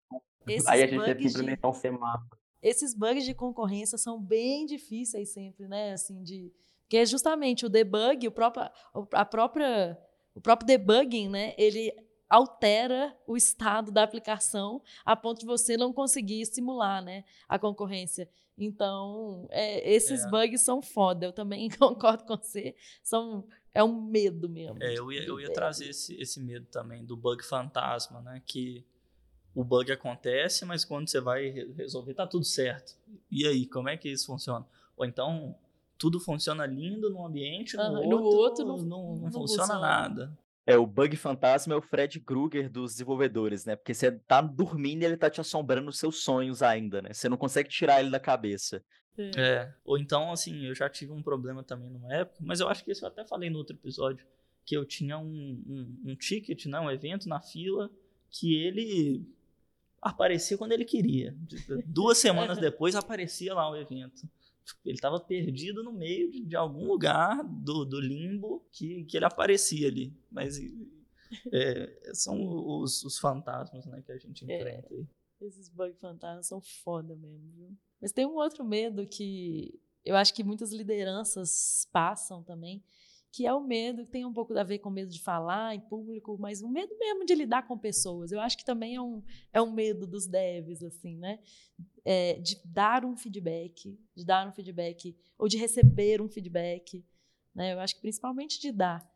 Esses 0.47 0.69
Aí 0.69 0.83
a 0.83 0.87
gente 0.87 1.03
teve 1.03 1.23
que 1.23 1.29
implementar 1.29 1.71
um 1.71 1.75
semáforo. 1.75 2.39
Esses 2.63 2.95
bugs 2.95 3.25
de 3.25 3.33
concorrência 3.33 3.97
são 3.97 4.21
bem 4.21 4.67
difíceis 4.67 5.33
sempre, 5.33 5.67
né? 5.67 5.93
Assim, 5.93 6.23
de... 6.23 6.53
Porque 6.83 6.99
é 6.99 7.07
justamente 7.07 7.65
o 7.65 7.71
debug, 7.71 8.29
o 8.29 8.31
próprio, 8.31 8.69
a 9.13 9.25
própria, 9.25 9.97
o 10.35 10.43
próprio 10.43 10.67
debugging, 10.67 11.31
né? 11.31 11.55
Ele 11.57 11.91
altera 12.31 13.14
o 13.27 13.37
estado 13.37 13.90
da 13.90 14.05
aplicação 14.05 14.81
a 15.05 15.16
ponto 15.16 15.40
de 15.40 15.47
você 15.47 15.77
não 15.77 15.93
conseguir 15.93 16.47
simular 16.47 17.03
né, 17.03 17.25
a 17.49 17.59
concorrência. 17.59 18.31
Então, 18.57 19.49
é, 19.51 19.90
esses 19.93 20.25
é. 20.25 20.31
bugs 20.31 20.62
são 20.62 20.81
foda. 20.81 21.27
Eu 21.27 21.33
também 21.33 21.69
concordo 21.77 22.25
com 22.25 22.37
você. 22.37 22.77
São, 23.03 23.45
é 23.75 23.83
um 23.83 24.01
medo 24.01 24.49
mesmo. 24.49 24.81
É, 24.83 24.97
eu 24.97 25.11
ia, 25.11 25.25
eu 25.25 25.40
ia 25.40 25.53
trazer 25.53 25.88
esse, 25.88 26.14
esse 26.21 26.40
medo 26.40 26.66
também 26.66 27.05
do 27.05 27.16
bug 27.16 27.43
fantasma, 27.45 28.21
né? 28.21 28.40
Que 28.47 28.85
o 29.55 29.64
bug 29.64 29.90
acontece, 29.90 30.64
mas 30.64 30.85
quando 30.85 31.09
você 31.09 31.21
vai 31.21 31.51
resolver, 31.77 32.14
tá 32.14 32.27
tudo 32.27 32.45
certo. 32.45 32.97
E 33.31 33.47
aí, 33.47 33.66
como 33.66 33.88
é 33.88 33.97
que 33.97 34.09
isso 34.09 34.27
funciona? 34.27 34.64
Ou 34.97 35.05
então, 35.05 35.57
tudo 35.99 36.21
funciona 36.21 36.64
lindo 36.66 37.11
no 37.11 37.25
ambiente, 37.27 37.77
no, 37.77 37.83
outro, 37.83 38.09
no 38.09 38.23
outro 38.23 38.64
não, 38.64 38.77
não, 38.77 38.87
não, 38.87 39.16
não 39.16 39.33
funciona, 39.33 39.66
funciona 39.66 39.81
nada. 39.81 40.38
É, 40.71 40.77
o 40.77 40.87
bug 40.87 41.17
fantasma 41.17 41.75
é 41.75 41.77
o 41.77 41.83
Fred 41.83 42.21
Krueger 42.21 42.71
dos 42.71 42.93
desenvolvedores, 42.93 43.65
né? 43.65 43.75
Porque 43.75 43.93
você 43.93 44.13
tá 44.13 44.41
dormindo 44.41 45.03
e 45.03 45.05
ele 45.05 45.17
tá 45.17 45.29
te 45.29 45.41
assombrando 45.41 45.87
nos 45.87 45.99
seus 45.99 46.23
sonhos 46.23 46.63
ainda, 46.63 47.03
né? 47.03 47.13
Você 47.13 47.29
não 47.29 47.37
consegue 47.37 47.69
tirar 47.69 47.99
ele 47.99 48.09
da 48.09 48.21
cabeça. 48.21 48.81
É. 49.19 49.31
é. 49.37 49.75
Ou 49.85 49.99
então, 49.99 50.31
assim, 50.31 50.67
eu 50.67 50.75
já 50.75 50.89
tive 50.89 51.11
um 51.11 51.23
problema 51.23 51.65
também 51.65 51.91
numa 51.91 52.15
época, 52.15 52.39
mas 52.41 52.61
eu 52.61 52.69
acho 52.69 52.85
que 52.85 52.93
isso 52.93 53.05
eu 53.05 53.09
até 53.09 53.27
falei 53.27 53.51
no 53.51 53.59
outro 53.59 53.75
episódio, 53.75 54.25
que 54.65 54.77
eu 54.77 54.85
tinha 54.85 55.19
um, 55.19 55.61
um, 55.67 56.11
um 56.13 56.15
ticket, 56.15 56.67
né? 56.67 56.79
Um 56.79 56.89
evento 56.89 57.29
na 57.29 57.41
fila 57.41 57.91
que 58.31 58.55
ele 58.55 59.27
aparecia 60.01 60.57
quando 60.57 60.71
ele 60.71 60.85
queria. 60.85 61.37
Duas 61.85 62.17
semanas 62.19 62.59
depois 62.59 62.95
aparecia 62.95 63.55
lá 63.55 63.69
o 63.69 63.77
evento 63.77 64.23
ele 64.85 64.95
estava 64.95 65.21
perdido 65.21 65.83
no 65.83 65.93
meio 65.93 66.31
de, 66.31 66.45
de, 66.45 66.57
algum 66.57 66.87
lugar 66.87 67.43
do, 67.45 67.85
do 67.85 68.01
limbo 68.01 68.65
que, 68.73 69.05
que 69.05 69.17
ele 69.17 69.25
aparecia 69.25 69.89
ali. 69.89 70.17
Mas 70.31 70.59
é, 71.53 72.13
são 72.15 72.41
os, 72.81 73.05
os, 73.05 73.19
fantasmas 73.19 73.87
né, 73.87 74.03
que 74.03 74.13
a 74.13 74.19
gente 74.19 74.51
é, 74.51 74.57
enfrenta. 74.57 74.95
É, 74.95 75.47
esses 75.47 75.69
bug 75.69 75.95
fantasmas 75.95 76.47
são 76.47 76.61
foda 76.61 77.15
mesmo, 77.17 77.51
viu? 77.53 77.77
Mas 78.01 78.13
tem 78.13 78.27
um 78.27 78.37
outro 78.37 78.65
medo 78.65 79.07
que 79.07 79.79
eu 80.05 80.17
acho 80.17 80.33
que 80.35 80.43
muitas 80.43 80.73
lideranças 80.73 81.87
passam 81.93 82.43
também, 82.43 82.83
que 83.33 83.47
é 83.47 83.53
o 83.53 83.61
medo, 83.61 84.05
que 84.05 84.11
tem 84.11 84.25
um 84.25 84.33
pouco 84.33 84.57
a 84.59 84.62
ver 84.64 84.79
com 84.79 84.90
medo 84.90 85.11
de 85.11 85.23
falar 85.23 85.75
em 85.75 85.81
público, 85.81 86.37
mas 86.38 86.62
o 86.62 86.69
medo 86.69 86.97
mesmo 86.99 87.25
de 87.25 87.35
lidar 87.35 87.66
com 87.66 87.79
pessoas. 87.79 88.33
Eu 88.33 88.40
acho 88.40 88.57
que 88.57 88.64
também 88.64 88.97
é 88.97 89.01
um, 89.01 89.23
é 89.53 89.62
um 89.62 89.71
medo 89.71 90.07
dos 90.07 90.27
devs, 90.27 90.83
assim, 90.83 91.16
né? 91.16 91.38
É, 92.05 92.35
de 92.40 92.61
dar 92.64 93.05
um 93.05 93.16
feedback, 93.16 93.97
de 94.14 94.25
dar 94.25 94.49
um 94.49 94.53
feedback, 94.53 95.16
ou 95.38 95.47
de 95.47 95.57
receber 95.57 96.21
um 96.21 96.29
feedback. 96.29 97.05
Né? 97.55 97.75
Eu 97.75 97.81
acho 97.81 97.95
que 97.95 98.01
principalmente 98.01 98.61
de 98.61 98.73
dar 98.73 99.09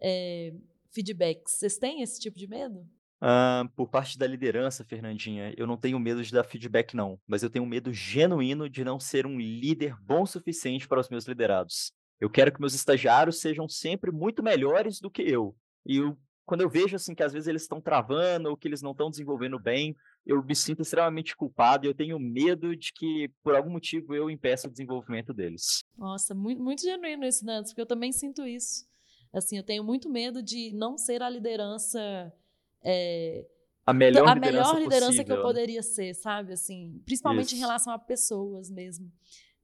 é, 0.00 0.54
feedbacks. 0.90 1.54
Vocês 1.58 1.76
têm 1.76 2.02
esse 2.02 2.20
tipo 2.20 2.38
de 2.38 2.46
medo? 2.46 2.88
Uh, 3.20 3.68
por 3.74 3.88
parte 3.88 4.16
da 4.16 4.26
liderança, 4.26 4.84
Fernandinha, 4.84 5.52
eu 5.56 5.66
não 5.66 5.76
tenho 5.76 5.98
medo 5.98 6.22
de 6.22 6.32
dar 6.32 6.44
feedback, 6.44 6.94
não. 6.94 7.20
Mas 7.26 7.42
eu 7.42 7.50
tenho 7.50 7.66
medo 7.66 7.92
genuíno 7.92 8.68
de 8.68 8.84
não 8.84 9.00
ser 9.00 9.26
um 9.26 9.38
líder 9.38 10.00
bom 10.00 10.22
o 10.22 10.26
suficiente 10.26 10.86
para 10.86 11.00
os 11.00 11.08
meus 11.08 11.26
liderados. 11.26 11.92
Eu 12.20 12.30
quero 12.30 12.52
que 12.52 12.60
meus 12.60 12.74
estagiários 12.74 13.40
sejam 13.40 13.68
sempre 13.68 14.10
muito 14.10 14.42
melhores 14.42 15.00
do 15.00 15.10
que 15.10 15.22
eu. 15.22 15.54
E 15.86 16.00
o 16.00 16.16
quando 16.48 16.62
eu 16.62 16.70
vejo 16.70 16.96
assim 16.96 17.14
que 17.14 17.22
às 17.22 17.30
vezes 17.30 17.46
eles 17.46 17.60
estão 17.60 17.78
travando 17.78 18.48
ou 18.48 18.56
que 18.56 18.66
eles 18.66 18.80
não 18.80 18.92
estão 18.92 19.10
desenvolvendo 19.10 19.58
bem, 19.58 19.94
eu 20.24 20.42
me 20.42 20.56
sinto 20.56 20.80
extremamente 20.80 21.36
culpado 21.36 21.84
e 21.84 21.88
eu 21.90 21.94
tenho 21.94 22.18
medo 22.18 22.74
de 22.74 22.90
que, 22.90 23.30
por 23.42 23.54
algum 23.54 23.68
motivo, 23.68 24.14
eu 24.14 24.30
impeça 24.30 24.66
o 24.66 24.70
desenvolvimento 24.70 25.34
deles. 25.34 25.84
Nossa, 25.94 26.34
muito, 26.34 26.62
muito 26.62 26.80
genuíno 26.80 27.26
isso, 27.26 27.44
Nantes, 27.44 27.70
porque 27.70 27.82
eu 27.82 27.86
também 27.86 28.12
sinto 28.12 28.46
isso. 28.46 28.86
Assim, 29.30 29.58
eu 29.58 29.62
tenho 29.62 29.84
muito 29.84 30.08
medo 30.08 30.42
de 30.42 30.72
não 30.72 30.96
ser 30.96 31.22
a 31.22 31.28
liderança. 31.28 32.32
É, 32.82 33.44
a 33.84 33.92
melhor 33.92 34.26
a 34.26 34.34
liderança, 34.34 34.72
melhor 34.72 34.82
liderança 34.82 35.06
possível. 35.06 35.24
que 35.26 35.32
eu 35.32 35.42
poderia 35.42 35.82
ser, 35.82 36.14
sabe? 36.14 36.54
Assim, 36.54 36.98
principalmente 37.04 37.48
Isso. 37.48 37.56
em 37.56 37.58
relação 37.58 37.92
a 37.92 37.98
pessoas 37.98 38.70
mesmo. 38.70 39.12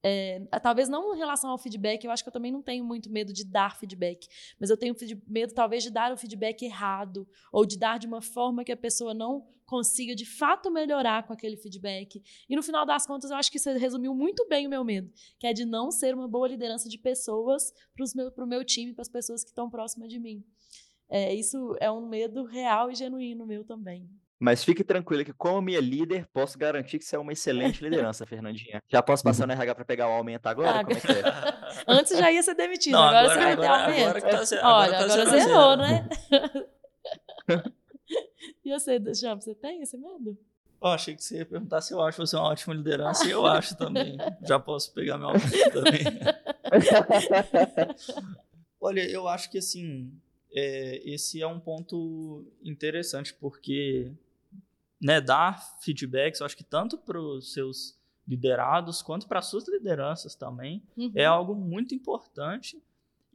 É, 0.07 0.39
talvez 0.63 0.87
não 0.87 1.15
em 1.15 1.19
relação 1.19 1.49
ao 1.49 1.57
feedback, 1.57 2.05
eu 2.05 2.11
acho 2.11 2.23
que 2.23 2.29
eu 2.29 2.33
também 2.33 2.53
não 2.53 2.61
tenho 2.61 2.85
muito 2.85 3.09
medo 3.09 3.33
de 3.33 3.43
dar 3.43 3.75
feedback, 3.79 4.29
mas 4.61 4.69
eu 4.69 4.77
tenho 4.77 4.95
medo 5.27 5.55
talvez 5.55 5.83
de 5.83 5.91
dar 5.91 6.13
o 6.13 6.17
feedback 6.17 6.63
errado 6.63 7.27
ou 7.51 7.65
de 7.65 7.79
dar 7.79 7.99
de 7.99 8.07
uma 8.07 8.21
forma 8.21 8.63
que 8.63 8.71
a 8.71 8.77
pessoa 8.77 9.15
não 9.15 9.49
consiga 9.65 10.15
de 10.15 10.27
fato 10.27 10.71
melhorar 10.71 11.27
com 11.27 11.33
aquele 11.33 11.57
feedback. 11.57 12.23
E 12.47 12.55
no 12.55 12.63
final 12.63 12.85
das 12.85 13.07
contas, 13.07 13.31
eu 13.31 13.37
acho 13.39 13.51
que 13.51 13.57
isso 13.57 13.71
resumiu 13.71 14.15
muito 14.15 14.47
bem 14.47 14.67
o 14.67 14.71
meu 14.71 14.85
medo, 14.85 15.11
que 15.39 15.47
é 15.47 15.55
de 15.55 15.65
não 15.65 15.91
ser 15.91 16.15
uma 16.15 16.29
boa 16.29 16.49
liderança 16.49 16.87
de 16.87 16.99
pessoas 16.99 17.73
para 17.95 18.05
o 18.05 18.09
meu, 18.15 18.47
meu 18.47 18.65
time, 18.65 18.93
para 18.93 19.01
as 19.01 19.09
pessoas 19.09 19.43
que 19.43 19.49
estão 19.49 19.71
próximas 19.71 20.11
de 20.11 20.19
mim. 20.19 20.45
É, 21.09 21.35
isso 21.35 21.75
é 21.81 21.91
um 21.91 22.07
medo 22.07 22.45
real 22.45 22.91
e 22.91 22.95
genuíno 22.95 23.47
meu 23.47 23.65
também. 23.65 24.07
Mas 24.39 24.65
fique 24.65 24.83
tranquila 24.85 25.25
que, 25.25 25.33
como 25.33 25.63
minha 25.63 25.81
líder, 25.81 26.27
posso 26.33 26.59
garantir 26.59 26.99
que 26.99 27.05
você 27.05 27.17
é 27.17 27.19
uma 27.19 27.33
excelente 27.33 27.81
liderança, 27.85 28.27
Fernandinha. 28.27 28.83
Já 28.89 29.03
posso 29.03 29.23
passar 29.23 29.47
no 29.47 29.53
RH 29.53 29.75
para 29.75 29.85
pegar 29.85 30.09
o 30.09 30.13
aumento 30.13 30.47
agora? 30.47 30.81
Ah, 30.81 30.85
Como 30.85 30.97
é 30.97 31.01
que 31.01 31.07
é? 31.13 31.23
Antes 31.87 32.19
já 32.19 32.31
ia 32.31 32.43
ser 32.43 32.55
demitido, 32.55 32.93
Não, 32.93 33.03
agora, 33.05 33.19
agora- 33.21 33.35
você 33.35 33.41
vai 33.41 33.53
agora- 33.53 33.69
ter 33.69 34.03
aumento. 34.03 34.17
agora 34.17 34.37
tá 34.37 34.45
ze- 34.45 34.59
agora 34.59 34.75
Olha, 34.77 34.91
tá 34.91 35.05
agora 35.05 35.25
zero 35.27 35.31
zerou, 35.41 35.77
zero. 35.77 35.83
né? 35.83 36.09
e 38.65 38.71
você, 38.73 39.15
Champ, 39.15 39.41
você 39.41 39.55
tem 39.55 39.83
esse 39.83 39.97
medo? 39.97 40.37
Ó, 40.81 40.93
achei 40.93 41.15
que 41.15 41.25
você 41.25 41.39
ia 41.39 41.47
perguntar 41.47 41.81
se 41.81 41.95
eu 41.95 42.03
acho 42.03 42.19
você 42.27 42.37
uma 42.37 42.45
ótima 42.51 42.75
liderança, 42.75 43.27
e 43.27 43.31
eu 43.31 43.47
acho 43.47 43.75
também. 43.77 44.19
Já 44.47 44.59
posso 44.59 44.93
pegar 44.93 45.17
meu 45.17 45.29
aumento 45.29 45.71
também. 45.73 46.03
Olha, 48.81 49.09
eu 49.09 49.27
acho 49.27 49.51
que 49.51 49.59
assim, 49.59 50.13
é, 50.55 51.03
esse 51.05 51.43
é 51.43 51.47
um 51.47 51.59
ponto 51.59 52.45
interessante, 52.63 53.35
porque 53.35 54.13
né, 55.01 55.21
dar 55.21 55.61
feedbacks, 55.81 56.41
eu 56.41 56.47
acho 56.47 56.57
que 56.57 56.65
tanto 56.65 56.97
para 56.97 57.21
os 57.21 57.53
seus 57.53 57.99
liderados 58.27 59.03
quanto 59.03 59.27
para 59.27 59.41
as 59.41 59.47
suas 59.47 59.69
lideranças 59.69 60.35
também, 60.35 60.83
Uhum. 60.97 61.13
é 61.15 61.25
algo 61.27 61.55
muito 61.55 61.95
importante 61.95 62.81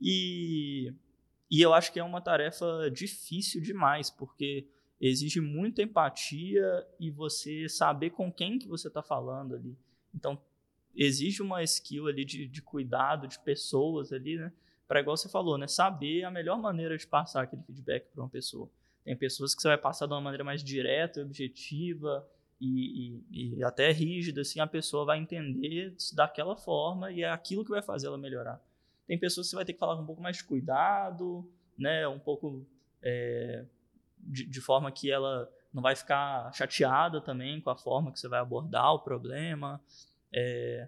e, 0.01 0.93
e 1.51 1.61
eu 1.61 1.73
acho 1.73 1.91
que 1.91 1.99
é 1.99 2.03
uma 2.03 2.21
tarefa 2.21 2.89
difícil 2.91 3.61
demais, 3.61 4.09
porque 4.09 4.65
exige 4.99 5.39
muita 5.41 5.81
empatia 5.83 6.87
e 6.99 7.11
você 7.11 7.69
saber 7.69 8.11
com 8.11 8.31
quem 8.31 8.57
que 8.57 8.67
você 8.67 8.87
está 8.87 9.01
falando 9.03 9.55
ali. 9.55 9.77
Então, 10.15 10.41
exige 10.95 11.41
uma 11.41 11.61
skill 11.63 12.07
ali 12.07 12.25
de, 12.25 12.47
de 12.47 12.61
cuidado 12.61 13.27
de 13.27 13.37
pessoas 13.39 14.11
ali, 14.11 14.37
né? 14.37 14.51
Para, 14.89 15.01
igual 15.01 15.15
você 15.15 15.29
falou, 15.29 15.55
né? 15.55 15.67
Saber 15.67 16.23
a 16.23 16.31
melhor 16.31 16.57
maneira 16.57 16.97
de 16.97 17.05
passar 17.05 17.43
aquele 17.43 17.61
feedback 17.61 18.07
para 18.11 18.23
uma 18.23 18.29
pessoa. 18.29 18.67
Tem 19.05 19.15
pessoas 19.15 19.53
que 19.53 19.61
você 19.61 19.67
vai 19.67 19.77
passar 19.77 20.07
de 20.07 20.13
uma 20.13 20.19
maneira 20.19 20.43
mais 20.43 20.63
direta, 20.63 21.21
objetiva 21.21 22.27
e, 22.59 23.21
e, 23.29 23.55
e 23.57 23.63
até 23.63 23.91
rígida, 23.91 24.41
assim, 24.41 24.59
a 24.59 24.65
pessoa 24.65 25.05
vai 25.05 25.19
entender 25.19 25.95
daquela 26.15 26.55
forma 26.55 27.11
e 27.11 27.21
é 27.21 27.29
aquilo 27.29 27.63
que 27.63 27.69
vai 27.69 27.83
fazer 27.83 28.07
ela 28.07 28.17
melhorar. 28.17 28.59
Tem 29.05 29.15
pessoas 29.15 29.45
que 29.45 29.51
você 29.51 29.57
vai 29.57 29.65
ter 29.65 29.73
que 29.73 29.79
falar 29.79 29.95
com 29.95 30.01
um 30.01 30.07
pouco 30.07 30.23
mais 30.23 30.37
de 30.37 30.43
cuidado, 30.43 31.47
né? 31.77 32.07
Um 32.07 32.19
pouco 32.19 32.65
é, 33.03 33.65
de, 34.17 34.43
de 34.43 34.59
forma 34.59 34.91
que 34.91 35.11
ela 35.11 35.47
não 35.71 35.83
vai 35.83 35.95
ficar 35.95 36.51
chateada 36.51 37.21
também 37.21 37.61
com 37.61 37.69
a 37.69 37.77
forma 37.77 38.11
que 38.11 38.19
você 38.19 38.27
vai 38.27 38.39
abordar 38.39 38.91
o 38.95 38.99
problema. 38.99 39.79
É, 40.33 40.87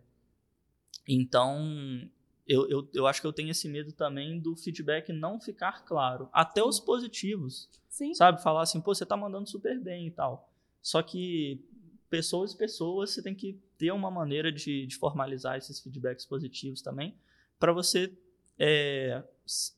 então, 1.08 2.10
eu, 2.47 2.67
eu, 2.69 2.89
eu 2.93 3.08
acho 3.08 3.21
que 3.21 3.27
eu 3.27 3.34
tenho 3.34 3.49
esse 3.49 3.67
medo 3.69 3.91
também 3.91 4.39
do 4.39 4.56
feedback 4.56 5.12
não 5.12 5.39
ficar 5.39 5.86
claro. 5.86 6.30
Até 6.34 6.63
os 6.63 6.80
positivos, 6.80 7.69
Sim. 7.89 8.13
sabe? 8.13 8.41
Falar 8.41 8.63
assim, 8.63 8.82
pô, 8.82 8.93
você 8.93 9.06
tá 9.06 9.15
mandando 9.15 9.49
super 9.49 9.80
bem 9.80 10.08
e 10.08 10.12
tal. 10.12 10.49
Só 10.82 11.01
que 11.01 11.63
pessoas 12.10 12.51
e 12.51 12.58
pessoas, 12.58 13.12
você 13.12 13.21
tem 13.21 13.34
que 13.34 13.60
ter 13.77 13.91
uma 13.91 14.12
maneira 14.12 14.51
de, 14.51 14.86
de 14.86 14.97
formalizar 14.97 15.58
esses 15.58 15.80
feedbacks 15.80 16.25
positivos 16.25 16.82
também, 16.82 17.15
para 17.58 17.71
você, 17.71 18.12
é, 18.60 19.23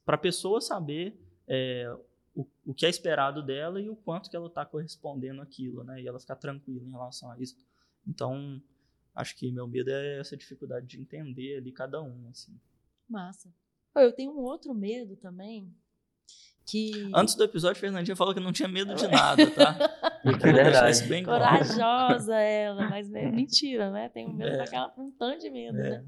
para 0.05 0.15
a 0.15 0.19
pessoa 0.19 0.59
saber 0.59 1.19
é, 1.47 1.95
o, 2.33 2.47
o 2.65 2.73
que 2.73 2.85
é 2.85 2.89
esperado 2.89 3.43
dela 3.43 3.79
e 3.79 3.89
o 3.89 3.95
quanto 3.95 4.29
que 4.29 4.35
ela 4.35 4.47
está 4.47 4.65
correspondendo 4.65 5.41
àquilo, 5.41 5.83
né? 5.83 6.01
E 6.01 6.07
ela 6.07 6.19
ficar 6.19 6.35
tranquila 6.35 6.83
em 6.83 6.91
relação 6.91 7.29
a 7.29 7.39
isso. 7.39 7.55
Então, 8.07 8.61
acho 9.15 9.35
que 9.35 9.51
meu 9.51 9.67
medo 9.67 9.89
é 9.89 10.19
essa 10.19 10.35
dificuldade 10.37 10.85
de 10.87 10.99
entender 10.99 11.57
ali 11.57 11.71
cada 11.71 12.01
um, 12.01 12.27
assim. 12.29 12.57
Massa. 13.09 13.53
Eu 13.95 14.11
tenho 14.11 14.31
um 14.31 14.39
outro 14.39 14.73
medo 14.73 15.15
também, 15.15 15.71
que... 16.65 17.11
Antes 17.13 17.35
do 17.35 17.43
episódio, 17.43 17.79
Fernandinha 17.79 18.15
falou 18.15 18.33
que 18.33 18.39
não 18.39 18.53
tinha 18.53 18.67
medo 18.67 18.95
de 18.95 19.07
nada, 19.07 19.49
tá? 19.51 19.77
É 20.25 20.31
verdade. 20.37 21.03
bem. 21.03 21.25
Corajosa 21.25 22.35
ela, 22.39 22.89
mas 22.89 23.13
é 23.13 23.29
mentira, 23.29 23.91
né? 23.91 24.07
Tem 24.07 24.25
um 24.25 24.33
medo 24.33 24.51
É. 24.51 24.57
daquela, 24.59 24.93
um 24.97 25.11
tanto 25.11 25.41
de 25.41 25.49
medo, 25.49 25.77
É. 25.77 25.99
né? 25.99 26.05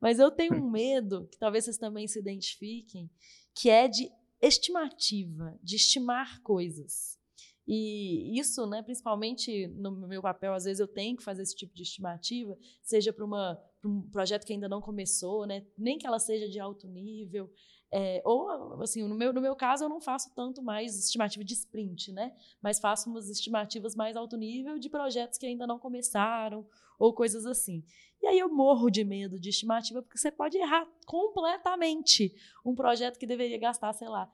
Mas 0.00 0.18
eu 0.18 0.30
tenho 0.32 0.54
um 0.54 0.68
medo, 0.68 1.28
que 1.30 1.38
talvez 1.38 1.64
vocês 1.64 1.78
também 1.78 2.08
se 2.08 2.18
identifiquem, 2.18 3.08
que 3.54 3.70
é 3.70 3.86
de 3.86 4.10
estimativa, 4.42 5.56
de 5.62 5.76
estimar 5.76 6.40
coisas. 6.42 7.18
E 7.66 8.38
isso, 8.38 8.64
né, 8.66 8.80
principalmente 8.82 9.66
no 9.68 9.90
meu 10.06 10.22
papel, 10.22 10.54
às 10.54 10.64
vezes 10.64 10.78
eu 10.78 10.86
tenho 10.86 11.16
que 11.16 11.22
fazer 11.22 11.42
esse 11.42 11.56
tipo 11.56 11.74
de 11.74 11.82
estimativa, 11.82 12.56
seja 12.80 13.12
para 13.12 13.24
um 13.84 14.02
projeto 14.10 14.46
que 14.46 14.52
ainda 14.52 14.68
não 14.68 14.80
começou, 14.80 15.46
né, 15.46 15.66
nem 15.76 15.98
que 15.98 16.06
ela 16.06 16.20
seja 16.20 16.48
de 16.48 16.60
alto 16.60 16.86
nível, 16.86 17.50
é, 17.90 18.20
ou, 18.24 18.82
assim, 18.82 19.02
no 19.04 19.14
meu, 19.14 19.32
no 19.32 19.40
meu 19.40 19.54
caso, 19.54 19.84
eu 19.84 19.88
não 19.88 20.00
faço 20.00 20.32
tanto 20.34 20.62
mais 20.62 20.98
estimativa 20.98 21.44
de 21.44 21.54
sprint, 21.54 22.12
né? 22.12 22.34
Mas 22.60 22.80
faço 22.80 23.08
umas 23.08 23.28
estimativas 23.28 23.94
mais 23.94 24.16
alto 24.16 24.36
nível 24.36 24.78
de 24.78 24.90
projetos 24.90 25.38
que 25.38 25.46
ainda 25.46 25.66
não 25.66 25.78
começaram, 25.78 26.66
ou 26.98 27.14
coisas 27.14 27.46
assim. 27.46 27.84
E 28.20 28.26
aí 28.26 28.38
eu 28.38 28.48
morro 28.48 28.90
de 28.90 29.04
medo 29.04 29.38
de 29.38 29.50
estimativa, 29.50 30.02
porque 30.02 30.18
você 30.18 30.32
pode 30.32 30.58
errar 30.58 30.86
completamente 31.06 32.34
um 32.64 32.74
projeto 32.74 33.18
que 33.18 33.26
deveria 33.26 33.58
gastar, 33.58 33.92
sei 33.92 34.08
lá, 34.08 34.30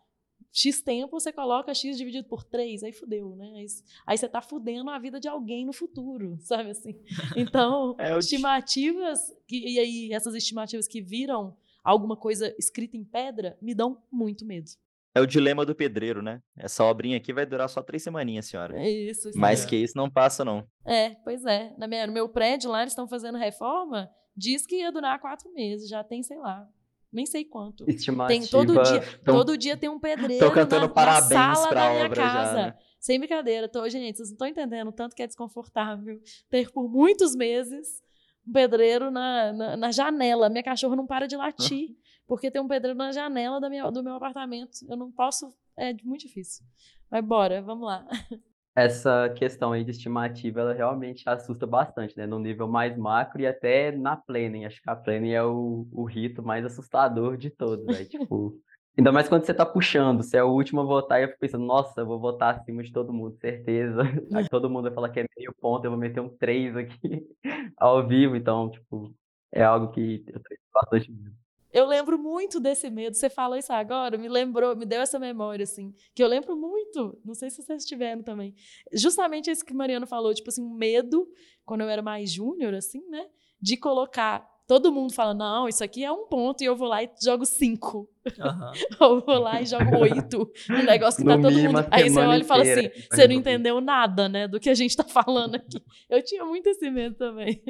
X 0.52 0.82
tempo, 0.82 1.18
você 1.18 1.32
coloca 1.32 1.72
X 1.72 1.96
dividido 1.96 2.28
por 2.28 2.44
3, 2.44 2.82
aí 2.82 2.92
fudeu, 2.92 3.34
né? 3.34 3.54
Aí, 3.56 3.66
aí 4.06 4.18
você 4.18 4.28
tá 4.28 4.42
fudendo 4.42 4.90
a 4.90 4.98
vida 4.98 5.18
de 5.18 5.26
alguém 5.26 5.64
no 5.64 5.72
futuro, 5.72 6.36
sabe 6.44 6.70
assim? 6.70 7.00
Então, 7.34 7.96
É, 7.98 8.16
estimativas, 8.18 9.34
que, 9.48 9.56
e 9.56 9.78
aí 9.78 10.12
essas 10.12 10.34
estimativas 10.34 10.86
que 10.86 11.00
viram 11.00 11.56
alguma 11.82 12.16
coisa 12.16 12.54
escrita 12.58 12.96
em 12.96 13.04
pedra, 13.04 13.56
me 13.62 13.74
dão 13.74 14.02
muito 14.12 14.44
medo. 14.44 14.70
É 15.14 15.20
o 15.20 15.26
dilema 15.26 15.64
do 15.66 15.74
pedreiro, 15.74 16.22
né? 16.22 16.42
Essa 16.56 16.84
obrinha 16.84 17.18
aqui 17.18 17.32
vai 17.32 17.44
durar 17.44 17.68
só 17.68 17.82
três 17.82 18.02
semaninhas, 18.02 18.46
senhora. 18.46 18.80
É 18.80 18.88
isso. 18.88 19.28
isso 19.28 19.38
Mais 19.38 19.64
que 19.64 19.76
isso 19.76 19.96
não 19.96 20.10
passa, 20.10 20.44
não. 20.44 20.66
É, 20.86 21.10
pois 21.22 21.44
é. 21.44 21.74
Na 21.76 21.86
minha, 21.86 22.06
no 22.06 22.14
meu 22.14 22.28
prédio 22.28 22.70
lá, 22.70 22.80
eles 22.80 22.92
estão 22.92 23.06
fazendo 23.06 23.36
reforma, 23.36 24.10
diz 24.34 24.66
que 24.66 24.76
ia 24.76 24.90
durar 24.90 25.20
quatro 25.20 25.52
meses, 25.52 25.88
já 25.88 26.02
tem, 26.02 26.22
sei 26.22 26.38
lá, 26.38 26.66
nem 27.12 27.26
sei 27.26 27.44
quanto. 27.44 27.84
Estimativa. 27.88 28.28
Tem 28.40 28.48
todo 28.48 28.82
dia, 28.82 29.00
Tão- 29.24 29.34
todo 29.36 29.56
dia 29.58 29.76
tem 29.76 29.88
um 29.90 29.98
pedreiro 30.00 30.50
cantando 30.52 30.82
na, 30.82 30.88
na 30.88 30.94
parabéns 30.94 31.28
sala 31.28 31.68
pra 31.68 31.84
da 31.84 31.90
minha 31.92 32.04
obra 32.06 32.16
já, 32.16 32.32
casa. 32.32 32.54
né? 32.54 32.78
Sem 32.98 33.18
brincadeira. 33.18 33.68
Tô, 33.68 33.88
gente, 33.88 34.16
vocês 34.16 34.28
não 34.30 34.34
estão 34.34 34.46
entendendo 34.46 34.88
o 34.88 34.92
tanto 34.92 35.14
que 35.14 35.22
é 35.22 35.26
desconfortável 35.26 36.20
ter 36.48 36.70
por 36.70 36.88
muitos 36.88 37.34
meses 37.34 38.00
um 38.46 38.52
pedreiro 38.52 39.10
na, 39.10 39.52
na, 39.52 39.76
na 39.76 39.90
janela. 39.92 40.48
Minha 40.48 40.62
cachorra 40.62 40.96
não 40.96 41.06
para 41.06 41.26
de 41.26 41.36
latir, 41.36 41.90
porque 42.26 42.50
tem 42.50 42.62
um 42.62 42.68
pedreiro 42.68 42.96
na 42.96 43.12
janela 43.12 43.60
da 43.60 43.68
minha, 43.68 43.90
do 43.90 44.02
meu 44.02 44.14
apartamento. 44.14 44.78
Eu 44.88 44.96
não 44.96 45.10
posso. 45.12 45.52
É 45.76 45.92
muito 46.04 46.22
difícil. 46.22 46.64
Mas 47.10 47.24
bora, 47.24 47.60
vamos 47.62 47.86
lá. 47.86 48.06
Essa 48.74 49.28
questão 49.36 49.72
aí 49.72 49.84
de 49.84 49.90
estimativa, 49.90 50.60
ela 50.60 50.72
realmente 50.72 51.28
assusta 51.28 51.66
bastante, 51.66 52.16
né? 52.16 52.26
No 52.26 52.38
nível 52.38 52.66
mais 52.66 52.96
macro 52.96 53.42
e 53.42 53.46
até 53.46 53.92
na 53.92 54.16
planning. 54.16 54.64
Acho 54.64 54.80
que 54.80 54.88
a 54.88 54.96
planning 54.96 55.32
é 55.32 55.42
o, 55.44 55.86
o 55.92 56.04
rito 56.04 56.42
mais 56.42 56.64
assustador 56.64 57.36
de 57.36 57.50
todos, 57.50 57.84
né? 57.84 58.06
Tipo, 58.06 58.58
ainda 58.96 59.12
mais 59.12 59.28
quando 59.28 59.44
você 59.44 59.52
tá 59.52 59.66
puxando, 59.66 60.22
você 60.22 60.38
é 60.38 60.44
o 60.44 60.50
último 60.50 60.80
a 60.80 60.84
votar 60.84 61.20
e 61.20 61.24
eu 61.24 61.28
fico 61.28 61.40
pensando, 61.40 61.66
nossa, 61.66 62.00
eu 62.00 62.06
vou 62.06 62.18
votar 62.18 62.54
acima 62.54 62.82
de 62.82 62.90
todo 62.92 63.12
mundo, 63.12 63.36
certeza. 63.38 64.00
Aí 64.34 64.48
todo 64.48 64.70
mundo 64.70 64.84
vai 64.84 64.94
falar 64.94 65.10
que 65.10 65.20
é 65.20 65.26
meio 65.36 65.54
ponto, 65.60 65.84
eu 65.84 65.90
vou 65.90 66.00
meter 66.00 66.20
um 66.20 66.30
3 66.30 66.74
aqui 66.74 67.26
ao 67.76 68.06
vivo, 68.06 68.36
então, 68.36 68.70
tipo, 68.70 69.14
é 69.52 69.62
algo 69.62 69.90
que 69.92 70.24
eu 70.26 70.40
tenho 70.40 70.60
bastante 70.72 71.12
medo. 71.12 71.41
Eu 71.72 71.86
lembro 71.86 72.18
muito 72.18 72.60
desse 72.60 72.90
medo. 72.90 73.16
Você 73.16 73.30
falou 73.30 73.56
isso 73.56 73.72
agora, 73.72 74.18
me 74.18 74.28
lembrou, 74.28 74.76
me 74.76 74.84
deu 74.84 75.00
essa 75.00 75.18
memória, 75.18 75.64
assim, 75.64 75.94
que 76.14 76.22
eu 76.22 76.28
lembro 76.28 76.56
muito. 76.56 77.18
Não 77.24 77.34
sei 77.34 77.50
se 77.50 77.62
vocês 77.62 77.84
tiveram 77.84 78.22
também. 78.22 78.54
Justamente 78.92 79.50
isso 79.50 79.64
que 79.64 79.72
o 79.72 79.76
Mariano 79.76 80.06
falou, 80.06 80.34
tipo 80.34 80.50
assim, 80.50 80.68
medo, 80.74 81.26
quando 81.64 81.80
eu 81.80 81.88
era 81.88 82.02
mais 82.02 82.30
júnior, 82.30 82.74
assim, 82.74 83.02
né? 83.08 83.26
De 83.60 83.76
colocar 83.76 84.46
todo 84.66 84.92
mundo 84.92 85.12
fala, 85.12 85.34
não, 85.34 85.68
isso 85.68 85.84
aqui 85.84 86.02
é 86.02 86.10
um 86.10 86.26
ponto, 86.26 86.62
e 86.62 86.64
eu 86.64 86.74
vou 86.74 86.88
lá 86.88 87.02
e 87.02 87.10
jogo 87.22 87.44
cinco. 87.44 88.08
Aham. 88.40 88.72
Ou 89.00 89.20
vou 89.20 89.38
lá 89.38 89.60
e 89.60 89.66
jogo 89.66 89.98
oito. 89.98 90.50
Um 90.70 90.82
negócio 90.84 91.22
que 91.22 91.28
tá 91.28 91.36
No 91.36 91.42
todo 91.42 91.54
mínimo, 91.54 91.74
mundo. 91.74 91.88
Aí 91.90 92.08
você 92.08 92.20
olha 92.20 92.40
e 92.40 92.44
fala 92.44 92.62
assim: 92.62 92.88
você 93.10 93.28
não 93.28 93.34
entendeu 93.34 93.80
nada, 93.80 94.28
né, 94.28 94.48
do 94.48 94.58
que 94.58 94.70
a 94.70 94.74
gente 94.74 94.96
tá 94.96 95.04
falando 95.04 95.56
aqui. 95.56 95.82
Eu 96.08 96.22
tinha 96.24 96.44
muito 96.44 96.68
esse 96.68 96.88
medo 96.90 97.16
também. 97.16 97.62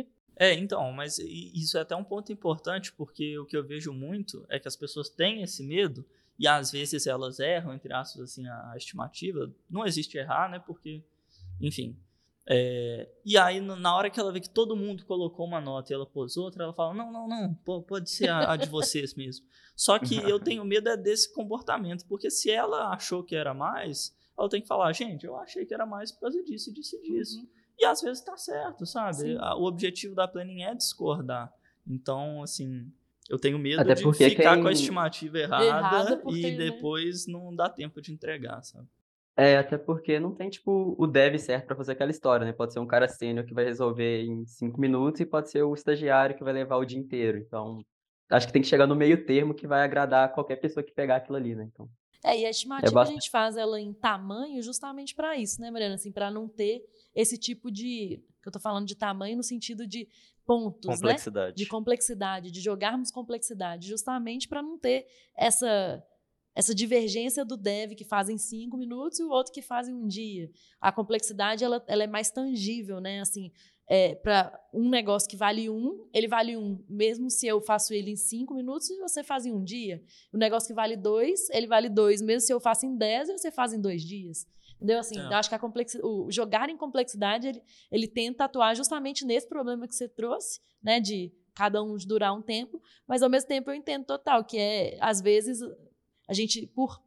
É, 0.43 0.55
então, 0.55 0.90
mas 0.93 1.18
isso 1.20 1.78
é 1.78 1.82
até 1.82 1.95
um 1.95 2.03
ponto 2.03 2.32
importante, 2.32 2.93
porque 2.93 3.38
o 3.38 3.47
que 3.47 3.57
eu 3.57 3.62
vejo 3.64 3.93
muito 3.93 4.45
é 4.49 4.59
que 4.59 4.66
as 4.66 4.74
pessoas 4.74 5.09
têm 5.09 5.40
esse 5.43 5.62
medo 5.62 6.05
e 6.36 6.49
às 6.49 6.72
vezes 6.72 7.07
elas 7.07 7.38
erram, 7.38 7.72
entre 7.72 7.93
aspas, 7.93 8.22
assim, 8.22 8.45
a 8.49 8.74
estimativa. 8.76 9.49
Não 9.70 9.86
existe 9.86 10.18
errar, 10.18 10.51
né? 10.51 10.59
Porque, 10.59 11.01
enfim. 11.61 11.97
é, 12.45 13.09
e 13.24 13.38
aí, 13.38 13.61
na 13.61 13.95
hora 13.95 14.11
que 14.11 14.18
ela 14.18 14.32
vê 14.32 14.40
que 14.40 14.51
todo 14.51 14.74
mundo 14.74 15.05
colocou 15.05 15.47
uma 15.47 15.61
nota 15.61 15.93
e 15.93 15.95
ela 15.95 16.05
pôs 16.07 16.36
outra, 16.36 16.64
ela 16.64 16.72
fala: 16.74 16.93
não, 16.93 17.12
não, 17.12 17.28
não, 17.28 17.55
po- 17.64 17.82
pode 17.82 18.11
ser 18.11 18.28
a, 18.28 18.53
a 18.53 18.57
de 18.57 18.68
vocês 18.68 19.14
mesmo. 19.14 19.47
Só 19.76 19.97
que 20.01 20.16
eu 20.28 20.40
tenho 20.43 20.64
medo 20.64 20.88
é 20.88 20.97
desse 20.97 21.32
comportamento, 21.32 22.05
porque 22.09 22.28
se 22.30 22.51
ela 22.51 22.88
achou 22.93 23.22
que 23.22 23.36
era 23.36 23.55
mais, 23.55 24.12
ela 24.36 24.49
tem 24.49 24.61
que 24.61 24.66
falar: 24.66 24.93
gente, 24.93 25.24
eu 25.24 25.36
achei 25.36 25.64
que 25.64 25.72
era 25.72 25.86
mais 25.86 26.11
por 26.11 26.22
causa 26.22 26.43
disso 26.43 26.70
e 26.70 26.72
disso 26.72 26.97
e 26.97 27.03
disso. 27.03 27.49
E 27.79 27.85
às 27.85 28.01
vezes 28.01 28.23
tá 28.23 28.37
certo, 28.37 28.87
sabe? 28.87 29.16
Sim. 29.16 29.37
A- 29.41 29.57
O 29.57 29.64
objetivo 29.64 30.14
da 30.14 30.29
planning 30.29 30.62
é 30.62 30.75
discordar. 30.75 31.53
Então, 31.87 32.43
assim, 32.43 32.91
eu 33.29 33.39
tenho 33.39 33.59
medo 33.59 33.83
Até 33.83 33.95
de 33.95 34.03
porque 34.03 34.31
ficar 34.31 34.57
com 34.57 34.62
a 34.62 34.70
quem- 34.70 34.73
estimativa 34.73 35.39
errada, 35.39 35.64
Errada 35.66 36.16
porque, 36.18 36.39
e 36.49 36.51
né? 36.57 36.57
depois 36.70 37.27
não 37.27 37.55
dá 37.55 37.68
tempo 37.68 38.01
de 38.01 38.12
entregar, 38.12 38.62
sabe? 38.62 38.87
É, 39.35 39.57
até 39.57 39.79
porque 39.79 40.20
não 40.20 40.35
tem, 40.35 40.51
tipo, 40.51 40.95
o 40.99 41.07
dev 41.07 41.39
certo 41.39 41.66
pra 41.66 41.75
fazer 41.77 41.93
aquela 41.93 42.11
história, 42.11 42.45
né? 42.45 42.53
Pode 42.53 42.73
ser 42.75 42.81
um 42.81 42.87
cara 42.87 43.09
sênior 43.09 43.47
que 43.47 43.55
vai 43.55 43.64
resolver 43.64 44.23
em 44.25 44.45
cinco 44.45 44.79
minutos 44.79 45.20
e 45.23 45.27
pode 45.27 45.51
ser 45.51 45.62
o 45.62 45.73
estagiário 45.75 46.37
que 46.37 46.45
vai 46.45 46.53
levar 46.53 46.77
o 46.77 46.85
dia 46.85 46.99
inteiro. 46.99 47.39
Então, 47.39 47.83
acho 48.31 48.47
que 48.47 48.53
tem 48.53 48.61
que 48.61 48.68
chegar 48.68 48.87
no 48.87 48.95
meio 48.95 49.25
termo 49.25 49.55
que 49.55 49.66
vai 49.66 49.83
agradar 49.83 50.33
qualquer 50.35 50.57
pessoa 50.57 50.85
que 50.85 50.93
pegar 50.93 51.16
aquilo 51.16 51.37
ali, 51.39 51.55
né? 51.55 51.64
Então, 51.73 51.89
É, 52.23 52.39
e 52.39 52.45
a 52.45 52.51
estimativa 52.51 52.91
a 52.91 52.93
bastante. 52.95 53.14
gente 53.14 53.31
faz 53.31 53.57
ela 53.57 53.81
em 53.81 53.93
tamanho 53.95 54.62
justamente 54.62 55.14
para 55.14 55.35
isso, 55.37 55.61
né, 55.62 55.70
Mariana? 55.70 55.95
Assim, 55.95 56.12
para 56.12 56.31
não 56.31 56.47
ter 56.47 56.85
esse 57.15 57.37
tipo 57.37 57.71
de. 57.71 58.23
que 58.43 58.49
eu 58.49 58.53
tô 58.53 58.61
falando 58.61 58.87
de 58.87 58.95
tamanho 58.95 59.37
no 59.37 59.43
sentido 59.43 59.87
de 59.87 60.09
pontos, 60.45 60.89
né? 60.89 60.97
Complexidade. 60.97 61.57
de 61.57 61.67
complexidade, 61.67 62.51
de 62.51 62.61
jogarmos 62.61 63.11
complexidade, 63.11 63.89
justamente 63.89 64.49
para 64.49 64.63
não 64.63 64.79
ter 64.79 65.07
essa 65.37 66.05
essa 66.55 66.75
divergência 66.75 67.47
do 67.47 67.57
dev 67.57 67.95
que 67.95 68.05
faz 68.05 68.29
em 68.29 68.37
cinco 68.37 68.77
minutos 68.77 69.19
e 69.19 69.23
o 69.23 69.31
outro 69.31 69.53
que 69.53 69.63
faz 69.63 69.89
em 69.89 69.95
um 69.95 70.07
dia. 70.07 70.51
A 70.81 70.93
complexidade 70.93 71.65
ela, 71.65 71.83
ela 71.87 72.05
é 72.05 72.07
mais 72.07 72.31
tangível, 72.31 73.01
né? 73.01 73.21
Assim, 73.21 73.51
é, 73.89 74.15
para 74.15 74.59
um 74.73 74.89
negócio 74.89 75.29
que 75.29 75.37
vale 75.37 75.69
um, 75.69 76.07
ele 76.13 76.29
vale 76.29 76.57
um, 76.57 76.83
mesmo 76.89 77.31
se 77.31 77.47
eu 77.47 77.61
faço 77.61 77.93
ele 77.95 78.11
em 78.11 78.17
cinco 78.17 78.55
minutos 78.55 78.91
e 78.91 78.99
você 78.99 79.23
faz 79.23 79.47
em 79.47 79.53
um 79.53 79.65
dia. 79.65 80.03
O 80.33 80.39
negócio 80.39 80.69
que 80.69 80.75
vale 80.75 80.97
dois, 80.97 81.49
ele 81.51 81.67
vale 81.67 81.89
dois, 81.89 82.21
mesmo 82.21 82.41
se 82.41 82.53
eu 82.53 82.61
faço 82.61 82.87
em 82.87 82.97
dez 82.97 83.29
e 83.29 83.33
você 83.33 83.51
faz 83.51 83.73
em 83.73 83.81
dois 83.81 84.03
dias. 84.03 84.47
Entendeu? 84.83 84.99
Assim, 84.99 85.18
É. 85.18 85.24
eu 85.24 85.33
acho 85.37 85.49
que 85.49 85.57
o 86.03 86.30
jogar 86.30 86.68
em 86.68 86.76
complexidade, 86.76 87.47
ele, 87.49 87.62
ele 87.91 88.09
tenta 88.09 88.45
atuar 88.45 88.74
justamente 88.74 89.24
nesse 89.24 89.49
problema 89.49 89.87
que 89.87 89.95
você 89.95 90.09
trouxe, 90.09 90.61
né? 90.83 90.99
De 90.99 91.33
cada 91.55 91.83
um 91.83 91.97
durar 91.97 92.35
um 92.35 92.43
tempo, 92.43 92.83
mas 93.07 93.22
ao 93.22 93.28
mesmo 93.30 93.49
tempo 93.49 93.70
eu 93.70 93.74
entendo 93.74 94.05
total, 94.05 94.43
que 94.45 94.59
é, 94.59 94.97
às 95.01 95.20
vezes, 95.20 95.61
a 96.26 96.33
gente, 96.33 96.66
por, 96.68 97.01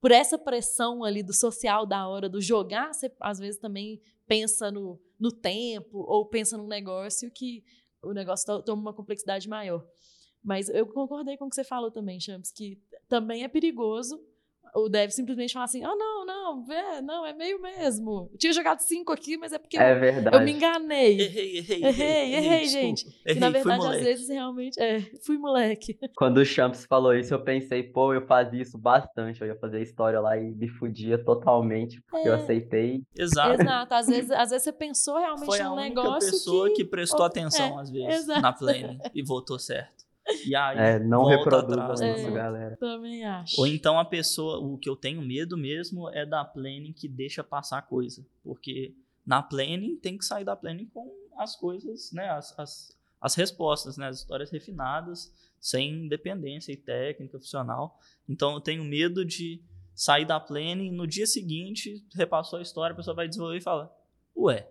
por 0.00 0.10
essa 0.10 0.36
pressão 0.36 1.02
ali 1.04 1.22
do 1.22 1.32
social 1.32 1.86
da 1.86 2.06
hora 2.08 2.28
do 2.28 2.40
jogar, 2.40 2.92
você 2.92 3.10
às 3.20 3.38
vezes 3.38 3.58
também 3.60 4.00
pensa 4.26 4.70
no, 4.70 5.00
no 5.18 5.30
tempo 5.30 5.98
ou 6.00 6.26
pensa 6.26 6.58
num 6.58 6.66
negócio 6.66 7.30
que 7.30 7.64
o 8.02 8.12
negócio 8.12 8.44
to- 8.46 8.62
toma 8.62 8.82
uma 8.82 8.92
complexidade 8.92 9.48
maior. 9.48 9.86
Mas 10.42 10.68
eu 10.68 10.86
concordei 10.86 11.36
com 11.36 11.46
o 11.46 11.48
que 11.48 11.54
você 11.56 11.64
falou 11.64 11.90
também, 11.90 12.20
Champs, 12.20 12.50
que 12.52 12.78
também 13.08 13.42
é 13.44 13.48
perigoso 13.48 14.20
o 14.84 14.88
dev 14.88 15.10
simplesmente 15.10 15.52
falar 15.52 15.64
assim, 15.64 15.82
ah, 15.84 15.94
não, 15.96 16.24
não, 16.26 16.72
é, 16.72 17.00
não, 17.02 17.24
é 17.26 17.32
meio 17.32 17.60
mesmo. 17.60 18.28
Eu 18.32 18.38
tinha 18.38 18.52
jogado 18.52 18.80
cinco 18.80 19.12
aqui, 19.12 19.36
mas 19.36 19.52
é 19.52 19.58
porque 19.58 19.78
é 19.78 19.92
eu, 19.92 20.00
verdade. 20.00 20.36
eu 20.36 20.42
me 20.42 20.52
enganei. 20.52 21.20
Errei, 21.20 21.56
errei, 21.58 21.82
Errei, 21.84 22.34
errei, 22.34 22.60
desculpa. 22.60 22.86
gente. 22.86 23.06
Errei, 23.06 23.34
que 23.34 23.40
na 23.40 23.46
fui 23.46 23.52
verdade, 23.54 23.78
às 23.80 23.84
moleque. 23.86 24.04
vezes, 24.04 24.28
realmente, 24.28 24.80
é, 24.80 25.00
fui 25.24 25.38
moleque. 25.38 25.98
Quando 26.16 26.38
o 26.38 26.44
Champs 26.44 26.84
falou 26.86 27.14
isso, 27.14 27.32
eu 27.34 27.42
pensei, 27.42 27.82
pô, 27.82 28.12
eu 28.14 28.26
fazia 28.26 28.62
isso 28.62 28.76
bastante. 28.78 29.40
Eu 29.40 29.46
ia 29.48 29.56
fazer 29.56 29.78
a 29.78 29.82
história 29.82 30.20
lá 30.20 30.36
e 30.38 30.54
me 30.54 30.68
fudia 30.68 31.16
totalmente, 31.22 32.00
porque 32.10 32.28
eu 32.28 32.32
É. 32.34 32.36
aceitei. 32.36 33.02
Exato. 33.18 33.60
Exato. 33.62 33.94
Às 33.94 34.06
vezes, 34.06 34.30
às 34.30 34.50
vezes 34.50 34.64
você 34.64 34.72
pensou 34.72 35.18
realmente 35.18 35.46
Foi 35.46 35.60
a 35.60 35.64
num 35.68 35.74
única 35.76 35.88
negócio 36.02 36.30
pessoa 36.30 36.68
que, 36.68 36.76
que... 36.76 36.84
prestou 36.84 37.20
Oh, 37.20 37.24
atenção, 37.24 37.78
é, 37.78 37.82
às 37.82 37.90
vezes, 37.90 38.20
exato. 38.24 38.40
na 38.42 38.52
planning 38.52 38.98
e 39.14 39.22
votou 39.22 39.58
certo. 39.58 40.05
E 40.44 40.54
aí, 40.56 40.78
É, 40.78 40.98
não 40.98 41.20
volta 41.22 41.36
reproduzam 41.36 41.82
atrás, 41.82 42.00
né? 42.00 42.18
isso, 42.18 42.28
É. 42.28 42.30
galera. 42.32 42.76
Também 42.76 43.24
acho. 43.24 43.60
Ou 43.60 43.66
então 43.66 43.98
a 43.98 44.04
pessoa, 44.04 44.58
o 44.58 44.76
que 44.76 44.88
eu 44.88 44.96
tenho 44.96 45.22
medo 45.22 45.56
mesmo 45.56 46.08
é 46.10 46.26
da 46.26 46.44
planning 46.44 46.92
que 46.92 47.08
deixa 47.08 47.44
passar 47.44 47.82
coisa. 47.82 48.26
Porque 48.42 48.94
na 49.24 49.42
planning 49.42 49.96
tem 49.96 50.18
que 50.18 50.24
sair 50.24 50.44
da 50.44 50.56
planning 50.56 50.86
com 50.86 51.08
as 51.36 51.54
coisas, 51.54 52.10
né? 52.12 52.28
As, 52.30 52.58
as, 52.58 52.96
as 53.20 53.34
respostas, 53.34 53.96
né? 53.96 54.08
As 54.08 54.18
histórias 54.18 54.50
refinadas, 54.50 55.32
sem 55.60 56.08
dependência 56.08 56.72
e 56.72 56.76
técnica 56.76 57.38
funcional. 57.38 57.98
Então 58.28 58.54
eu 58.54 58.60
tenho 58.60 58.84
medo 58.84 59.24
de 59.24 59.62
sair 59.94 60.24
da 60.24 60.38
planning 60.40 60.90
no 60.90 61.06
dia 61.06 61.26
seguinte, 61.26 62.04
repassou 62.14 62.58
a 62.58 62.62
história, 62.62 62.92
a 62.92 62.96
pessoa 62.96 63.14
vai 63.14 63.28
desenvolver 63.28 63.58
e 63.58 63.62
fala: 63.62 63.94
Ué, 64.36 64.68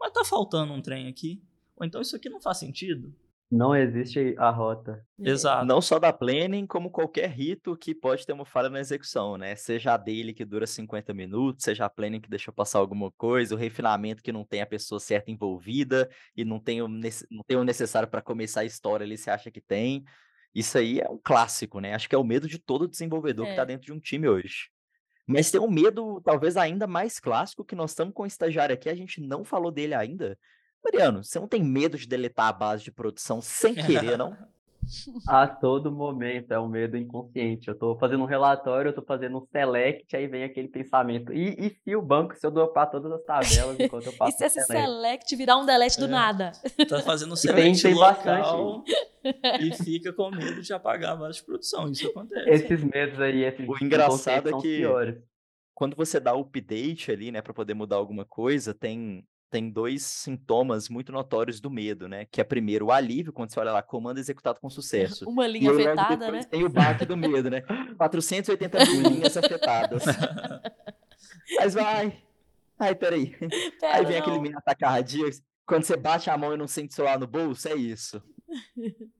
mas 0.00 0.12
tá 0.12 0.24
faltando 0.24 0.72
um 0.72 0.80
trem 0.80 1.08
aqui? 1.08 1.42
Ou 1.76 1.84
então 1.86 2.00
isso 2.00 2.16
aqui 2.16 2.28
não 2.28 2.40
faz 2.40 2.58
sentido? 2.58 3.14
Não 3.50 3.74
existe 3.74 4.34
a 4.36 4.50
rota. 4.50 5.02
É. 5.18 5.30
Exato. 5.30 5.64
Não 5.64 5.80
só 5.80 5.98
da 5.98 6.12
planning, 6.12 6.66
como 6.66 6.90
qualquer 6.90 7.30
rito 7.30 7.76
que 7.76 7.94
pode 7.94 8.26
ter 8.26 8.32
uma 8.34 8.44
falha 8.44 8.68
na 8.68 8.78
execução, 8.78 9.38
né? 9.38 9.56
Seja 9.56 9.94
a 9.94 9.96
dele 9.96 10.34
que 10.34 10.44
dura 10.44 10.66
50 10.66 11.14
minutos, 11.14 11.64
seja 11.64 11.86
a 11.86 11.90
planning 11.90 12.20
que 12.20 12.28
deixa 12.28 12.52
passar 12.52 12.78
alguma 12.78 13.10
coisa, 13.12 13.54
o 13.54 13.58
refinamento 13.58 14.22
que 14.22 14.32
não 14.32 14.44
tem 14.44 14.60
a 14.60 14.66
pessoa 14.66 15.00
certa 15.00 15.30
envolvida 15.30 16.10
e 16.36 16.44
não 16.44 16.60
tem 16.60 16.82
o, 16.82 16.88
não 16.88 17.42
tem 17.46 17.56
o 17.56 17.64
necessário 17.64 18.08
para 18.08 18.20
começar 18.20 18.60
a 18.60 18.64
história 18.66 19.04
ali, 19.04 19.16
você 19.16 19.30
acha 19.30 19.50
que 19.50 19.60
tem. 19.62 20.04
Isso 20.54 20.76
aí 20.76 21.00
é 21.00 21.08
um 21.08 21.18
clássico, 21.22 21.80
né? 21.80 21.94
Acho 21.94 22.08
que 22.08 22.14
é 22.14 22.18
o 22.18 22.24
medo 22.24 22.46
de 22.46 22.58
todo 22.58 22.86
desenvolvedor 22.86 23.46
que 23.46 23.50
É. 23.50 23.54
está 23.54 23.64
dentro 23.64 23.86
de 23.86 23.92
um 23.92 24.00
time 24.00 24.28
hoje. 24.28 24.68
Mas 25.26 25.50
tem 25.50 25.60
um 25.60 25.70
medo, 25.70 26.20
talvez 26.22 26.56
ainda 26.56 26.86
mais 26.86 27.20
clássico, 27.20 27.64
que 27.64 27.74
nós 27.74 27.90
estamos 27.90 28.14
com 28.14 28.22
o 28.22 28.26
estagiário 28.26 28.74
aqui, 28.74 28.88
a 28.88 28.94
gente 28.94 29.20
não 29.20 29.44
falou 29.44 29.70
dele 29.70 29.94
ainda. 29.94 30.38
Mariano, 30.84 31.22
você 31.24 31.38
não 31.38 31.48
tem 31.48 31.62
medo 31.62 31.98
de 31.98 32.06
deletar 32.06 32.48
a 32.48 32.52
base 32.52 32.84
de 32.84 32.90
produção 32.92 33.40
sem 33.42 33.74
querer, 33.74 34.16
não? 34.16 34.36
A 35.28 35.46
todo 35.46 35.92
momento, 35.92 36.50
é 36.52 36.58
um 36.58 36.66
medo 36.66 36.96
inconsciente. 36.96 37.68
Eu 37.68 37.74
tô 37.74 37.94
fazendo 37.98 38.22
um 38.22 38.26
relatório, 38.26 38.88
eu 38.88 38.94
tô 38.94 39.02
fazendo 39.02 39.36
um 39.36 39.46
select, 39.52 40.16
aí 40.16 40.26
vem 40.26 40.44
aquele 40.44 40.68
pensamento. 40.68 41.30
E, 41.30 41.48
e 41.58 41.70
se 41.84 41.94
o 41.94 42.00
banco, 42.00 42.34
se 42.34 42.46
eu 42.46 42.50
dropar 42.50 42.90
todas 42.90 43.12
as 43.12 43.22
tabelas 43.22 43.78
enquanto 43.78 44.06
eu 44.06 44.12
E 44.14 44.16
faço 44.16 44.38
se 44.38 44.44
o 44.44 44.46
esse 44.46 44.62
select? 44.64 44.86
select 44.90 45.36
virar 45.36 45.58
um 45.58 45.66
delete 45.66 45.98
do 45.98 46.06
É. 46.06 46.08
nada? 46.08 46.52
Tá 46.88 47.00
fazendo 47.02 47.34
tem- 47.34 47.74
select 47.74 47.82
tem 47.82 47.92
local 47.94 48.82
e 49.60 49.74
fica 49.84 50.10
com 50.14 50.30
medo 50.30 50.62
de 50.62 50.72
apagar 50.72 51.12
a 51.12 51.16
base 51.16 51.40
de 51.40 51.44
produção. 51.44 51.90
Isso 51.90 52.08
acontece. 52.08 52.48
Esses 52.48 52.82
medos 52.82 53.20
aí, 53.20 53.44
esses 53.44 53.68
O 53.68 53.84
engraçado 53.84 54.48
é 54.48 54.52
que- 54.62 54.78
piores. 54.78 55.16
quando 55.74 55.94
você 55.96 56.18
dá 56.18 56.34
o 56.34 56.40
update 56.40 57.10
ali, 57.12 57.30
né, 57.30 57.42
para 57.42 57.52
poder 57.52 57.74
mudar 57.74 57.96
alguma 57.96 58.24
coisa, 58.24 58.72
tem 58.72 59.22
tem 59.50 59.70
dois 59.70 60.02
sintomas 60.02 60.88
muito 60.88 61.10
notórios 61.12 61.60
do 61.60 61.70
medo, 61.70 62.08
né? 62.08 62.26
Que 62.30 62.40
é 62.40 62.44
primeiro 62.44 62.86
o 62.86 62.92
alívio, 62.92 63.32
quando 63.32 63.50
você 63.50 63.60
olha 63.60 63.72
lá, 63.72 63.82
comando 63.82 64.18
executado 64.18 64.60
com 64.60 64.68
sucesso. 64.68 65.28
Uma 65.28 65.46
E 65.46 65.52
linha 65.52 65.70
aí, 65.70 65.76
logo 65.78 65.90
afetada, 66.00 66.30
né? 66.30 66.44
tem 66.44 66.64
o 66.64 66.68
baque 66.68 67.04
do 67.04 67.16
medo, 67.16 67.48
né? 67.50 67.62
480 67.96 68.84
mil 68.86 69.02
linhas 69.10 69.36
afetadas. 69.36 70.02
Mas 71.58 71.74
vai. 71.74 72.22
Ai, 72.78 72.94
peraí. 72.94 73.34
Aí 73.40 73.80
Pera, 73.80 74.02
vem 74.04 74.18
aquele 74.18 74.36
não. 74.36 74.42
medo 74.42 74.58
atacar 74.58 74.92
cardíaco. 74.92 75.38
Quando 75.66 75.84
você 75.84 75.96
bate 75.96 76.30
a 76.30 76.38
mão 76.38 76.54
e 76.54 76.56
não 76.56 76.66
sente 76.66 76.94
seu 76.94 77.06
ar 77.08 77.18
no 77.18 77.26
bolso, 77.26 77.68
é 77.68 77.74
isso. 77.74 78.22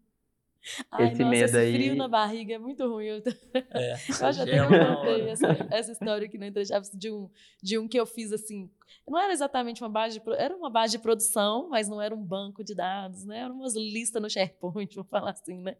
Ai, 0.90 1.06
Esse 1.08 1.18
nossa, 1.22 1.30
medo 1.30 1.44
esse 1.44 1.56
aí- 1.58 1.72
frio 1.74 1.96
na 1.96 2.08
barriga 2.08 2.54
é 2.54 2.58
muito 2.58 2.86
ruim. 2.88 3.06
Eu, 3.06 3.22
É, 3.74 3.94
eu 4.22 4.26
acho 4.26 4.42
até 4.42 4.56
na 4.56 4.96
contei 4.96 5.28
essa, 5.28 5.46
essa 5.70 5.92
história 5.92 6.26
aqui 6.26 6.38
no 6.38 6.44
Entre 6.44 6.64
Chaves 6.64 6.90
de 6.92 7.10
um, 7.10 7.28
de 7.62 7.78
um 7.78 7.88
que 7.88 7.98
eu 7.98 8.06
fiz 8.06 8.32
assim. 8.32 8.70
Não 9.06 9.18
era 9.18 9.32
exatamente 9.32 9.82
uma 9.82 9.88
base 9.88 10.18
de, 10.20 10.30
era 10.36 10.54
uma 10.56 10.70
base 10.70 10.92
de 10.96 10.98
produção, 11.02 11.68
mas 11.68 11.88
não 11.88 12.00
era 12.00 12.14
um 12.14 12.22
banco 12.22 12.62
de 12.64 12.74
dados, 12.74 13.24
né? 13.24 13.40
Eram 13.40 13.54
umas 13.56 13.74
listas 13.74 14.20
no 14.20 14.28
SharePoint, 14.30 14.94
vou 14.96 15.04
falar 15.04 15.30
assim, 15.30 15.58
né? 15.58 15.76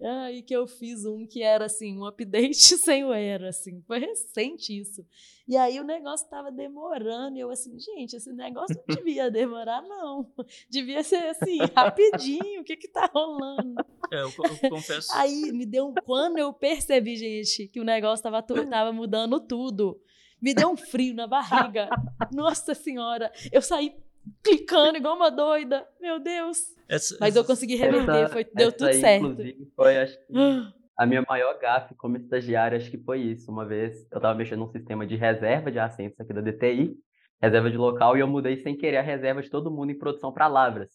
Aí 0.00 0.42
que 0.42 0.54
eu 0.54 0.66
fiz 0.66 1.04
um 1.04 1.26
que 1.26 1.42
era 1.42 1.64
assim, 1.64 1.98
um 1.98 2.06
update 2.06 2.54
sem 2.78 3.04
o 3.04 3.12
era, 3.12 3.48
assim. 3.48 3.82
Foi 3.86 3.98
recente 3.98 4.78
isso. 4.78 5.04
E 5.46 5.56
aí 5.56 5.80
o 5.80 5.84
negócio 5.84 6.28
tava 6.28 6.52
demorando, 6.52 7.36
e 7.36 7.40
eu 7.40 7.50
assim, 7.50 7.76
gente, 7.78 8.14
esse 8.14 8.32
negócio 8.32 8.76
não 8.86 8.94
devia 8.94 9.30
demorar, 9.30 9.82
não. 9.82 10.30
Devia 10.70 11.02
ser 11.02 11.24
assim, 11.28 11.58
rapidinho, 11.74 12.60
o 12.60 12.64
que 12.64 12.76
que 12.76 12.88
tá 12.88 13.10
rolando? 13.12 13.74
É, 14.12 14.22
eu, 14.22 14.32
eu 14.62 14.70
confesso. 14.70 15.08
Aí 15.14 15.50
me 15.52 15.66
deu 15.66 15.88
um. 15.88 15.94
Quando 16.04 16.38
eu 16.38 16.52
percebi, 16.52 17.16
gente, 17.16 17.66
que 17.66 17.80
o 17.80 17.84
negócio 17.84 18.22
tava, 18.22 18.42
tava 18.42 18.92
mudando 18.92 19.40
tudo, 19.40 20.00
me 20.40 20.54
deu 20.54 20.70
um 20.70 20.76
frio 20.76 21.14
na 21.14 21.26
barriga. 21.26 21.88
Nossa 22.32 22.74
Senhora! 22.74 23.32
Eu 23.50 23.60
saí 23.60 23.96
clicando 24.42 24.96
igual 24.96 25.16
uma 25.16 25.30
doida. 25.30 25.86
Meu 26.00 26.18
Deus. 26.18 26.58
Essa- 26.88 27.16
Mas 27.20 27.36
eu 27.36 27.44
consegui 27.44 27.76
reverter, 27.76 28.24
Essa- 28.24 28.32
foi, 28.32 28.44
deu 28.54 28.72
tudo 28.72 28.88
aí, 28.88 29.00
certo. 29.00 29.26
Inclusive, 29.26 29.72
foi, 29.76 29.96
acho 29.98 30.16
que, 30.26 30.32
a 30.96 31.06
minha 31.06 31.22
maior 31.28 31.58
gafe 31.58 31.94
como 31.94 32.16
estagiária, 32.16 32.76
acho 32.78 32.90
que 32.90 32.98
foi 32.98 33.20
isso. 33.20 33.50
Uma 33.50 33.64
vez 33.66 34.06
eu 34.10 34.16
estava 34.18 34.34
mexendo 34.34 34.60
num 34.60 34.68
sistema 34.72 35.06
de 35.06 35.16
reserva 35.16 35.70
de 35.70 35.78
assentos 35.78 36.18
aqui 36.20 36.32
da 36.32 36.40
DTI, 36.40 36.96
reserva 37.40 37.70
de 37.70 37.76
local, 37.76 38.16
e 38.16 38.20
eu 38.20 38.26
mudei 38.26 38.56
sem 38.62 38.76
querer 38.76 38.96
a 38.96 39.02
reserva 39.02 39.42
de 39.42 39.50
todo 39.50 39.70
mundo 39.70 39.90
em 39.92 39.98
produção 39.98 40.32
para 40.32 40.46
Lavras. 40.48 40.90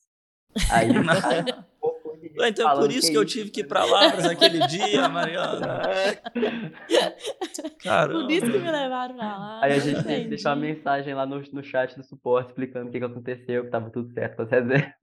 Aí, 0.72 0.88
Então 2.36 2.70
é 2.70 2.76
por 2.76 2.92
isso 2.92 3.12
que 3.12 3.18
eu 3.18 3.26
tive 3.26 3.50
que 3.50 3.62
ir 3.62 3.68
pra 3.68 3.86
Lavras 3.86 4.26
aquele 4.26 4.66
dia, 4.68 5.08
Mariana. 5.08 5.82
Caramba. 7.84 8.22
Por 8.22 8.32
isso 8.32 8.46
que 8.46 8.58
me 8.58 8.72
levaram 8.72 9.16
pra 9.16 9.38
lá. 9.38 9.60
Aí 9.64 9.74
a 9.74 9.80
gente 9.80 10.00
entendi. 10.00 10.30
deixou 10.30 10.52
uma 10.52 10.58
mensagem 10.58 11.14
lá 11.14 11.26
no, 11.26 11.42
no 11.52 11.64
chat 11.64 11.96
do 11.96 12.04
suporte 12.04 12.50
explicando 12.50 12.90
o 12.90 12.92
que, 12.92 13.00
que 13.00 13.06
aconteceu, 13.06 13.66
que 13.66 13.70
tava 13.70 13.90
tudo 13.90 14.12
certo 14.14 14.38
com 14.38 14.42
as 14.44 14.50
reservas. 14.50 14.94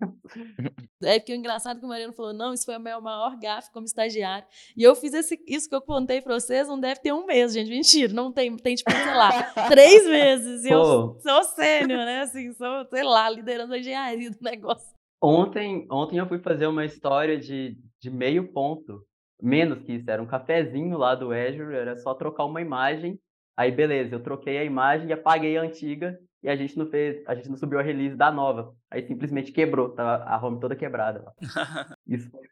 É 1.02 1.18
porque 1.18 1.32
o 1.32 1.36
engraçado 1.36 1.76
é 1.76 1.80
que 1.80 1.86
o 1.86 1.88
Mariano 1.88 2.12
falou: 2.12 2.32
não, 2.32 2.52
isso 2.52 2.64
foi 2.64 2.76
o 2.76 2.80
meu 2.80 3.00
maior 3.00 3.38
gafe 3.38 3.70
como 3.72 3.86
estagiário. 3.86 4.46
E 4.76 4.82
eu 4.82 4.94
fiz 4.94 5.14
esse, 5.14 5.38
isso 5.46 5.68
que 5.68 5.74
eu 5.74 5.82
contei 5.82 6.20
pra 6.20 6.38
vocês, 6.38 6.68
não 6.68 6.78
deve 6.78 7.00
ter 7.00 7.12
um 7.12 7.26
mês, 7.26 7.52
gente. 7.52 7.70
Mentira, 7.70 8.12
não 8.12 8.32
tem, 8.32 8.54
tem 8.56 8.74
tipo, 8.74 8.90
sei 8.90 9.14
lá, 9.14 9.30
três 9.68 10.06
meses. 10.06 10.64
E 10.64 10.70
eu 10.70 10.80
Pô. 10.80 11.20
sou 11.20 11.44
sênior, 11.44 12.04
né? 12.04 12.20
Assim, 12.20 12.52
sou, 12.54 12.86
sei 12.86 13.02
lá, 13.02 13.28
liderando 13.30 13.74
a 13.74 13.78
engenharia 13.78 14.30
do 14.30 14.38
negócio. 14.40 14.99
Ontem, 15.22 15.86
ontem 15.90 16.18
eu 16.18 16.26
fui 16.26 16.38
fazer 16.38 16.66
uma 16.66 16.84
história 16.84 17.38
de, 17.38 17.76
de 18.00 18.10
meio 18.10 18.52
ponto. 18.52 19.04
Menos 19.42 19.82
que 19.82 19.94
isso, 19.94 20.10
era 20.10 20.22
um 20.22 20.26
cafezinho 20.26 20.96
lá 20.96 21.14
do 21.14 21.32
Azure, 21.32 21.74
era 21.74 21.96
só 21.96 22.14
trocar 22.14 22.44
uma 22.44 22.60
imagem. 22.60 23.18
Aí 23.56 23.70
beleza, 23.70 24.14
eu 24.14 24.22
troquei 24.22 24.58
a 24.58 24.64
imagem 24.64 25.08
e 25.08 25.12
apaguei 25.12 25.56
a 25.56 25.62
antiga 25.62 26.18
e 26.42 26.48
a 26.48 26.56
gente 26.56 26.76
não 26.78 26.86
fez, 26.86 27.22
a 27.26 27.34
gente 27.34 27.48
não 27.48 27.56
subiu 27.56 27.78
a 27.78 27.82
release 27.82 28.16
da 28.16 28.30
nova. 28.30 28.74
Aí 28.90 29.06
simplesmente 29.06 29.52
quebrou, 29.52 29.90
tava 29.90 30.24
a 30.24 30.44
home 30.44 30.60
toda 30.60 30.76
quebrada. 30.76 31.24
Isso 32.06 32.30
foi 32.30 32.46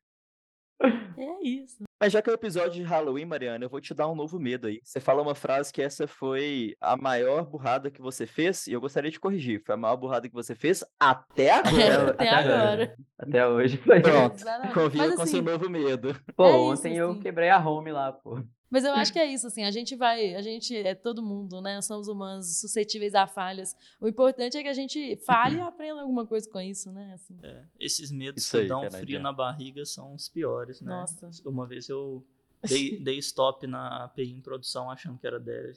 É 0.80 1.42
isso. 1.44 1.82
Mas 2.00 2.12
já 2.12 2.22
que 2.22 2.30
é 2.30 2.32
o 2.32 2.34
episódio 2.34 2.74
de 2.74 2.82
Halloween, 2.84 3.24
Mariana, 3.24 3.64
eu 3.64 3.68
vou 3.68 3.80
te 3.80 3.92
dar 3.92 4.08
um 4.08 4.14
novo 4.14 4.38
medo 4.38 4.68
aí. 4.68 4.80
Você 4.84 5.00
fala 5.00 5.20
uma 5.20 5.34
frase 5.34 5.72
que 5.72 5.82
essa 5.82 6.06
foi 6.06 6.76
a 6.80 6.96
maior 6.96 7.44
burrada 7.44 7.90
que 7.90 8.00
você 8.00 8.24
fez, 8.24 8.68
e 8.68 8.72
eu 8.72 8.80
gostaria 8.80 9.10
de 9.10 9.18
corrigir. 9.18 9.60
Foi 9.64 9.74
a 9.74 9.78
maior 9.78 9.96
burrada 9.96 10.28
que 10.28 10.34
você 10.34 10.54
fez 10.54 10.84
até 11.00 11.50
agora. 11.58 12.10
Até 12.10 12.28
até 12.28 12.30
agora. 12.30 12.96
Até 13.18 13.46
hoje. 13.48 13.78
Pronto, 13.78 14.44
conviva 14.72 15.06
Mas, 15.08 15.16
com 15.16 15.22
assim, 15.22 15.32
seu 15.32 15.42
novo 15.42 15.68
medo. 15.68 16.14
Pô, 16.36 16.44
É 16.46 16.50
isso, 16.50 16.60
ontem 16.60 16.96
eu 16.96 17.10
assim. 17.10 17.20
quebrei 17.20 17.50
a 17.50 17.58
home 17.58 17.90
lá, 17.90 18.12
pô. 18.12 18.40
Mas 18.70 18.84
eu 18.84 18.92
acho 18.92 19.12
que 19.12 19.18
é 19.18 19.24
isso, 19.26 19.46
assim, 19.46 19.64
a 19.64 19.70
gente 19.70 19.96
vai, 19.96 20.34
a 20.34 20.42
gente 20.42 20.76
é 20.76 20.94
todo 20.94 21.22
mundo, 21.22 21.60
né? 21.60 21.80
Somos 21.80 22.06
humanos 22.06 22.60
suscetíveis 22.60 23.14
a 23.14 23.26
falhas. 23.26 23.74
O 24.00 24.06
importante 24.06 24.58
é 24.58 24.62
que 24.62 24.68
a 24.68 24.74
gente 24.74 25.16
fale 25.24 25.56
e 25.56 25.60
aprenda 25.60 26.02
alguma 26.02 26.26
coisa 26.26 26.48
com 26.50 26.60
isso, 26.60 26.92
né? 26.92 27.12
Assim, 27.14 27.38
É, 27.42 27.64
esses 27.80 28.10
medos 28.10 28.42
Isso 28.42 28.52
que 28.56 28.62
aí, 28.62 28.68
dão 28.68 28.82
cara, 28.82 28.98
frio 28.98 29.20
na 29.20 29.32
barriga 29.32 29.84
são 29.86 30.14
os 30.14 30.28
piores, 30.28 30.80
né? 30.80 30.90
Nossa. 30.90 31.30
Uma 31.46 31.66
vez 31.66 31.88
eu 31.88 32.22
dei, 32.68 32.98
dei 33.00 33.18
stop 33.18 33.66
na 33.66 34.04
API 34.04 34.32
em 34.32 34.40
produção 34.40 34.90
achando 34.90 35.18
que 35.18 35.26
era 35.26 35.40
dev. 35.40 35.76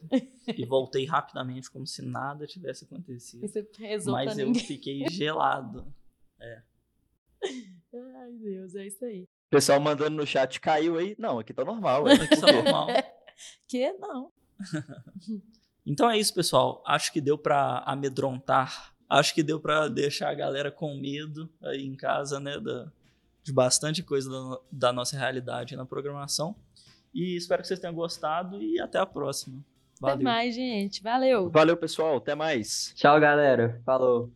e 0.58 0.66
voltei 0.66 1.06
rapidamente 1.06 1.72
como 1.72 1.88
se 1.88 2.02
nada 2.02 2.46
tivesse 2.46 2.84
acontecido. 2.84 3.50
rezou 3.78 4.14
Mas 4.14 4.38
eu 4.38 4.48
ninguém. 4.48 4.64
fiquei 4.64 5.08
gelado. 5.10 5.86
Ai, 7.94 8.32
Deus, 8.34 8.76
é 8.76 8.88
isso 8.88 9.04
aí. 9.06 9.28
O 9.52 9.56
pessoal 9.58 9.82
mandando 9.82 10.16
no 10.16 10.26
chat, 10.26 10.62
caiu 10.62 10.98
aí? 10.98 11.14
Não, 11.20 11.38
aqui 11.38 11.54
tá 11.54 11.66
normal. 11.66 12.04
ué. 12.06 12.14
Isso 12.32 12.46
é 12.48 12.52
normal. 12.54 12.88
Que 13.68 13.92
não. 13.94 14.32
Então 15.84 16.08
é 16.08 16.16
isso, 16.16 16.32
pessoal. 16.32 16.84
Acho 16.86 17.12
que 17.12 17.20
deu 17.20 17.40
pra 17.40 17.80
amedrontar. 17.88 18.94
Acho 19.10 19.34
que 19.34 19.42
deu 19.42 19.60
pra 19.60 19.88
deixar 19.88 20.30
a 20.30 20.34
galera 20.36 20.72
com 20.72 20.96
medo 20.96 21.50
aí 21.64 21.84
em 21.84 21.96
casa, 21.96 22.40
né? 22.40 22.60
Da, 22.60 22.92
de 23.44 23.52
bastante 23.52 24.04
coisa 24.04 24.30
da, 24.30 24.60
da 24.72 24.94
nossa 24.94 25.18
realidade 25.18 25.76
na 25.76 25.84
programação. 25.84 26.56
E 27.12 27.36
espero 27.36 27.64
que 27.64 27.68
vocês 27.68 27.80
tenham 27.80 27.96
gostado 27.96 28.62
e 28.62 28.80
até 28.80 29.00
a 29.00 29.06
próxima. 29.08 29.58
Até 29.98 30.12
Valeu. 30.12 30.24
mais, 30.24 30.54
gente. 30.54 31.02
Valeu. 31.02 31.50
Valeu, 31.50 31.76
pessoal. 31.76 32.18
Até 32.18 32.36
mais. 32.36 32.94
Tchau, 32.96 33.20
galera. 33.20 33.82
Falou. 33.84 34.32